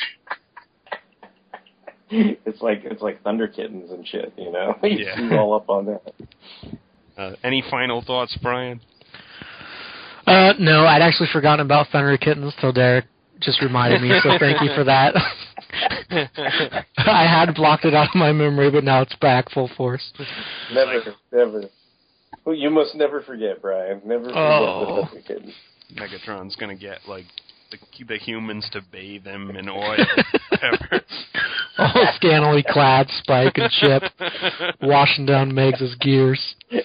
it's 2.46 2.62
like 2.62 2.82
it's 2.86 3.02
like 3.02 3.24
Thunder 3.24 3.48
Kittens 3.48 3.92
and 3.92 4.08
shit, 4.08 4.34
you 4.38 4.52
know. 4.52 4.78
He's, 4.82 5.00
Yeah. 5.00 5.16
he's 5.18 5.32
all 5.32 5.56
up 5.56 5.70
on 5.70 5.86
that. 5.88 6.14
Uh, 7.18 7.32
any 7.44 7.64
final 7.70 8.02
thoughts, 8.02 8.38
Brian? 8.42 8.80
Uh, 10.28 10.54
no, 10.60 10.86
I'd 10.86 11.02
actually 11.02 11.30
forgotten 11.32 11.66
about 11.66 11.88
Thunder 11.92 12.18
Kittens 12.18 12.54
till 12.60 12.72
Derek 12.72 13.06
just 13.42 13.62
reminded 13.62 14.02
me, 14.02 14.12
so 14.24 14.32
thank 14.40 14.62
you 14.62 14.70
for 14.76 14.84
that. 14.86 15.14
I 16.98 17.26
had 17.28 17.54
blocked 17.54 17.86
it 17.86 17.94
out 17.94 18.10
of 18.10 18.16
my 18.16 18.32
memory, 18.32 18.72
but 18.72 18.84
now 18.84 19.02
it's 19.02 19.16
back 19.18 19.52
full 19.52 19.70
force. 19.76 20.14
Never, 20.74 21.02
never. 21.32 21.64
Well, 22.46 22.56
you 22.56 22.70
must 22.70 22.96
never 22.96 23.22
forget, 23.22 23.62
Brian. 23.62 24.02
Never 24.06 24.26
forget 24.26 24.38
Oh. 24.38 25.10
the 25.14 25.22
kid. 25.22 25.50
Megatron's 25.96 26.56
gonna 26.56 26.76
get 26.76 27.00
like 27.08 27.26
the, 27.76 28.04
the 28.06 28.18
humans 28.18 28.68
to 28.72 28.82
bathe 28.92 29.26
him 29.26 29.52
in 29.52 29.70
oil. 29.70 29.98
Whatever. 30.50 31.02
All 31.78 32.08
scantily 32.16 32.64
clad, 32.68 33.08
Spike 33.20 33.58
and 33.58 33.70
Chip, 33.70 34.04
washing 34.82 35.26
down 35.26 35.52
Megs' 35.52 36.00
gears. 36.00 36.56
Yeah. 36.72 36.82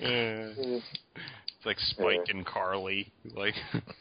It's 0.00 1.66
like 1.66 1.78
Spike 1.80 2.26
and 2.28 2.46
Carly. 2.46 3.12
Like 3.34 3.54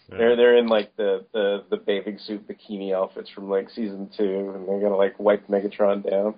They're 0.10 0.36
they're 0.36 0.58
in 0.58 0.68
like 0.68 0.96
the, 0.96 1.26
the 1.34 1.64
the 1.70 1.78
bathing 1.78 2.20
suit 2.20 2.48
bikini 2.48 2.94
outfits 2.94 3.30
from 3.30 3.50
like 3.50 3.70
season 3.70 4.10
two, 4.16 4.52
and 4.54 4.68
they're 4.68 4.82
gonna 4.82 4.98
like 4.98 5.18
wipe 5.20 5.48
Megatron 5.48 6.08
down. 6.08 6.36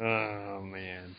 Oh 0.00 0.62
man. 0.62 1.14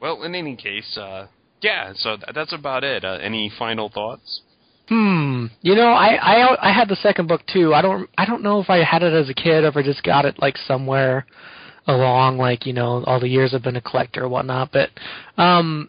Well, 0.00 0.24
in 0.24 0.34
any 0.34 0.56
case, 0.56 0.96
uh, 0.98 1.26
yeah. 1.62 1.92
So 1.94 2.16
th- 2.16 2.30
that's 2.34 2.52
about 2.52 2.84
it. 2.84 3.04
Uh, 3.04 3.18
any 3.22 3.50
final 3.58 3.88
thoughts? 3.88 4.42
Hmm. 4.88 5.46
You 5.62 5.74
know, 5.74 5.88
I, 5.88 6.14
I 6.14 6.68
I 6.70 6.72
had 6.72 6.88
the 6.88 6.96
second 6.96 7.26
book 7.26 7.42
too. 7.52 7.74
I 7.74 7.82
don't 7.82 8.08
I 8.16 8.24
don't 8.24 8.42
know 8.42 8.60
if 8.60 8.70
I 8.70 8.84
had 8.84 9.02
it 9.02 9.12
as 9.12 9.28
a 9.28 9.34
kid 9.34 9.64
or 9.64 9.68
if 9.68 9.76
I 9.76 9.82
just 9.82 10.02
got 10.04 10.24
it 10.24 10.38
like 10.40 10.56
somewhere 10.56 11.26
along, 11.88 12.38
like 12.38 12.66
you 12.66 12.72
know, 12.72 13.02
all 13.04 13.20
the 13.20 13.28
years 13.28 13.52
I've 13.52 13.62
been 13.62 13.76
a 13.76 13.80
collector 13.80 14.24
or 14.24 14.28
whatnot. 14.28 14.70
But 14.72 14.90
um, 15.36 15.88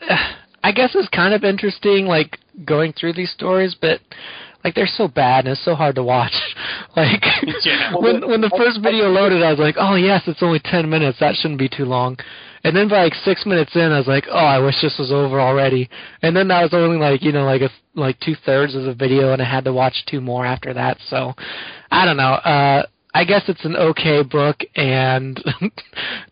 I 0.62 0.72
guess 0.72 0.90
it's 0.94 1.08
kind 1.08 1.34
of 1.34 1.44
interesting, 1.44 2.06
like 2.06 2.38
going 2.64 2.92
through 2.92 3.14
these 3.14 3.30
stories, 3.32 3.76
but 3.80 4.00
like 4.68 4.74
they're 4.74 4.86
so 4.86 5.08
bad 5.08 5.46
and 5.46 5.52
it's 5.52 5.64
so 5.64 5.74
hard 5.74 5.94
to 5.96 6.02
watch. 6.02 6.32
like 6.96 7.22
Yeah. 7.64 7.94
when 7.98 8.26
when 8.28 8.40
the 8.40 8.52
first 8.56 8.80
video 8.82 9.08
loaded, 9.08 9.42
I 9.42 9.50
was 9.50 9.58
like, 9.58 9.76
oh 9.78 9.94
yes, 9.94 10.22
it's 10.26 10.42
only 10.42 10.60
ten 10.60 10.88
minutes. 10.88 11.18
That 11.20 11.34
shouldn't 11.36 11.58
be 11.58 11.68
too 11.68 11.84
long. 11.84 12.16
And 12.64 12.76
then 12.76 12.88
by 12.88 13.04
like 13.04 13.14
six 13.14 13.46
minutes 13.46 13.74
in, 13.76 13.92
I 13.92 13.98
was 13.98 14.08
like, 14.08 14.24
oh, 14.30 14.36
I 14.36 14.58
wish 14.58 14.74
this 14.82 14.96
was 14.98 15.12
over 15.12 15.40
already. 15.40 15.88
And 16.22 16.36
then 16.36 16.48
that 16.48 16.62
was 16.62 16.74
only 16.74 16.98
like 16.98 17.22
you 17.22 17.32
know 17.32 17.44
like 17.44 17.62
a 17.62 17.70
like 17.94 18.18
two 18.20 18.34
thirds 18.44 18.74
of 18.74 18.84
the 18.84 18.94
video, 18.94 19.32
and 19.32 19.40
I 19.42 19.50
had 19.50 19.64
to 19.64 19.72
watch 19.72 20.04
two 20.06 20.20
more 20.20 20.44
after 20.44 20.74
that. 20.74 20.98
So 21.08 21.34
I 21.90 22.04
don't 22.04 22.16
know. 22.16 22.34
Uh, 22.34 22.86
I 23.14 23.24
guess 23.24 23.42
it's 23.48 23.64
an 23.64 23.74
okay 23.74 24.22
book, 24.22 24.60
and 24.76 25.42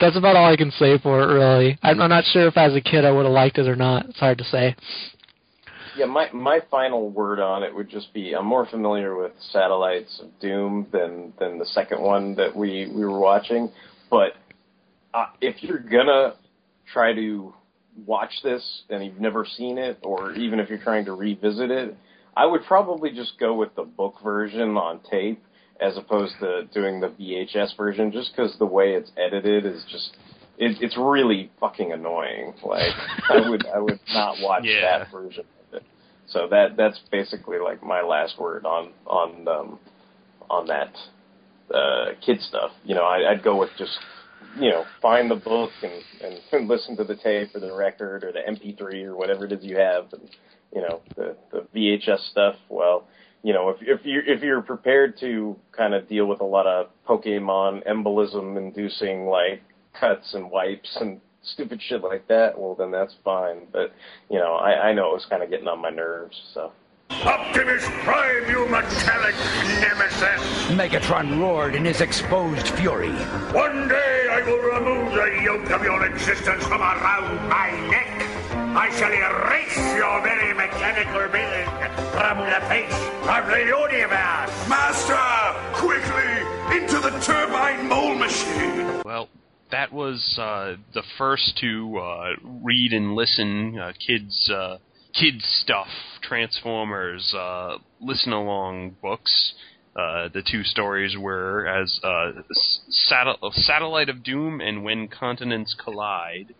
that's 0.00 0.16
about 0.16 0.36
all 0.36 0.52
I 0.52 0.56
can 0.56 0.70
say 0.72 0.98
for 0.98 1.22
it. 1.22 1.32
Really, 1.32 1.78
I'm, 1.82 2.00
I'm 2.00 2.10
not 2.10 2.24
sure 2.24 2.46
if 2.46 2.56
as 2.56 2.74
a 2.74 2.80
kid 2.80 3.04
I 3.04 3.10
would 3.10 3.24
have 3.24 3.32
liked 3.32 3.58
it 3.58 3.68
or 3.68 3.76
not. 3.76 4.06
It's 4.10 4.18
hard 4.18 4.38
to 4.38 4.44
say. 4.44 4.76
Yeah, 5.96 6.06
my 6.06 6.30
my 6.32 6.60
final 6.70 7.08
word 7.08 7.40
on 7.40 7.62
it 7.62 7.74
would 7.74 7.88
just 7.88 8.12
be 8.12 8.34
I'm 8.34 8.46
more 8.46 8.66
familiar 8.66 9.16
with 9.16 9.32
Satellites 9.50 10.20
of 10.22 10.28
Doom 10.40 10.86
than 10.92 11.32
than 11.38 11.58
the 11.58 11.66
second 11.66 12.00
one 12.02 12.34
that 12.36 12.54
we 12.54 12.90
we 12.94 13.04
were 13.04 13.18
watching, 13.18 13.70
but 14.10 14.34
uh, 15.14 15.26
if 15.40 15.62
you're 15.62 15.78
gonna 15.78 16.34
try 16.92 17.14
to 17.14 17.54
watch 18.04 18.32
this 18.42 18.82
and 18.90 19.04
you've 19.04 19.20
never 19.20 19.46
seen 19.46 19.78
it, 19.78 19.98
or 20.02 20.32
even 20.32 20.60
if 20.60 20.68
you're 20.68 20.82
trying 20.82 21.06
to 21.06 21.12
revisit 21.12 21.70
it, 21.70 21.96
I 22.36 22.44
would 22.44 22.64
probably 22.64 23.10
just 23.10 23.38
go 23.40 23.54
with 23.54 23.74
the 23.74 23.84
book 23.84 24.16
version 24.22 24.76
on 24.76 25.00
tape 25.10 25.42
as 25.80 25.96
opposed 25.96 26.34
to 26.40 26.64
doing 26.74 27.00
the 27.00 27.08
VHS 27.08 27.76
version, 27.76 28.12
just 28.12 28.32
because 28.36 28.56
the 28.58 28.66
way 28.66 28.92
it's 28.92 29.10
edited 29.16 29.64
is 29.64 29.82
just 29.90 30.16
it, 30.58 30.76
it's 30.82 30.96
really 30.98 31.50
fucking 31.60 31.92
annoying. 31.92 32.52
Like 32.62 32.92
I 33.30 33.48
would 33.48 33.64
I 33.66 33.78
would 33.78 34.00
not 34.12 34.36
watch 34.42 34.64
Yeah. 34.64 34.98
that 34.98 35.10
version. 35.10 35.44
So 36.28 36.48
that 36.50 36.76
that's 36.76 36.98
basically 37.10 37.58
like 37.58 37.82
my 37.82 38.02
last 38.02 38.38
word 38.38 38.66
on 38.66 38.92
on 39.06 39.48
um, 39.48 39.78
on 40.50 40.66
that 40.66 40.92
uh, 41.74 42.12
kid 42.24 42.40
stuff. 42.40 42.72
You 42.84 42.94
know, 42.94 43.04
I, 43.04 43.32
I'd 43.32 43.44
go 43.44 43.56
with 43.58 43.70
just 43.78 43.96
you 44.58 44.70
know 44.70 44.84
find 45.00 45.30
the 45.30 45.36
book 45.36 45.70
and, 45.82 46.40
and 46.52 46.68
listen 46.68 46.96
to 46.96 47.04
the 47.04 47.16
tape 47.16 47.54
or 47.54 47.60
the 47.60 47.74
record 47.74 48.24
or 48.24 48.32
the 48.32 48.40
MP3 48.40 49.04
or 49.04 49.16
whatever 49.16 49.44
it 49.46 49.52
is 49.52 49.62
you 49.62 49.76
have, 49.76 50.12
and 50.12 50.28
you 50.74 50.80
know 50.80 51.00
the 51.16 51.36
the 51.52 51.66
VHS 51.74 52.30
stuff. 52.30 52.56
Well, 52.68 53.06
you 53.42 53.52
know 53.52 53.68
if 53.70 53.76
if 53.80 54.04
you 54.04 54.20
if 54.26 54.42
you're 54.42 54.62
prepared 54.62 55.18
to 55.20 55.56
kind 55.76 55.94
of 55.94 56.08
deal 56.08 56.26
with 56.26 56.40
a 56.40 56.44
lot 56.44 56.66
of 56.66 56.88
Pokemon 57.08 57.86
embolism 57.86 58.56
inducing 58.56 59.26
like 59.26 59.62
cuts 59.98 60.34
and 60.34 60.50
wipes 60.50 60.96
and 61.00 61.20
stupid 61.52 61.80
shit 61.82 62.02
like 62.02 62.26
that, 62.28 62.58
well 62.58 62.74
then 62.74 62.90
that's 62.90 63.14
fine. 63.24 63.66
But 63.72 63.92
you 64.30 64.38
know 64.38 64.54
I 64.54 64.88
I 64.88 64.92
know 64.92 65.10
it 65.10 65.14
was 65.14 65.26
kind 65.26 65.42
of 65.42 65.50
getting 65.50 65.68
on 65.68 65.80
my 65.80 65.90
nerves, 65.90 66.40
so. 66.52 66.72
Optimus 67.08 67.84
Prime, 68.02 68.50
you 68.50 68.68
metallic 68.68 69.34
nemesis! 69.80 70.42
Megatron 70.74 71.40
roared 71.40 71.76
in 71.76 71.84
his 71.84 72.00
exposed 72.00 72.68
fury. 72.70 73.12
One 73.52 73.86
day 73.88 74.28
I 74.28 74.42
will 74.42 74.58
remove 74.58 75.12
the 75.12 75.40
yoke 75.42 75.70
of 75.70 75.84
your 75.84 76.04
existence 76.04 76.64
from 76.64 76.82
around 76.82 77.48
my 77.48 77.70
neck. 77.88 78.26
I 78.76 78.90
shall 78.98 79.12
erase 79.12 79.76
your 79.96 80.20
very 80.22 80.52
mechanical 80.52 81.28
being 81.32 81.66
from 82.10 82.38
the 82.40 82.60
face 82.66 82.92
of 83.28 83.46
the 83.50 83.60
universe. 83.60 84.68
Master! 84.68 85.16
Quickly! 85.74 86.76
Into 86.76 86.98
the 86.98 87.16
turbine 87.20 87.88
mole 87.88 88.16
machine! 88.16 89.00
Well, 89.04 89.28
that 89.70 89.92
was 89.92 90.38
uh, 90.38 90.76
the 90.94 91.02
first 91.18 91.58
to 91.60 91.98
uh, 91.98 92.30
read 92.42 92.92
and 92.92 93.14
listen 93.14 93.78
uh, 93.78 93.92
kids 94.06 94.50
uh, 94.50 94.78
kids 95.12 95.44
stuff 95.62 95.88
Transformers 96.22 97.34
uh, 97.34 97.78
listen 98.00 98.32
along 98.32 98.96
books. 99.02 99.54
Uh, 99.94 100.28
the 100.34 100.42
two 100.42 100.62
stories 100.62 101.16
were 101.18 101.66
as 101.66 101.98
uh, 102.04 102.32
S- 102.50 102.80
Satel- 102.88 103.52
Satellite 103.52 104.10
of 104.10 104.22
Doom 104.22 104.60
and 104.60 104.84
When 104.84 105.08
Continents 105.08 105.74
Collide. 105.82 106.54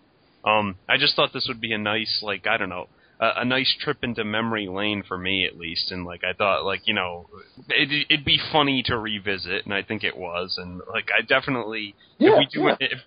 Um, 0.45 0.77
I 0.89 0.97
just 0.97 1.17
thought 1.17 1.33
this 1.35 1.47
would 1.49 1.61
be 1.61 1.73
a 1.73 1.79
nice, 1.79 2.21
like 2.23 2.47
I 2.47 2.57
don't 2.57 2.71
know, 2.71 2.89
a, 3.21 3.41
a 3.41 3.45
nice 3.45 3.75
trip 3.81 3.99
into 4.03 4.25
memory 4.25 4.69
lane 4.69 5.03
for 5.07 5.17
me 5.19 5.47
at 5.47 5.59
least. 5.59 5.91
And 5.91 6.05
like 6.05 6.23
I 6.25 6.33
thought, 6.33 6.65
like 6.65 6.83
you 6.87 6.95
know, 6.95 7.29
it, 7.69 8.07
it'd 8.11 8.25
be 8.25 8.39
funny 8.53 8.83
to 8.87 8.99
revisit, 8.99 9.65
and 9.65 9.75
I 9.75 9.83
think 9.83 10.05
it 10.05 10.17
was. 10.17 10.57
And 10.59 10.81
like 10.93 11.09
I 11.17 11.23
definitely, 11.23 11.95
Yeah, 12.19 12.33
if 12.33 12.39
we 12.39 12.47
do 12.47 12.61
yeah. 12.67 12.77
it, 12.81 12.93
if, 12.93 12.99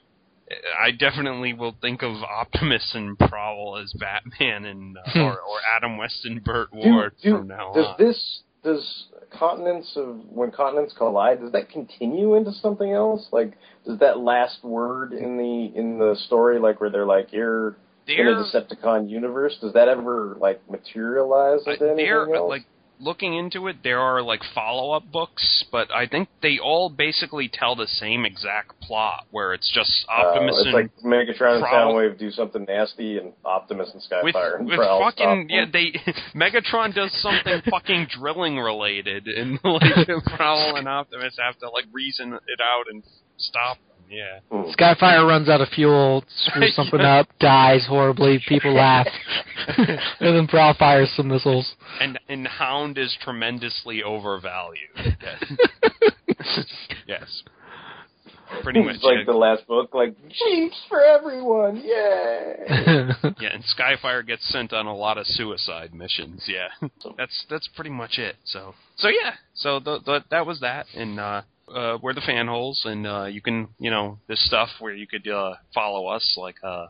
I 0.81 0.91
definitely 0.91 1.53
will 1.53 1.75
think 1.79 2.01
of 2.01 2.15
Optimus 2.23 2.91
and 2.95 3.17
Prowl 3.19 3.77
as 3.81 3.93
Batman 3.93 4.65
and 4.65 4.97
uh, 4.97 5.19
or, 5.19 5.33
or 5.33 5.57
Adam 5.75 5.97
West 5.97 6.25
and 6.25 6.43
Burt 6.43 6.71
Do- 6.71 6.77
Ward 6.79 7.13
do- 7.21 7.37
from 7.37 7.47
now 7.47 7.73
does 7.73 7.85
on. 7.85 7.97
Does 7.97 8.07
this 8.07 8.39
does 8.63 9.05
continents 9.31 9.93
of 9.95 10.17
when 10.31 10.51
continents 10.51 10.93
collide 10.97 11.39
does 11.39 11.51
that 11.53 11.69
continue 11.69 12.35
into 12.35 12.51
something 12.51 12.91
else 12.91 13.27
like 13.31 13.53
does 13.85 13.99
that 13.99 14.19
last 14.19 14.61
word 14.63 15.13
in 15.13 15.37
the 15.37 15.79
in 15.79 15.97
the 15.99 16.15
story 16.25 16.59
like 16.59 16.81
where 16.81 16.89
they're 16.89 17.05
like 17.05 17.31
you're 17.31 17.77
in 18.09 18.27
a 18.27 18.31
Decepticon 18.43 19.09
universe 19.09 19.57
does 19.61 19.73
that 19.73 19.87
ever 19.87 20.35
like 20.39 20.61
materialize 20.69 21.61
Uh, 21.67 21.71
into 21.71 21.89
anything 21.91 22.35
else? 22.35 22.49
like 22.49 22.65
looking 23.01 23.33
into 23.33 23.67
it 23.69 23.77
there 23.81 23.99
are 23.99 24.21
like 24.21 24.41
follow-up 24.53 25.09
books 25.09 25.63
but 25.71 25.89
i 25.89 26.05
think 26.05 26.27
they 26.41 26.59
all 26.59 26.89
basically 26.89 27.47
tell 27.47 27.73
the 27.73 27.87
same 27.87 28.25
exact 28.25 28.77
plot 28.81 29.25
where 29.31 29.53
it's 29.53 29.71
just 29.73 30.05
Uh, 30.09 30.21
optimus 30.27 30.55
it's 30.57 30.65
and 30.65 30.73
like 30.73 30.91
Megatron 31.05 31.55
and 31.55 31.63
Prowl- 31.63 31.93
Soundwave 31.93 32.17
do 32.19 32.29
something 32.29 32.65
nasty, 32.65 33.17
and 33.17 33.31
Optimus 33.45 33.91
and 33.93 34.03
with, 34.21 34.35
and 34.35 34.67
with 34.67 34.75
Prowl 34.75 34.99
fucking 34.99 35.47
yeah 35.49 35.63
they 35.71 35.93
megatron 36.35 36.93
does 36.93 37.13
something 37.21 37.61
fucking 37.69 38.07
drilling 38.19 38.57
related 38.59 39.27
and 39.29 39.59
like 39.63 40.23
prowl 40.25 40.75
and 40.75 40.85
optimus 40.89 41.37
have 41.39 41.57
to 41.59 41.69
like 41.69 41.85
reason 41.93 42.33
it 42.33 42.59
out 42.61 42.83
and 42.91 43.01
stop 43.37 43.77
yeah 44.09 44.39
Hmm. 44.51 44.69
Skyfire 44.71 45.27
runs 45.27 45.47
out 45.49 45.61
of 45.61 45.69
fuel, 45.69 46.23
screws 46.45 46.75
something 46.79 47.01
up, 47.01 47.27
dies 47.39 47.85
horribly. 47.87 48.39
People 48.47 48.73
laugh, 48.85 49.07
and 49.77 49.99
then 50.19 50.47
Prowl 50.47 50.73
fires 50.77 51.11
some 51.15 51.27
missiles. 51.27 51.75
and 52.01 52.19
and 52.27 52.47
hound 52.47 52.97
is 52.97 53.15
tremendously 53.21 54.01
overvalued 54.03 54.89
yes, 54.97 56.63
yes. 57.07 57.43
pretty 58.63 58.81
much 58.81 58.95
It's 58.95 59.03
like 59.03 59.17
yeah. 59.19 59.23
the 59.31 59.37
last 59.37 59.67
book, 59.67 59.93
like 59.93 60.15
Jeeps 60.27 60.77
for 60.89 61.01
everyone, 61.03 61.77
yay! 61.77 62.55
Yeah, 63.39 63.53
and 63.53 63.63
Skyfire 63.77 64.25
gets 64.25 64.47
sent 64.49 64.73
on 64.73 64.85
a 64.87 64.95
lot 64.95 65.17
of 65.17 65.27
suicide 65.27 65.93
missions. 65.93 66.43
Yeah, 66.47 66.69
that's 67.17 67.45
that's 67.49 67.67
pretty 67.75 67.91
much 67.91 68.17
it. 68.17 68.35
So 68.45 68.73
so 68.97 69.07
yeah, 69.09 69.33
so 69.53 69.79
the, 69.79 69.99
the, 70.05 70.23
that 70.31 70.45
was 70.45 70.59
that, 70.61 70.87
and 70.95 71.19
uh, 71.19 71.41
uh, 71.73 71.97
we're 72.01 72.13
the 72.13 72.21
Fanholes, 72.21 72.85
and 72.85 73.05
uh, 73.07 73.25
you 73.25 73.41
can 73.41 73.67
you 73.79 73.89
know 73.91 74.17
this 74.27 74.43
stuff 74.45 74.69
where 74.79 74.93
you 74.93 75.07
could 75.07 75.27
uh, 75.27 75.53
follow 75.73 76.07
us, 76.07 76.35
like 76.37 76.55
uh, 76.63 76.87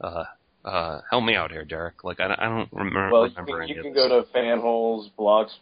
uh, 0.00 0.24
uh, 0.64 1.00
help 1.10 1.24
me 1.24 1.34
out 1.34 1.50
here, 1.50 1.64
Derek. 1.64 2.04
Like 2.04 2.20
I, 2.20 2.28
don't- 2.28 2.40
I 2.40 2.48
don't 2.48 2.68
remember. 2.72 3.10
Well, 3.12 3.26
you 3.28 3.34
can, 3.34 3.46
any 3.62 3.74
you 3.74 3.82
can 3.82 3.92
go 3.94 4.08
to 4.08 4.26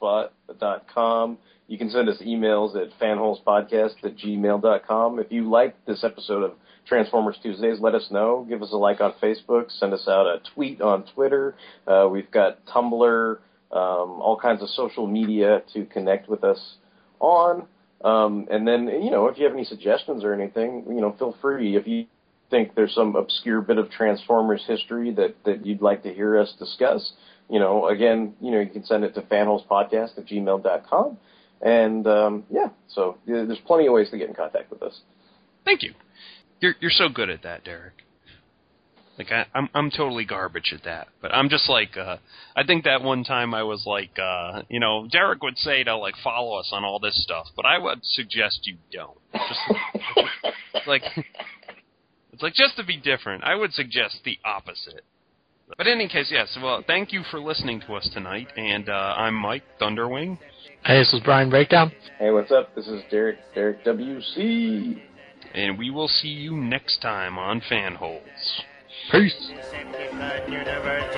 fanholesblogspot.com. 0.09 1.39
You 1.69 1.77
can 1.79 1.91
send 1.91 2.09
us 2.09 2.17
emails 2.25 2.77
at 2.77 2.99
fanholespodcast 2.99 4.03
at 4.05 4.17
gmail.com. 4.17 5.19
If 5.19 5.31
you 5.31 5.49
like 5.51 5.85
this 5.85 6.03
episode 6.03 6.43
of 6.43 6.53
Transformers 6.87 7.37
Tuesdays, 7.43 7.79
let 7.81 7.95
us 7.95 8.09
know. 8.11 8.47
Give 8.49 8.63
us 8.63 8.73
a 8.73 8.77
like 8.77 9.01
on 9.03 9.13
Facebook. 9.23 9.71
Send 9.79 9.93
us 9.93 10.09
out 10.09 10.27
a 10.27 10.41
tweet 10.55 10.81
on 10.81 11.05
Twitter. 11.15 11.55
Uh, 11.87 12.09
we've 12.11 12.31
got 12.31 12.65
Tumblr, 12.67 13.37
um, 13.71 13.79
all 14.23 14.39
kinds 14.41 14.63
of 14.63 14.71
social 14.71 15.07
media 15.07 15.63
to 15.75 15.85
connect 15.85 16.27
with 16.29 16.43
us 16.43 16.77
on. 17.21 17.67
Um, 18.05 18.47
and 18.51 18.67
then, 18.67 18.87
you 18.87 19.11
know, 19.11 19.27
if 19.27 19.39
you 19.39 19.45
have 19.45 19.53
any 19.53 19.65
suggestions 19.65 20.23
or 20.25 20.33
anything, 20.33 20.85
you 20.89 21.01
know, 21.01 21.15
feel 21.19 21.37
free. 21.41 21.77
If 21.77 21.87
you 21.87 22.07
think 22.51 22.75
there's 22.75 22.95
some 22.95 23.17
obscure 23.17 23.61
bit 23.61 23.79
of 23.79 23.91
Transformers 23.91 24.65
history 24.67 25.13
that, 25.15 25.35
that 25.45 25.67
you'd 25.67 25.83
like 25.83 26.03
to 26.05 26.15
hear 26.15 26.39
us 26.39 26.55
discuss, 26.59 27.13
you 27.51 27.59
know, 27.59 27.89
again, 27.89 28.35
you 28.41 28.51
know, 28.51 28.61
you 28.61 28.71
can 28.71 28.85
send 28.85 29.05
it 29.05 29.15
to 29.15 29.23
fanholespodcast 29.23 30.17
at 30.17 30.27
gmail.com. 30.27 31.19
And, 31.61 32.07
um, 32.07 32.45
yeah, 32.51 32.69
so 32.89 33.19
there's 33.27 33.59
plenty 33.67 33.87
of 33.87 33.93
ways 33.93 34.11
to 34.11 34.19
get 34.19 34.29
in 34.29 34.35
contact 34.35 34.71
with 34.71 34.83
us. 34.83 35.01
Thank 35.65 35.83
you. 35.83 35.95
You're 36.61 36.75
you're 36.81 36.91
so 36.91 37.09
good 37.09 37.31
at 37.31 37.43
that, 37.43 37.65
Derek. 37.65 38.05
Like 39.19 39.33
I, 39.33 39.47
I'm 39.53 39.69
I'm 39.75 39.91
totally 39.91 40.25
garbage 40.25 40.73
at 40.73 40.85
that. 40.85 41.09
But 41.21 41.35
I'm 41.35 41.49
just 41.49 41.69
like 41.69 41.97
uh 41.97 42.19
I 42.55 42.65
think 42.65 42.85
that 42.85 43.03
one 43.03 43.25
time 43.25 43.53
I 43.53 43.65
was 43.65 43.85
like 43.85 44.17
uh 44.19 44.63
you 44.69 44.79
know, 44.79 45.09
Derek 45.11 45.43
would 45.43 45.59
say 45.59 45.83
to 45.85 45.97
like 45.97 46.15
follow 46.23 46.57
us 46.59 46.71
on 46.73 46.85
all 46.85 47.01
this 47.01 47.21
stuff, 47.23 47.47
but 47.57 47.67
I 47.67 47.79
would 47.79 48.05
suggest 48.05 48.61
you 48.65 48.77
don't. 48.93 49.19
Just 49.35 50.87
like 50.87 51.03
it's 52.33 52.43
like 52.43 52.55
just 52.55 52.77
to 52.77 52.85
be 52.85 52.97
different, 52.97 53.43
I 53.43 53.57
would 53.57 53.73
suggest 53.73 54.21
the 54.25 54.39
opposite. 54.45 55.05
But 55.77 55.87
in 55.87 55.95
any 55.95 56.09
case, 56.09 56.29
yes. 56.31 56.57
Well, 56.63 56.83
thank 56.87 57.13
you 57.13 57.23
for 57.31 57.41
listening 57.41 57.81
to 57.83 57.95
us 57.95 58.09
tonight, 58.15 58.49
and 58.57 58.89
uh, 58.89 59.15
I'm 59.19 59.35
Mike 59.35 59.65
Thunderwing. 59.79 60.39
Hey, 60.85 60.99
this 61.01 61.13
is 61.13 61.21
Brian 61.23 61.51
Breakdown. 61.51 61.93
Hey, 62.19 62.31
what's 62.31 62.51
up? 62.51 62.75
This 62.75 62.87
is 62.87 63.03
Derek, 63.11 63.37
Derek 63.55 63.85
WC. 63.85 65.03
And 65.55 65.79
we 65.79 65.91
will 65.91 66.09
see 66.09 66.29
you 66.29 66.57
next 66.57 67.03
time 67.03 67.39
on 67.39 67.61
Fanholes. 67.61 68.63
Peace. 69.11 69.33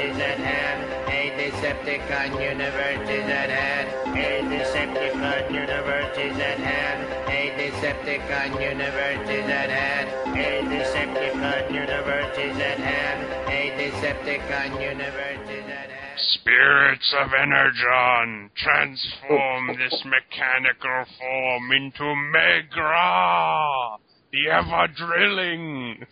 Is 0.00 0.16
at 0.16 0.38
hand. 0.38 0.80
A 1.10 1.34
Decepticon 1.36 2.40
universe 2.40 3.10
is 3.10 3.28
at 3.28 3.50
hand. 3.50 3.88
A 4.16 4.40
Decepticon 4.46 5.52
universe 5.52 6.16
is 6.16 6.38
at 6.38 6.58
hand. 6.58 7.02
A 7.28 7.50
Decepticon 7.58 8.62
universe 8.62 9.28
is 9.28 9.50
at 9.50 9.70
hand. 9.70 10.38
A 10.38 10.62
Decepticon 10.70 11.72
universe 11.74 12.38
is 12.38 12.56
at 12.60 12.78
hand. 12.78 13.20
A 13.48 13.62
Decepticon 13.76 14.80
universe 14.80 15.50
is 15.50 15.64
at 15.64 15.90
hand. 15.90 16.20
Spirits 16.20 17.14
of 17.20 17.34
Energon, 17.34 18.50
transform 18.56 19.66
this 19.78 20.04
mechanical 20.04 21.04
form 21.18 21.72
into 21.72 22.04
Megra, 22.30 23.98
the 24.32 24.48
ever 24.48 24.86
drilling. 24.96 26.06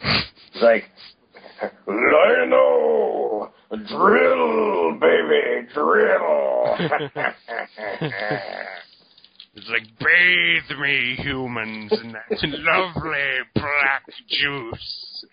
Like, 0.61 0.85
Lionel, 1.87 3.53
drill, 3.71 4.99
baby, 4.99 5.69
drill. 5.75 6.77
It's 9.55 9.69
like, 9.71 9.89
bathe 9.99 10.79
me, 10.79 11.17
humans, 11.19 11.91
in 11.91 12.13
that 12.13 12.31
lovely 12.41 13.39
black 13.55 14.05
juice. 14.29 15.25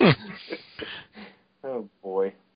Oh, 1.64 1.88